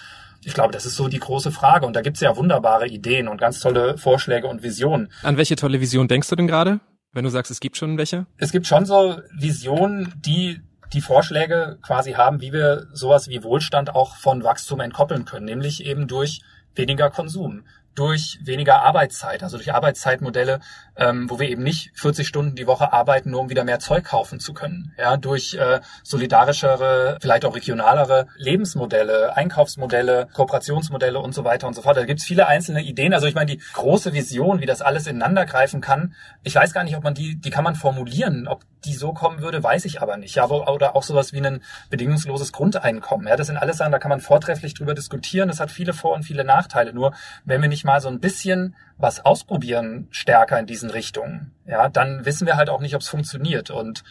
Ich 0.42 0.54
glaube, 0.54 0.72
das 0.72 0.86
ist 0.86 0.96
so 0.96 1.08
die 1.08 1.18
große 1.18 1.50
Frage. 1.50 1.86
Und 1.86 1.94
da 1.94 2.02
gibt's 2.02 2.20
ja 2.20 2.36
wunderbare 2.36 2.86
Ideen 2.86 3.28
und 3.28 3.38
ganz 3.38 3.60
tolle 3.60 3.98
Vorschläge 3.98 4.46
und 4.46 4.62
Visionen. 4.62 5.10
An 5.22 5.36
welche 5.36 5.56
tolle 5.56 5.80
Vision 5.80 6.08
denkst 6.08 6.28
du 6.28 6.36
denn 6.36 6.46
gerade, 6.46 6.80
wenn 7.12 7.24
du 7.24 7.30
sagst, 7.30 7.50
es 7.50 7.60
gibt 7.60 7.76
schon 7.76 7.98
welche? 7.98 8.26
Es 8.38 8.52
gibt 8.52 8.66
schon 8.66 8.86
so 8.86 9.20
Visionen, 9.36 10.14
die 10.16 10.60
die 10.92 11.00
Vorschläge 11.00 11.78
quasi 11.82 12.12
haben, 12.12 12.40
wie 12.40 12.52
wir 12.52 12.86
sowas 12.92 13.28
wie 13.28 13.42
Wohlstand 13.44 13.94
auch 13.94 14.16
von 14.16 14.42
Wachstum 14.42 14.80
entkoppeln 14.80 15.24
können, 15.24 15.46
nämlich 15.46 15.84
eben 15.84 16.08
durch 16.08 16.40
weniger 16.74 17.10
Konsum, 17.10 17.64
durch 17.94 18.38
weniger 18.42 18.82
Arbeitszeit, 18.82 19.42
also 19.42 19.56
durch 19.56 19.72
Arbeitszeitmodelle, 19.72 20.60
ähm, 21.00 21.30
wo 21.30 21.40
wir 21.40 21.48
eben 21.48 21.62
nicht 21.62 21.90
40 21.94 22.28
Stunden 22.28 22.54
die 22.54 22.66
Woche 22.66 22.92
arbeiten, 22.92 23.30
nur 23.30 23.40
um 23.40 23.48
wieder 23.48 23.64
mehr 23.64 23.78
Zeug 23.78 24.04
kaufen 24.04 24.38
zu 24.38 24.52
können. 24.52 24.94
Ja, 24.98 25.16
durch 25.16 25.54
äh, 25.54 25.80
solidarischere, 26.04 27.16
vielleicht 27.20 27.46
auch 27.46 27.56
regionalere 27.56 28.26
Lebensmodelle, 28.36 29.34
Einkaufsmodelle, 29.34 30.28
Kooperationsmodelle 30.34 31.18
und 31.18 31.34
so 31.34 31.42
weiter 31.44 31.66
und 31.66 31.74
so 31.74 31.82
fort. 31.82 31.96
Da 31.96 32.04
gibt's 32.04 32.24
viele 32.24 32.46
einzelne 32.46 32.82
Ideen. 32.82 33.14
Also 33.14 33.26
ich 33.26 33.34
meine, 33.34 33.50
die 33.50 33.62
große 33.72 34.12
Vision, 34.12 34.60
wie 34.60 34.66
das 34.66 34.82
alles 34.82 35.06
ineinander 35.06 35.46
greifen 35.46 35.80
kann, 35.80 36.14
ich 36.42 36.54
weiß 36.54 36.74
gar 36.74 36.84
nicht, 36.84 36.96
ob 36.96 37.02
man 37.02 37.14
die, 37.14 37.40
die 37.40 37.50
kann 37.50 37.64
man 37.64 37.74
formulieren. 37.74 38.46
Ob 38.46 38.60
die 38.84 38.94
so 38.94 39.12
kommen 39.12 39.40
würde, 39.40 39.62
weiß 39.62 39.86
ich 39.86 40.02
aber 40.02 40.18
nicht. 40.18 40.34
Ja, 40.34 40.44
aber, 40.44 40.72
oder 40.72 40.96
auch 40.96 41.02
sowas 41.02 41.32
wie 41.32 41.40
ein 41.40 41.62
bedingungsloses 41.88 42.52
Grundeinkommen. 42.52 43.26
Ja, 43.26 43.36
das 43.36 43.46
sind 43.46 43.56
alles 43.56 43.78
Sachen, 43.78 43.92
da 43.92 43.98
kann 43.98 44.10
man 44.10 44.20
vortrefflich 44.20 44.74
drüber 44.74 44.94
diskutieren. 44.94 45.48
Das 45.48 45.60
hat 45.60 45.70
viele 45.70 45.92
Vor- 45.92 46.14
und 46.14 46.24
viele 46.24 46.44
Nachteile. 46.44 46.92
Nur 46.92 47.14
wenn 47.44 47.62
wir 47.62 47.68
nicht 47.68 47.84
mal 47.84 48.00
so 48.00 48.08
ein 48.08 48.20
bisschen 48.20 48.74
was 49.00 49.24
ausprobieren 49.24 50.08
stärker 50.10 50.58
in 50.58 50.66
diesen 50.66 50.90
Richtungen, 50.90 51.52
ja, 51.66 51.88
dann 51.88 52.24
wissen 52.24 52.46
wir 52.46 52.56
halt 52.56 52.68
auch 52.68 52.80
nicht, 52.80 52.94
ob 52.94 53.00
es 53.00 53.08
funktioniert. 53.08 53.70
Und 53.70 54.04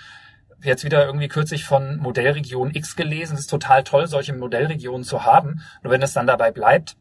jetzt 0.64 0.84
wieder 0.84 1.06
irgendwie 1.06 1.28
kürzlich 1.28 1.66
von 1.66 1.98
Modellregion 1.98 2.74
X 2.74 2.96
gelesen. 2.96 3.36
Es 3.36 3.42
ist 3.42 3.50
total 3.50 3.84
toll, 3.84 4.08
solche 4.08 4.34
Modellregionen 4.34 5.04
zu 5.04 5.26
haben. 5.26 5.62
Und 5.84 5.92
wenn 5.92 6.02
es 6.02 6.14
dann 6.14 6.28
dabei 6.28 6.52
bleibt, 6.52 6.96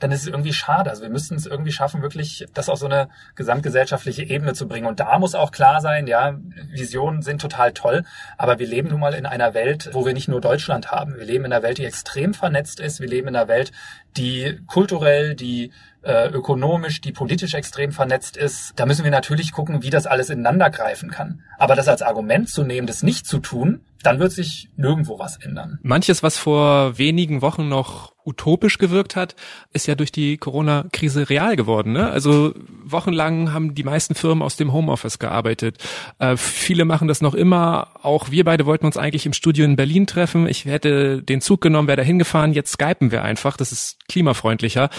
dann 0.00 0.12
ist 0.12 0.22
es 0.22 0.26
irgendwie 0.28 0.52
schade. 0.52 0.90
Also 0.90 1.02
wir 1.02 1.10
müssten 1.10 1.34
es 1.34 1.46
irgendwie 1.46 1.72
schaffen, 1.72 2.02
wirklich 2.02 2.46
das 2.54 2.68
auf 2.68 2.78
so 2.78 2.86
eine 2.86 3.08
gesamtgesellschaftliche 3.34 4.22
Ebene 4.22 4.52
zu 4.52 4.68
bringen. 4.68 4.86
Und 4.86 5.00
da 5.00 5.18
muss 5.18 5.34
auch 5.34 5.50
klar 5.50 5.80
sein, 5.80 6.06
ja, 6.06 6.38
Visionen 6.70 7.22
sind 7.22 7.40
total 7.40 7.72
toll, 7.72 8.04
aber 8.36 8.58
wir 8.58 8.66
leben 8.66 8.90
nun 8.90 9.00
mal 9.00 9.14
in 9.14 9.26
einer 9.26 9.54
Welt, 9.54 9.90
wo 9.92 10.06
wir 10.06 10.12
nicht 10.12 10.28
nur 10.28 10.40
Deutschland 10.40 10.90
haben. 10.90 11.16
Wir 11.16 11.24
leben 11.24 11.44
in 11.44 11.52
einer 11.52 11.62
Welt, 11.62 11.78
die 11.78 11.86
extrem 11.86 12.34
vernetzt 12.34 12.80
ist. 12.80 13.00
Wir 13.00 13.08
leben 13.08 13.28
in 13.28 13.36
einer 13.36 13.48
Welt, 13.48 13.72
die 14.16 14.60
kulturell, 14.66 15.34
die 15.34 15.72
äh, 16.02 16.28
ökonomisch, 16.28 17.00
die 17.00 17.12
politisch 17.12 17.54
extrem 17.54 17.92
vernetzt 17.92 18.36
ist. 18.36 18.72
Da 18.76 18.86
müssen 18.86 19.04
wir 19.04 19.10
natürlich 19.10 19.52
gucken, 19.52 19.82
wie 19.82 19.90
das 19.90 20.06
alles 20.06 20.30
ineinander 20.30 20.70
greifen 20.70 21.10
kann. 21.10 21.42
Aber 21.58 21.74
das 21.74 21.88
als 21.88 22.02
Argument 22.02 22.48
zu 22.48 22.62
nehmen, 22.62 22.86
das 22.86 23.02
nicht 23.02 23.26
zu 23.26 23.38
tun, 23.38 23.80
dann 24.02 24.20
wird 24.20 24.30
sich 24.32 24.70
nirgendwo 24.76 25.18
was 25.18 25.38
ändern. 25.38 25.78
Manches, 25.82 26.22
was 26.22 26.38
vor 26.38 26.98
wenigen 26.98 27.42
Wochen 27.42 27.68
noch 27.68 28.12
utopisch 28.24 28.78
gewirkt 28.78 29.16
hat, 29.16 29.34
ist 29.72 29.86
ja 29.86 29.94
durch 29.94 30.12
die 30.12 30.36
Corona-Krise 30.36 31.30
real 31.30 31.56
geworden. 31.56 31.92
Ne? 31.92 32.08
Also 32.08 32.54
wochenlang 32.84 33.52
haben 33.52 33.74
die 33.74 33.82
meisten 33.82 34.14
Firmen 34.14 34.42
aus 34.42 34.56
dem 34.56 34.72
Homeoffice 34.72 35.18
gearbeitet. 35.18 35.78
Äh, 36.18 36.36
viele 36.36 36.84
machen 36.84 37.08
das 37.08 37.22
noch 37.22 37.34
immer. 37.34 37.88
Auch 38.02 38.30
wir 38.30 38.44
beide 38.44 38.66
wollten 38.66 38.86
uns 38.86 38.96
eigentlich 38.96 39.26
im 39.26 39.32
Studio 39.32 39.64
in 39.64 39.76
Berlin 39.76 40.06
treffen. 40.06 40.46
Ich 40.46 40.64
hätte 40.66 41.22
den 41.22 41.40
Zug 41.40 41.60
genommen, 41.60 41.88
wäre 41.88 41.96
da 41.96 42.02
hingefahren. 42.02 42.52
Jetzt 42.52 42.72
skypen 42.72 43.10
wir 43.10 43.24
einfach. 43.24 43.56
Das 43.56 43.72
ist 43.72 43.98
klimafreundlicher. 44.08 44.90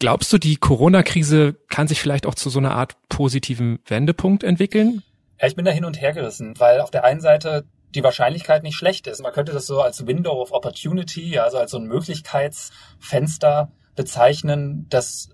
Glaubst 0.00 0.32
du, 0.32 0.38
die 0.38 0.56
Corona-Krise 0.56 1.56
kann 1.68 1.86
sich 1.86 2.00
vielleicht 2.00 2.24
auch 2.24 2.34
zu 2.34 2.48
so 2.48 2.58
einer 2.58 2.74
Art 2.74 2.96
positiven 3.10 3.80
Wendepunkt 3.84 4.42
entwickeln? 4.42 5.02
Ja, 5.38 5.46
ich 5.46 5.56
bin 5.56 5.66
da 5.66 5.70
hin 5.70 5.84
und 5.84 6.00
her 6.00 6.14
gerissen, 6.14 6.58
weil 6.58 6.80
auf 6.80 6.90
der 6.90 7.04
einen 7.04 7.20
Seite 7.20 7.66
die 7.94 8.02
Wahrscheinlichkeit 8.02 8.62
nicht 8.62 8.76
schlecht 8.76 9.06
ist. 9.06 9.22
Man 9.22 9.32
könnte 9.32 9.52
das 9.52 9.66
so 9.66 9.82
als 9.82 10.06
Window 10.06 10.40
of 10.40 10.52
Opportunity, 10.52 11.38
also 11.38 11.58
als 11.58 11.72
so 11.72 11.76
ein 11.76 11.86
Möglichkeitsfenster 11.86 13.72
bezeichnen, 13.94 14.86
dass 14.88 15.28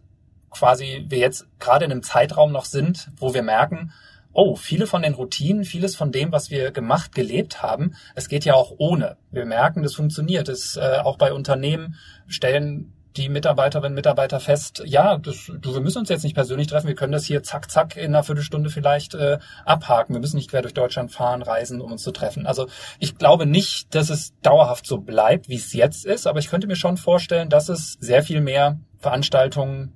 quasi 0.50 1.04
wir 1.06 1.18
jetzt 1.18 1.46
gerade 1.60 1.84
in 1.84 1.92
einem 1.92 2.02
Zeitraum 2.02 2.50
noch 2.50 2.64
sind, 2.64 3.10
wo 3.18 3.34
wir 3.34 3.42
merken, 3.42 3.92
oh, 4.32 4.56
viele 4.56 4.88
von 4.88 5.02
den 5.02 5.14
Routinen, 5.14 5.64
vieles 5.64 5.94
von 5.94 6.10
dem, 6.10 6.32
was 6.32 6.50
wir 6.50 6.72
gemacht, 6.72 7.14
gelebt 7.14 7.62
haben, 7.62 7.94
es 8.16 8.28
geht 8.28 8.44
ja 8.44 8.54
auch 8.54 8.74
ohne. 8.78 9.16
Wir 9.30 9.44
merken, 9.44 9.84
das 9.84 9.94
funktioniert. 9.94 10.48
Es 10.48 10.76
äh, 10.76 10.98
auch 11.04 11.18
bei 11.18 11.32
Unternehmen 11.32 11.94
stellen 12.26 12.95
die 13.16 13.28
Mitarbeiterinnen 13.28 13.92
und 13.92 13.96
Mitarbeiter 13.96 14.40
fest, 14.40 14.82
ja, 14.84 15.16
das, 15.18 15.50
du, 15.60 15.74
wir 15.74 15.80
müssen 15.80 15.98
uns 15.98 16.08
jetzt 16.08 16.24
nicht 16.24 16.34
persönlich 16.34 16.66
treffen, 16.66 16.88
wir 16.88 16.94
können 16.94 17.12
das 17.12 17.24
hier 17.24 17.42
zack, 17.42 17.70
zack 17.70 17.96
in 17.96 18.14
einer 18.14 18.22
Viertelstunde 18.22 18.70
vielleicht 18.70 19.14
äh, 19.14 19.38
abhaken. 19.64 20.14
Wir 20.14 20.20
müssen 20.20 20.36
nicht 20.36 20.50
quer 20.50 20.62
durch 20.62 20.74
Deutschland 20.74 21.12
fahren, 21.12 21.42
reisen, 21.42 21.80
um 21.80 21.92
uns 21.92 22.02
zu 22.02 22.12
treffen. 22.12 22.46
Also 22.46 22.68
ich 22.98 23.16
glaube 23.16 23.46
nicht, 23.46 23.94
dass 23.94 24.10
es 24.10 24.34
dauerhaft 24.42 24.86
so 24.86 24.98
bleibt, 24.98 25.48
wie 25.48 25.56
es 25.56 25.72
jetzt 25.72 26.04
ist, 26.04 26.26
aber 26.26 26.38
ich 26.38 26.48
könnte 26.48 26.66
mir 26.66 26.76
schon 26.76 26.96
vorstellen, 26.96 27.48
dass 27.48 27.68
es 27.68 27.96
sehr 28.00 28.22
viel 28.22 28.40
mehr 28.40 28.78
Veranstaltungen 28.98 29.92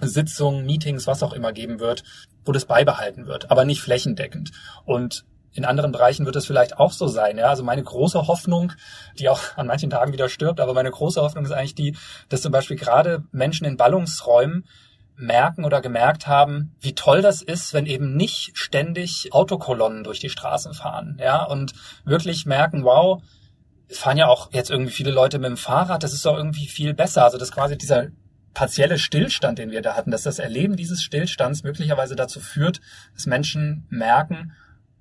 Sitzungen, 0.00 0.64
Meetings, 0.64 1.06
was 1.06 1.22
auch 1.22 1.32
immer 1.32 1.52
geben 1.52 1.80
wird, 1.80 2.04
wo 2.44 2.52
das 2.52 2.64
beibehalten 2.64 3.26
wird, 3.26 3.50
aber 3.50 3.64
nicht 3.64 3.82
flächendeckend. 3.82 4.50
Und 4.84 5.24
in 5.52 5.64
anderen 5.64 5.92
Bereichen 5.92 6.26
wird 6.26 6.36
es 6.36 6.46
vielleicht 6.46 6.78
auch 6.78 6.92
so 6.92 7.06
sein. 7.06 7.38
Ja? 7.38 7.46
Also 7.46 7.64
meine 7.64 7.82
große 7.82 8.26
Hoffnung, 8.26 8.72
die 9.18 9.28
auch 9.28 9.56
an 9.56 9.66
manchen 9.66 9.90
Tagen 9.90 10.12
wieder 10.12 10.28
stirbt, 10.28 10.60
aber 10.60 10.74
meine 10.74 10.90
große 10.90 11.20
Hoffnung 11.20 11.44
ist 11.44 11.52
eigentlich 11.52 11.74
die, 11.74 11.96
dass 12.28 12.42
zum 12.42 12.52
Beispiel 12.52 12.76
gerade 12.76 13.24
Menschen 13.32 13.66
in 13.66 13.76
Ballungsräumen 13.76 14.64
merken 15.16 15.64
oder 15.64 15.80
gemerkt 15.80 16.26
haben, 16.26 16.74
wie 16.80 16.94
toll 16.94 17.20
das 17.20 17.42
ist, 17.42 17.74
wenn 17.74 17.86
eben 17.86 18.16
nicht 18.16 18.52
ständig 18.54 19.28
Autokolonnen 19.32 20.02
durch 20.02 20.18
die 20.18 20.30
Straßen 20.30 20.72
fahren, 20.72 21.18
ja, 21.20 21.44
und 21.44 21.74
wirklich 22.04 22.46
merken, 22.46 22.84
wow, 22.84 23.22
fahren 23.90 24.16
ja 24.16 24.28
auch 24.28 24.50
jetzt 24.52 24.70
irgendwie 24.70 24.92
viele 24.92 25.10
Leute 25.10 25.38
mit 25.38 25.48
dem 25.48 25.56
Fahrrad, 25.56 26.02
das 26.02 26.14
ist 26.14 26.24
doch 26.24 26.36
irgendwie 26.36 26.66
viel 26.66 26.94
besser. 26.94 27.24
Also 27.24 27.38
das 27.38 27.52
quasi 27.52 27.76
dieser 27.76 28.06
partielle 28.54 28.98
Stillstand, 28.98 29.58
den 29.58 29.70
wir 29.70 29.82
da 29.82 29.94
hatten, 29.94 30.10
dass 30.10 30.22
das 30.22 30.38
Erleben 30.38 30.76
dieses 30.76 31.02
Stillstands 31.02 31.62
möglicherweise 31.62 32.16
dazu 32.16 32.40
führt, 32.40 32.80
dass 33.14 33.26
Menschen 33.26 33.86
merken, 33.90 34.52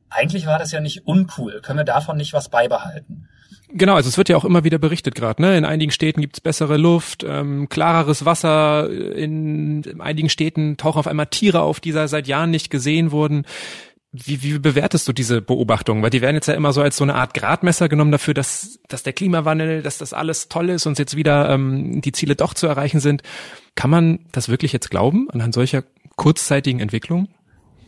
eigentlich 0.09 0.45
war 0.45 0.59
das 0.59 0.71
ja 0.71 0.79
nicht 0.79 1.05
uncool, 1.07 1.61
können 1.61 1.79
wir 1.79 1.85
davon 1.85 2.17
nicht 2.17 2.33
was 2.33 2.49
beibehalten. 2.49 3.27
Genau, 3.71 3.93
also 3.93 4.09
es 4.09 4.17
wird 4.17 4.29
ja 4.29 4.37
auch 4.37 4.45
immer 4.45 4.63
wieder 4.63 4.79
berichtet 4.79 5.13
gerade. 5.13 5.41
Ne? 5.41 5.55
In 5.55 5.63
einigen 5.63 5.91
Städten 5.91 6.21
gibt's 6.21 6.41
bessere 6.41 6.77
Luft, 6.77 7.23
ähm, 7.27 7.69
klareres 7.69 8.25
Wasser. 8.25 8.89
In, 8.89 9.83
in 9.83 10.01
einigen 10.01 10.29
Städten 10.29 10.77
tauchen 10.77 10.97
auf 10.97 11.07
einmal 11.07 11.27
Tiere 11.27 11.61
auf, 11.61 11.79
die 11.79 11.91
seit 11.91 12.27
Jahren 12.27 12.49
nicht 12.49 12.71
gesehen 12.71 13.11
wurden. 13.11 13.45
Wie, 14.11 14.41
wie 14.41 14.57
bewertest 14.57 15.07
du 15.07 15.13
diese 15.13 15.39
Beobachtungen? 15.39 16.01
Weil 16.01 16.09
die 16.09 16.21
werden 16.21 16.35
jetzt 16.35 16.47
ja 16.47 16.55
immer 16.55 16.73
so 16.73 16.81
als 16.81 16.97
so 16.97 17.03
eine 17.03 17.13
Art 17.13 17.35
Gradmesser 17.35 17.89
genommen 17.89 18.11
dafür, 18.11 18.33
dass, 18.33 18.79
dass 18.87 19.03
der 19.03 19.13
Klimawandel, 19.13 19.83
dass 19.83 19.99
das 19.99 20.13
alles 20.13 20.49
toll 20.49 20.69
ist 20.69 20.87
und 20.87 20.97
jetzt 20.97 21.15
wieder 21.15 21.51
ähm, 21.51 22.01
die 22.01 22.11
Ziele 22.11 22.35
doch 22.35 22.55
zu 22.55 22.65
erreichen 22.65 22.99
sind. 22.99 23.21
Kann 23.75 23.91
man 23.91 24.25
das 24.31 24.49
wirklich 24.49 24.73
jetzt 24.73 24.89
glauben 24.89 25.29
anhand 25.29 25.53
solcher 25.53 25.83
kurzzeitigen 26.15 26.79
Entwicklungen? 26.79 27.27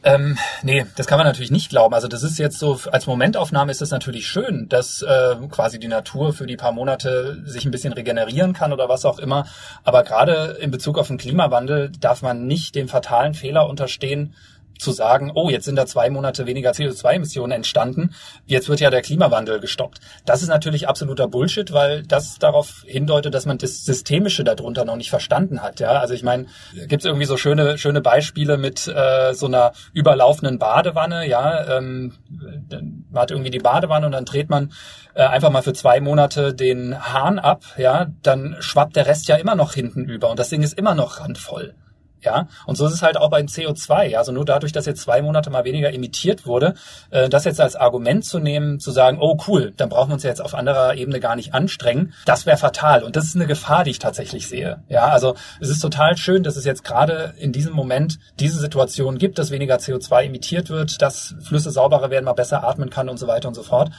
Ähm, 0.03 0.37
nee, 0.63 0.85
das 0.95 1.05
kann 1.05 1.19
man 1.19 1.27
natürlich 1.27 1.51
nicht 1.51 1.69
glauben. 1.69 1.93
Also 1.93 2.07
das 2.07 2.23
ist 2.23 2.39
jetzt 2.39 2.57
so, 2.57 2.79
als 2.91 3.05
Momentaufnahme 3.05 3.71
ist 3.71 3.81
es 3.81 3.91
natürlich 3.91 4.27
schön, 4.27 4.67
dass 4.67 5.03
äh, 5.03 5.35
quasi 5.49 5.79
die 5.79 5.87
Natur 5.87 6.33
für 6.33 6.47
die 6.47 6.57
paar 6.57 6.71
Monate 6.71 7.41
sich 7.45 7.65
ein 7.65 7.71
bisschen 7.71 7.93
regenerieren 7.93 8.53
kann 8.53 8.73
oder 8.73 8.89
was 8.89 9.05
auch 9.05 9.19
immer. 9.19 9.45
Aber 9.83 10.03
gerade 10.03 10.57
in 10.59 10.71
Bezug 10.71 10.97
auf 10.97 11.07
den 11.07 11.19
Klimawandel 11.19 11.91
darf 11.99 12.23
man 12.23 12.47
nicht 12.47 12.73
dem 12.73 12.87
fatalen 12.87 13.35
Fehler 13.35 13.69
unterstehen, 13.69 14.33
zu 14.81 14.91
sagen, 14.91 15.31
oh, 15.33 15.49
jetzt 15.49 15.65
sind 15.65 15.75
da 15.75 15.85
zwei 15.85 16.09
Monate 16.09 16.45
weniger 16.45 16.71
CO2-Emissionen 16.71 17.51
entstanden, 17.51 18.13
jetzt 18.45 18.69
wird 18.69 18.79
ja 18.79 18.89
der 18.89 19.01
Klimawandel 19.01 19.59
gestoppt. 19.59 19.99
Das 20.25 20.41
ist 20.41 20.49
natürlich 20.49 20.87
absoluter 20.87 21.27
Bullshit, 21.27 21.71
weil 21.71 22.03
das 22.03 22.39
darauf 22.39 22.83
hindeutet, 22.85 23.33
dass 23.33 23.45
man 23.45 23.57
das 23.57 23.85
Systemische 23.85 24.43
darunter 24.43 24.85
noch 24.85 24.95
nicht 24.95 25.09
verstanden 25.09 25.61
hat. 25.61 25.79
Ja, 25.79 25.99
also 25.99 26.13
ich 26.13 26.23
meine, 26.23 26.47
gibt 26.87 27.03
es 27.03 27.05
irgendwie 27.05 27.25
so 27.25 27.37
schöne 27.37 27.77
schöne 27.77 28.01
Beispiele 28.01 28.57
mit 28.57 28.87
äh, 28.87 29.33
so 29.33 29.47
einer 29.47 29.73
überlaufenden 29.93 30.59
Badewanne. 30.59 31.27
Ja, 31.27 31.77
ähm, 31.77 32.13
man 33.11 33.21
hat 33.21 33.31
irgendwie 33.31 33.51
die 33.51 33.59
Badewanne 33.59 34.05
und 34.05 34.11
dann 34.11 34.25
dreht 34.25 34.49
man 34.49 34.71
äh, 35.13 35.23
einfach 35.23 35.49
mal 35.49 35.61
für 35.61 35.73
zwei 35.73 35.99
Monate 35.99 36.53
den 36.53 37.13
Hahn 37.13 37.39
ab. 37.39 37.63
Ja, 37.77 38.07
dann 38.23 38.55
schwappt 38.59 38.95
der 38.95 39.07
Rest 39.07 39.27
ja 39.27 39.35
immer 39.35 39.55
noch 39.55 39.73
hinten 39.73 40.05
über 40.05 40.29
und 40.29 40.39
das 40.39 40.49
Ding 40.49 40.63
ist 40.63 40.77
immer 40.77 40.95
noch 40.95 41.19
randvoll. 41.19 41.75
Ja, 42.23 42.47
und 42.65 42.75
so 42.75 42.85
ist 42.85 42.93
es 42.93 43.01
halt 43.01 43.17
auch 43.17 43.29
beim 43.29 43.47
CO2. 43.47 44.09
Ja? 44.09 44.19
Also 44.19 44.31
nur 44.31 44.45
dadurch, 44.45 44.71
dass 44.71 44.85
jetzt 44.85 45.01
zwei 45.01 45.21
Monate 45.21 45.49
mal 45.49 45.63
weniger 45.63 45.93
emittiert 45.93 46.45
wurde, 46.45 46.75
äh, 47.09 47.29
das 47.29 47.45
jetzt 47.45 47.59
als 47.59 47.75
Argument 47.75 48.23
zu 48.25 48.39
nehmen, 48.39 48.79
zu 48.79 48.91
sagen, 48.91 49.17
oh 49.19 49.37
cool, 49.47 49.73
dann 49.77 49.89
brauchen 49.89 50.09
wir 50.09 50.13
uns 50.15 50.23
ja 50.23 50.29
jetzt 50.29 50.41
auf 50.41 50.53
anderer 50.53 50.95
Ebene 50.95 51.19
gar 51.19 51.35
nicht 51.35 51.53
anstrengen, 51.53 52.13
das 52.25 52.45
wäre 52.45 52.57
fatal. 52.57 53.03
Und 53.03 53.15
das 53.15 53.25
ist 53.25 53.35
eine 53.35 53.47
Gefahr, 53.47 53.83
die 53.83 53.91
ich 53.91 53.99
tatsächlich 53.99 54.47
sehe. 54.47 54.83
Ja, 54.87 55.07
also 55.07 55.35
es 55.59 55.69
ist 55.69 55.79
total 55.79 56.17
schön, 56.17 56.43
dass 56.43 56.55
es 56.55 56.65
jetzt 56.65 56.83
gerade 56.83 57.33
in 57.37 57.51
diesem 57.51 57.73
Moment 57.73 58.19
diese 58.39 58.59
Situation 58.59 59.17
gibt, 59.17 59.39
dass 59.39 59.51
weniger 59.51 59.77
CO2 59.77 60.25
emittiert 60.25 60.69
wird, 60.69 61.01
dass 61.01 61.35
Flüsse 61.41 61.71
sauberer 61.71 62.09
werden, 62.09 62.25
man 62.25 62.35
besser 62.35 62.63
atmen 62.63 62.89
kann 62.89 63.09
und 63.09 63.17
so 63.17 63.27
weiter 63.27 63.47
und 63.47 63.55
so 63.55 63.63
fort. 63.63 63.91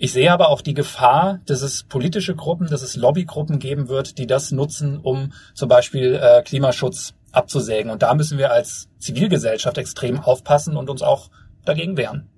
Ich 0.00 0.12
sehe 0.12 0.32
aber 0.32 0.48
auch 0.50 0.60
die 0.60 0.74
Gefahr, 0.74 1.40
dass 1.46 1.60
es 1.60 1.82
politische 1.82 2.36
Gruppen, 2.36 2.68
dass 2.68 2.82
es 2.82 2.94
Lobbygruppen 2.94 3.58
geben 3.58 3.88
wird, 3.88 4.18
die 4.18 4.28
das 4.28 4.52
nutzen, 4.52 4.98
um 4.98 5.32
zum 5.54 5.68
Beispiel 5.68 6.14
äh, 6.14 6.42
Klimaschutz 6.42 7.14
abzusägen. 7.32 7.90
Und 7.90 8.02
da 8.02 8.14
müssen 8.14 8.38
wir 8.38 8.52
als 8.52 8.88
Zivilgesellschaft 8.98 9.78
extrem 9.78 10.20
aufpassen 10.20 10.76
und 10.76 10.90
uns 10.90 11.02
auch 11.02 11.30
dagegen 11.64 11.96
wehren. 11.96 12.28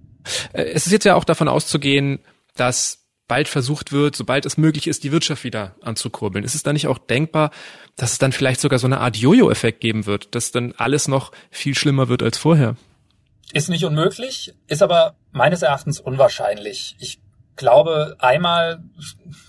Äh, 0.53 0.65
es 0.65 0.87
ist 0.87 0.93
jetzt 0.93 1.05
ja 1.05 1.15
auch 1.15 1.25
davon 1.25 1.49
auszugehen, 1.49 2.21
dass 2.57 3.01
bald 3.29 3.47
versucht 3.47 3.93
wird, 3.93 4.17
sobald 4.17 4.45
es 4.45 4.57
möglich 4.57 4.89
ist, 4.89 5.05
die 5.05 5.13
Wirtschaft 5.13 5.45
wieder 5.45 5.77
anzukurbeln. 5.83 6.45
Ist 6.45 6.57
es 6.57 6.65
dann 6.65 6.73
nicht 6.73 6.89
auch 6.89 6.99
denkbar, 6.99 7.53
dass 7.95 8.13
es 8.13 8.19
dann 8.19 8.33
vielleicht 8.33 8.61
sogar 8.61 8.81
so 8.81 8.89
eine 8.89 8.99
Art 8.99 9.17
Jojo-Effekt 9.17 9.81
geben 9.81 10.07
wird, 10.07 10.35
dass 10.35 10.51
dann 10.51 10.75
alles 10.77 11.07
noch 11.07 11.31
viel 11.51 11.77
schlimmer 11.77 12.09
wird 12.09 12.25
als 12.25 12.39
vorher? 12.39 12.75
Ist 13.53 13.69
nicht 13.69 13.85
unmöglich, 13.85 14.53
ist 14.67 14.83
aber 14.83 15.15
meines 15.31 15.63
Erachtens 15.63 16.01
unwahrscheinlich. 16.01 16.97
Ich 16.99 17.21
glaube, 17.61 18.17
einmal 18.19 18.81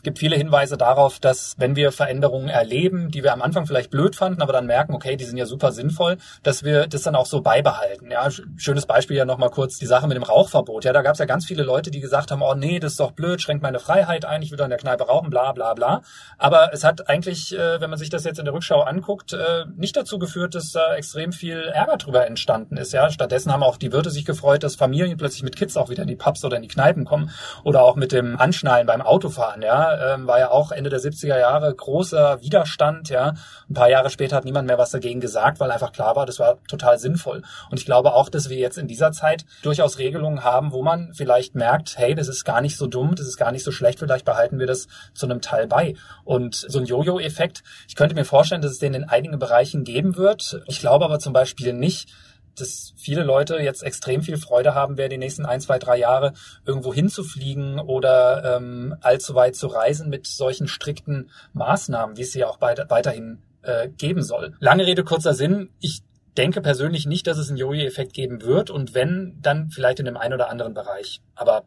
gibt 0.03 0.19
viele 0.19 0.35
Hinweise 0.35 0.77
darauf, 0.77 1.19
dass 1.19 1.55
wenn 1.57 1.75
wir 1.75 1.91
Veränderungen 1.91 2.49
erleben, 2.49 3.09
die 3.09 3.23
wir 3.23 3.33
am 3.33 3.41
Anfang 3.41 3.65
vielleicht 3.65 3.89
blöd 3.89 4.15
fanden, 4.15 4.41
aber 4.41 4.53
dann 4.53 4.67
merken, 4.67 4.93
okay, 4.93 5.15
die 5.15 5.23
sind 5.23 5.37
ja 5.37 5.45
super 5.45 5.71
sinnvoll, 5.71 6.17
dass 6.43 6.63
wir 6.63 6.87
das 6.87 7.01
dann 7.01 7.15
auch 7.15 7.25
so 7.25 7.41
beibehalten. 7.41 8.11
Ja, 8.11 8.29
schönes 8.57 8.85
Beispiel 8.85 9.17
ja 9.17 9.25
nochmal 9.25 9.49
kurz 9.49 9.77
die 9.77 9.85
Sache 9.85 10.07
mit 10.07 10.15
dem 10.15 10.23
Rauchverbot. 10.23 10.85
Ja, 10.85 10.93
da 10.93 11.01
gab 11.01 11.13
es 11.13 11.19
ja 11.19 11.25
ganz 11.25 11.45
viele 11.45 11.63
Leute, 11.63 11.89
die 11.89 11.99
gesagt 11.99 12.31
haben, 12.31 12.41
oh 12.41 12.53
nee, 12.53 12.79
das 12.79 12.93
ist 12.93 12.99
doch 12.99 13.11
blöd, 13.11 13.41
schränkt 13.41 13.63
meine 13.63 13.79
Freiheit 13.79 14.25
ein, 14.25 14.41
ich 14.41 14.51
will 14.51 14.59
in 14.59 14.69
der 14.69 14.77
Kneipe 14.77 15.05
rauchen, 15.05 15.29
bla 15.29 15.51
bla 15.53 15.73
bla. 15.73 16.01
Aber 16.37 16.73
es 16.73 16.83
hat 16.83 17.09
eigentlich, 17.09 17.57
äh, 17.57 17.81
wenn 17.81 17.89
man 17.89 17.97
sich 17.97 18.09
das 18.09 18.23
jetzt 18.23 18.39
in 18.39 18.45
der 18.45 18.53
Rückschau 18.53 18.81
anguckt, 18.81 19.33
äh, 19.33 19.65
nicht 19.75 19.95
dazu 19.95 20.19
geführt, 20.19 20.53
dass 20.53 20.71
da 20.71 20.95
extrem 20.95 21.31
viel 21.31 21.59
Ärger 21.73 21.97
drüber 21.97 22.27
entstanden 22.27 22.77
ist. 22.77 22.91
Ja, 22.93 23.09
stattdessen 23.09 23.51
haben 23.51 23.63
auch 23.63 23.77
die 23.77 23.91
Wirte 23.91 24.11
sich 24.11 24.25
gefreut, 24.25 24.63
dass 24.63 24.75
Familien 24.75 25.17
plötzlich 25.17 25.43
mit 25.43 25.55
Kids 25.55 25.77
auch 25.77 25.89
wieder 25.89 26.03
in 26.03 26.09
die 26.09 26.15
Pubs 26.15 26.43
oder 26.43 26.57
in 26.57 26.63
die 26.63 26.67
Kneipen 26.67 27.05
kommen 27.05 27.31
oder 27.63 27.83
auch 27.83 27.95
mit 28.01 28.11
dem 28.11 28.35
Anschnallen 28.35 28.87
beim 28.87 29.01
Autofahren, 29.01 29.61
ja, 29.61 30.15
ähm, 30.15 30.25
war 30.25 30.39
ja 30.39 30.49
auch 30.49 30.71
Ende 30.71 30.89
der 30.89 30.99
70er 30.99 31.39
Jahre 31.39 31.73
großer 31.73 32.41
Widerstand, 32.41 33.09
ja. 33.09 33.35
Ein 33.69 33.75
paar 33.75 33.89
Jahre 33.89 34.09
später 34.09 34.35
hat 34.35 34.43
niemand 34.43 34.67
mehr 34.67 34.79
was 34.79 34.89
dagegen 34.89 35.21
gesagt, 35.21 35.59
weil 35.59 35.69
einfach 35.69 35.91
klar 35.91 36.15
war, 36.15 36.25
das 36.25 36.39
war 36.39 36.57
total 36.67 36.97
sinnvoll. 36.97 37.43
Und 37.69 37.79
ich 37.79 37.85
glaube 37.85 38.13
auch, 38.13 38.27
dass 38.27 38.49
wir 38.49 38.57
jetzt 38.57 38.79
in 38.79 38.87
dieser 38.87 39.11
Zeit 39.11 39.45
durchaus 39.61 39.99
Regelungen 39.99 40.43
haben, 40.43 40.71
wo 40.71 40.81
man 40.81 41.13
vielleicht 41.13 41.53
merkt, 41.53 41.97
hey, 41.97 42.15
das 42.15 42.27
ist 42.27 42.43
gar 42.43 42.59
nicht 42.59 42.75
so 42.75 42.87
dumm, 42.87 43.13
das 43.13 43.27
ist 43.27 43.37
gar 43.37 43.51
nicht 43.51 43.63
so 43.63 43.71
schlecht, 43.71 43.99
vielleicht 43.99 44.25
behalten 44.25 44.57
wir 44.57 44.65
das 44.65 44.87
zu 45.13 45.27
einem 45.27 45.39
Teil 45.39 45.67
bei. 45.67 45.93
Und 46.23 46.55
so 46.55 46.79
ein 46.79 46.85
Jojo-Effekt, 46.85 47.61
ich 47.87 47.95
könnte 47.95 48.15
mir 48.15 48.25
vorstellen, 48.25 48.63
dass 48.63 48.71
es 48.71 48.79
den 48.79 48.95
in 48.95 49.03
einigen 49.03 49.37
Bereichen 49.37 49.83
geben 49.83 50.17
wird. 50.17 50.61
Ich 50.65 50.79
glaube 50.79 51.05
aber 51.05 51.19
zum 51.19 51.33
Beispiel 51.33 51.73
nicht, 51.73 52.09
dass 52.55 52.93
viele 52.97 53.23
Leute 53.23 53.57
jetzt 53.57 53.83
extrem 53.83 54.21
viel 54.21 54.37
Freude 54.37 54.75
haben 54.75 54.97
werden, 54.97 55.11
die 55.11 55.17
nächsten 55.17 55.45
ein, 55.45 55.61
zwei, 55.61 55.79
drei 55.79 55.97
Jahre 55.97 56.33
irgendwo 56.65 56.93
hinzufliegen 56.93 57.79
oder 57.79 58.57
ähm, 58.57 58.95
allzu 59.01 59.35
weit 59.35 59.55
zu 59.55 59.67
reisen 59.67 60.09
mit 60.09 60.27
solchen 60.27 60.67
strikten 60.67 61.29
Maßnahmen, 61.53 62.17
wie 62.17 62.21
es 62.21 62.31
sie 62.31 62.39
ja 62.39 62.47
auch 62.47 62.61
weiterhin 62.61 63.39
äh, 63.61 63.89
geben 63.89 64.23
soll. 64.23 64.55
Lange 64.59 64.85
Rede, 64.85 65.03
kurzer 65.03 65.33
Sinn. 65.33 65.69
Ich 65.79 66.01
denke 66.37 66.61
persönlich 66.61 67.05
nicht, 67.05 67.27
dass 67.27 67.37
es 67.37 67.49
einen 67.49 67.57
Jojo-Effekt 67.57 68.13
geben 68.13 68.41
wird 68.41 68.69
und 68.69 68.93
wenn, 68.93 69.37
dann 69.41 69.69
vielleicht 69.69 69.99
in 69.99 70.05
dem 70.05 70.17
einen 70.17 70.33
oder 70.33 70.49
anderen 70.49 70.73
Bereich. 70.73 71.21
Aber 71.35 71.65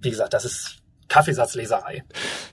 wie 0.00 0.10
gesagt, 0.10 0.34
das 0.34 0.44
ist 0.44 0.78
Kaffeesatzleserei. 1.08 2.04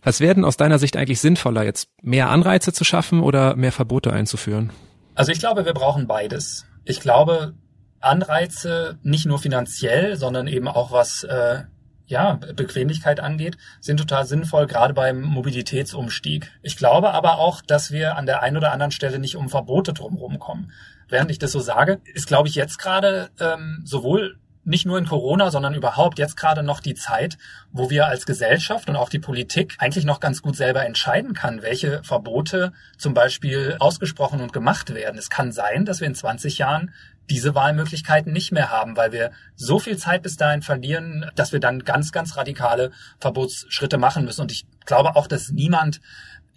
Was 0.03 0.19
werden 0.19 0.45
aus 0.45 0.57
deiner 0.57 0.79
Sicht 0.79 0.97
eigentlich 0.97 1.21
sinnvoller, 1.21 1.63
jetzt 1.63 1.89
mehr 2.01 2.29
Anreize 2.29 2.73
zu 2.73 2.83
schaffen 2.83 3.21
oder 3.21 3.55
mehr 3.55 3.71
Verbote 3.71 4.11
einzuführen? 4.11 4.71
Also 5.15 5.31
ich 5.31 5.39
glaube, 5.39 5.65
wir 5.65 5.73
brauchen 5.73 6.07
beides. 6.07 6.65
Ich 6.89 7.01
glaube, 7.01 7.53
Anreize, 7.99 8.97
nicht 9.03 9.27
nur 9.27 9.37
finanziell, 9.37 10.15
sondern 10.15 10.47
eben 10.47 10.67
auch 10.67 10.91
was 10.91 11.23
äh, 11.23 11.65
ja, 12.07 12.39
Bequemlichkeit 12.55 13.19
angeht, 13.19 13.57
sind 13.79 13.97
total 13.97 14.25
sinnvoll, 14.25 14.65
gerade 14.65 14.95
beim 14.95 15.21
Mobilitätsumstieg. 15.21 16.51
Ich 16.63 16.77
glaube 16.77 17.11
aber 17.11 17.37
auch, 17.37 17.61
dass 17.61 17.91
wir 17.91 18.17
an 18.17 18.25
der 18.25 18.41
einen 18.41 18.57
oder 18.57 18.71
anderen 18.71 18.91
Stelle 18.91 19.19
nicht 19.19 19.35
um 19.35 19.49
Verbote 19.49 19.93
drumherum 19.93 20.39
kommen. 20.39 20.71
Während 21.07 21.29
ich 21.29 21.37
das 21.37 21.51
so 21.51 21.59
sage, 21.59 22.01
ist, 22.11 22.25
glaube 22.25 22.47
ich, 22.47 22.55
jetzt 22.55 22.79
gerade 22.79 23.29
ähm, 23.39 23.83
sowohl 23.85 24.39
nicht 24.63 24.85
nur 24.85 24.97
in 24.97 25.05
Corona, 25.05 25.51
sondern 25.51 25.73
überhaupt 25.73 26.19
jetzt 26.19 26.37
gerade 26.37 26.63
noch 26.63 26.79
die 26.79 26.93
Zeit, 26.93 27.37
wo 27.71 27.89
wir 27.89 28.07
als 28.07 28.25
Gesellschaft 28.25 28.89
und 28.89 28.95
auch 28.95 29.09
die 29.09 29.19
Politik 29.19 29.75
eigentlich 29.79 30.05
noch 30.05 30.19
ganz 30.19 30.41
gut 30.41 30.55
selber 30.55 30.85
entscheiden 30.85 31.33
kann, 31.33 31.61
welche 31.61 32.03
Verbote 32.03 32.73
zum 32.97 33.13
Beispiel 33.13 33.77
ausgesprochen 33.79 34.41
und 34.41 34.53
gemacht 34.53 34.93
werden. 34.93 35.17
Es 35.17 35.29
kann 35.29 35.51
sein, 35.51 35.85
dass 35.85 36.01
wir 36.01 36.07
in 36.07 36.15
20 36.15 36.57
Jahren 36.57 36.91
diese 37.29 37.53
Wahlmöglichkeiten 37.55 38.33
nicht 38.33 38.51
mehr 38.51 38.71
haben, 38.71 38.97
weil 38.97 39.11
wir 39.11 39.31
so 39.55 39.79
viel 39.79 39.97
Zeit 39.97 40.23
bis 40.23 40.35
dahin 40.35 40.61
verlieren, 40.61 41.29
dass 41.35 41.51
wir 41.51 41.59
dann 41.59 41.83
ganz, 41.83 42.11
ganz 42.11 42.37
radikale 42.37 42.91
Verbotsschritte 43.19 43.97
machen 43.97 44.25
müssen. 44.25 44.41
Und 44.41 44.51
ich 44.51 44.65
glaube 44.85 45.15
auch, 45.15 45.27
dass 45.27 45.49
niemand 45.49 46.01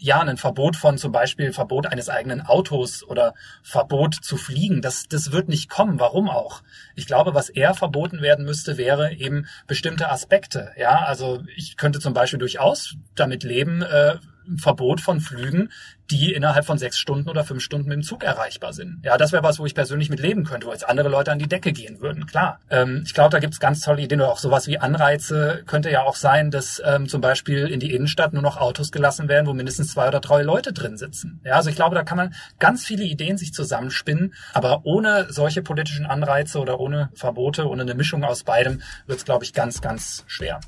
ja, 0.03 0.21
ein 0.21 0.37
Verbot 0.37 0.75
von 0.75 0.99
zum 0.99 1.13
Beispiel 1.13 1.53
Verbot 1.53 1.87
eines 1.87 2.09
eigenen 2.09 2.41
Autos 2.41 3.05
oder 3.05 3.35
Verbot 3.63 4.17
zu 4.17 4.37
fliegen, 4.37 4.83
das, 4.83 5.05
das 5.09 5.31
wird 5.31 5.49
nicht 5.49 5.71
kommen. 5.71 6.01
Warum 6.01 6.29
auch? 6.29 6.63
Ich 6.97 7.07
glaube, 7.07 7.35
was 7.35 7.49
eher 7.49 7.75
verboten 7.75 8.21
werden 8.21 8.45
müsste, 8.45 8.77
wäre 8.79 9.13
eben 9.15 9.47
bestimmte 9.69 10.11
Aspekte. 10.11 10.73
Ja, 10.77 11.05
also 11.05 11.45
ich 11.55 11.77
könnte 11.77 12.01
zum 12.01 12.15
Beispiel 12.15 12.41
durchaus 12.41 12.97
damit 13.15 13.45
leben, 13.45 13.83
äh, 13.83 14.17
Verbot 14.57 15.01
von 15.01 15.21
Flügen, 15.21 15.71
die 16.13 16.33
innerhalb 16.33 16.67
von 16.67 16.79
sechs 16.79 16.99
Stunden 16.99 17.29
oder 17.29 17.43
fünf 17.43 17.63
Stunden 17.63 17.89
mit 17.89 17.97
dem 17.97 18.03
Zug 18.03 18.23
erreichbar 18.23 18.73
sind. 18.73 19.01
Ja, 19.03 19.17
das 19.17 19.33
wäre 19.33 19.43
was, 19.43 19.59
wo 19.59 19.67
ich 19.67 19.75
persönlich 19.75 20.11
mit 20.11 20.21
leben 20.21 20.45
könnte, 20.45 20.67
wo 20.67 20.73
jetzt 20.73 20.89
andere 20.89 21.09
Leute 21.09 21.33
an 21.33 21.39
die 21.39 21.49
Decke 21.49 21.73
gehen 21.73 22.01
würden, 22.01 22.27
klar. 22.27 22.61
Ähm, 22.71 23.03
ich 23.07 23.15
glaube, 23.15 23.31
da 23.31 23.39
gibt's 23.39 23.61
ganz 23.61 23.81
tolle 23.81 24.03
Ideen 24.03 24.21
oder 24.21 24.31
auch 24.31 24.39
sowas 24.39 24.67
wie 24.67 24.79
Anreize 24.79 25.63
könnte 25.67 25.91
ja 25.91 26.03
auch 26.03 26.17
sein, 26.17 26.51
dass 26.51 26.83
ähm, 26.85 27.09
zum 27.09 27.21
Beispiel 27.21 27.67
in 27.67 27.81
die 27.81 27.95
Innenstadt 27.95 28.33
nur 28.33 28.43
noch 28.43 28.59
Autos 28.59 28.93
gelassen 28.93 29.29
werden, 29.29 29.47
wo 29.47 29.55
mindestens 29.55 29.93
zwei 29.93 30.09
oder 30.09 30.21
drei 30.21 30.43
Leute 30.43 30.73
drin 30.73 30.97
sitzen. 30.97 31.41
Ja, 31.45 31.55
also 31.55 31.71
ich 31.71 31.77
glaube, 31.77 31.95
da 31.95 32.03
kann 32.03 32.19
man 32.19 32.35
ganz 32.59 32.85
viele 32.85 33.05
Ideen 33.05 33.39
sich 33.39 33.55
zusammenspinnen, 33.55 34.35
aber 34.53 34.83
ohne 34.85 35.27
solche 35.31 35.63
politischen 35.63 36.07
Anreize 36.07 36.59
oder 36.59 36.79
ohne 36.79 37.11
Verbote, 37.15 37.69
ohne 37.69 37.83
eine 37.83 37.95
Mischung 37.95 38.25
aus 38.25 38.45
beidem, 38.45 38.83
wird's, 39.07 39.25
glaube 39.25 39.45
ich, 39.45 39.53
ganz, 39.53 39.81
ganz 39.81 40.25
schwer. 40.27 40.61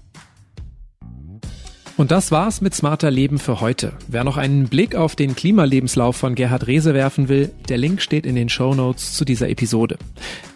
Und 1.96 2.10
das 2.10 2.32
war's 2.32 2.60
mit 2.60 2.74
Smarter 2.74 3.12
Leben 3.12 3.38
für 3.38 3.60
heute. 3.60 3.92
Wer 4.08 4.24
noch 4.24 4.36
einen 4.36 4.68
Blick 4.68 4.96
auf 4.96 5.14
den 5.14 5.36
Klimalebenslauf 5.36 6.16
von 6.16 6.34
Gerhard 6.34 6.66
Rehse 6.66 6.92
werfen 6.92 7.28
will, 7.28 7.52
der 7.68 7.78
Link 7.78 8.02
steht 8.02 8.26
in 8.26 8.34
den 8.34 8.48
Show 8.48 8.74
Notes 8.74 9.12
zu 9.12 9.24
dieser 9.24 9.48
Episode. 9.48 9.96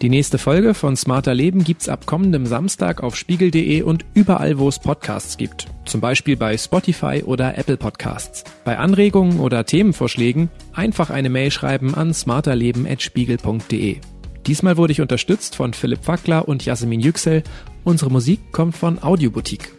Die 0.01 0.09
nächste 0.09 0.37
Folge 0.37 0.73
von 0.73 0.97
Smarter 0.97 1.33
Leben 1.33 1.63
gibt's 1.63 1.87
ab 1.87 2.05
kommendem 2.05 2.45
Samstag 2.45 3.01
auf 3.01 3.15
spiegel.de 3.15 3.83
und 3.83 4.03
überall, 4.13 4.59
wo 4.59 4.67
es 4.67 4.79
Podcasts 4.79 5.37
gibt. 5.37 5.67
Zum 5.85 6.01
Beispiel 6.01 6.35
bei 6.35 6.57
Spotify 6.57 7.23
oder 7.25 7.57
Apple 7.57 7.77
Podcasts. 7.77 8.43
Bei 8.65 8.77
Anregungen 8.77 9.39
oder 9.39 9.65
Themenvorschlägen 9.65 10.49
einfach 10.73 11.09
eine 11.09 11.29
Mail 11.29 11.51
schreiben 11.51 11.95
an 11.95 12.13
smarterleben.spiegel.de. 12.13 13.97
Diesmal 14.45 14.75
wurde 14.75 14.91
ich 14.91 14.99
unterstützt 14.99 15.55
von 15.55 15.73
Philipp 15.73 16.03
Fackler 16.03 16.49
und 16.49 16.65
Jasmin 16.65 16.99
Yüksel. 16.99 17.43
Unsere 17.85 18.11
Musik 18.11 18.51
kommt 18.51 18.75
von 18.75 19.01
Audioboutique. 19.01 19.78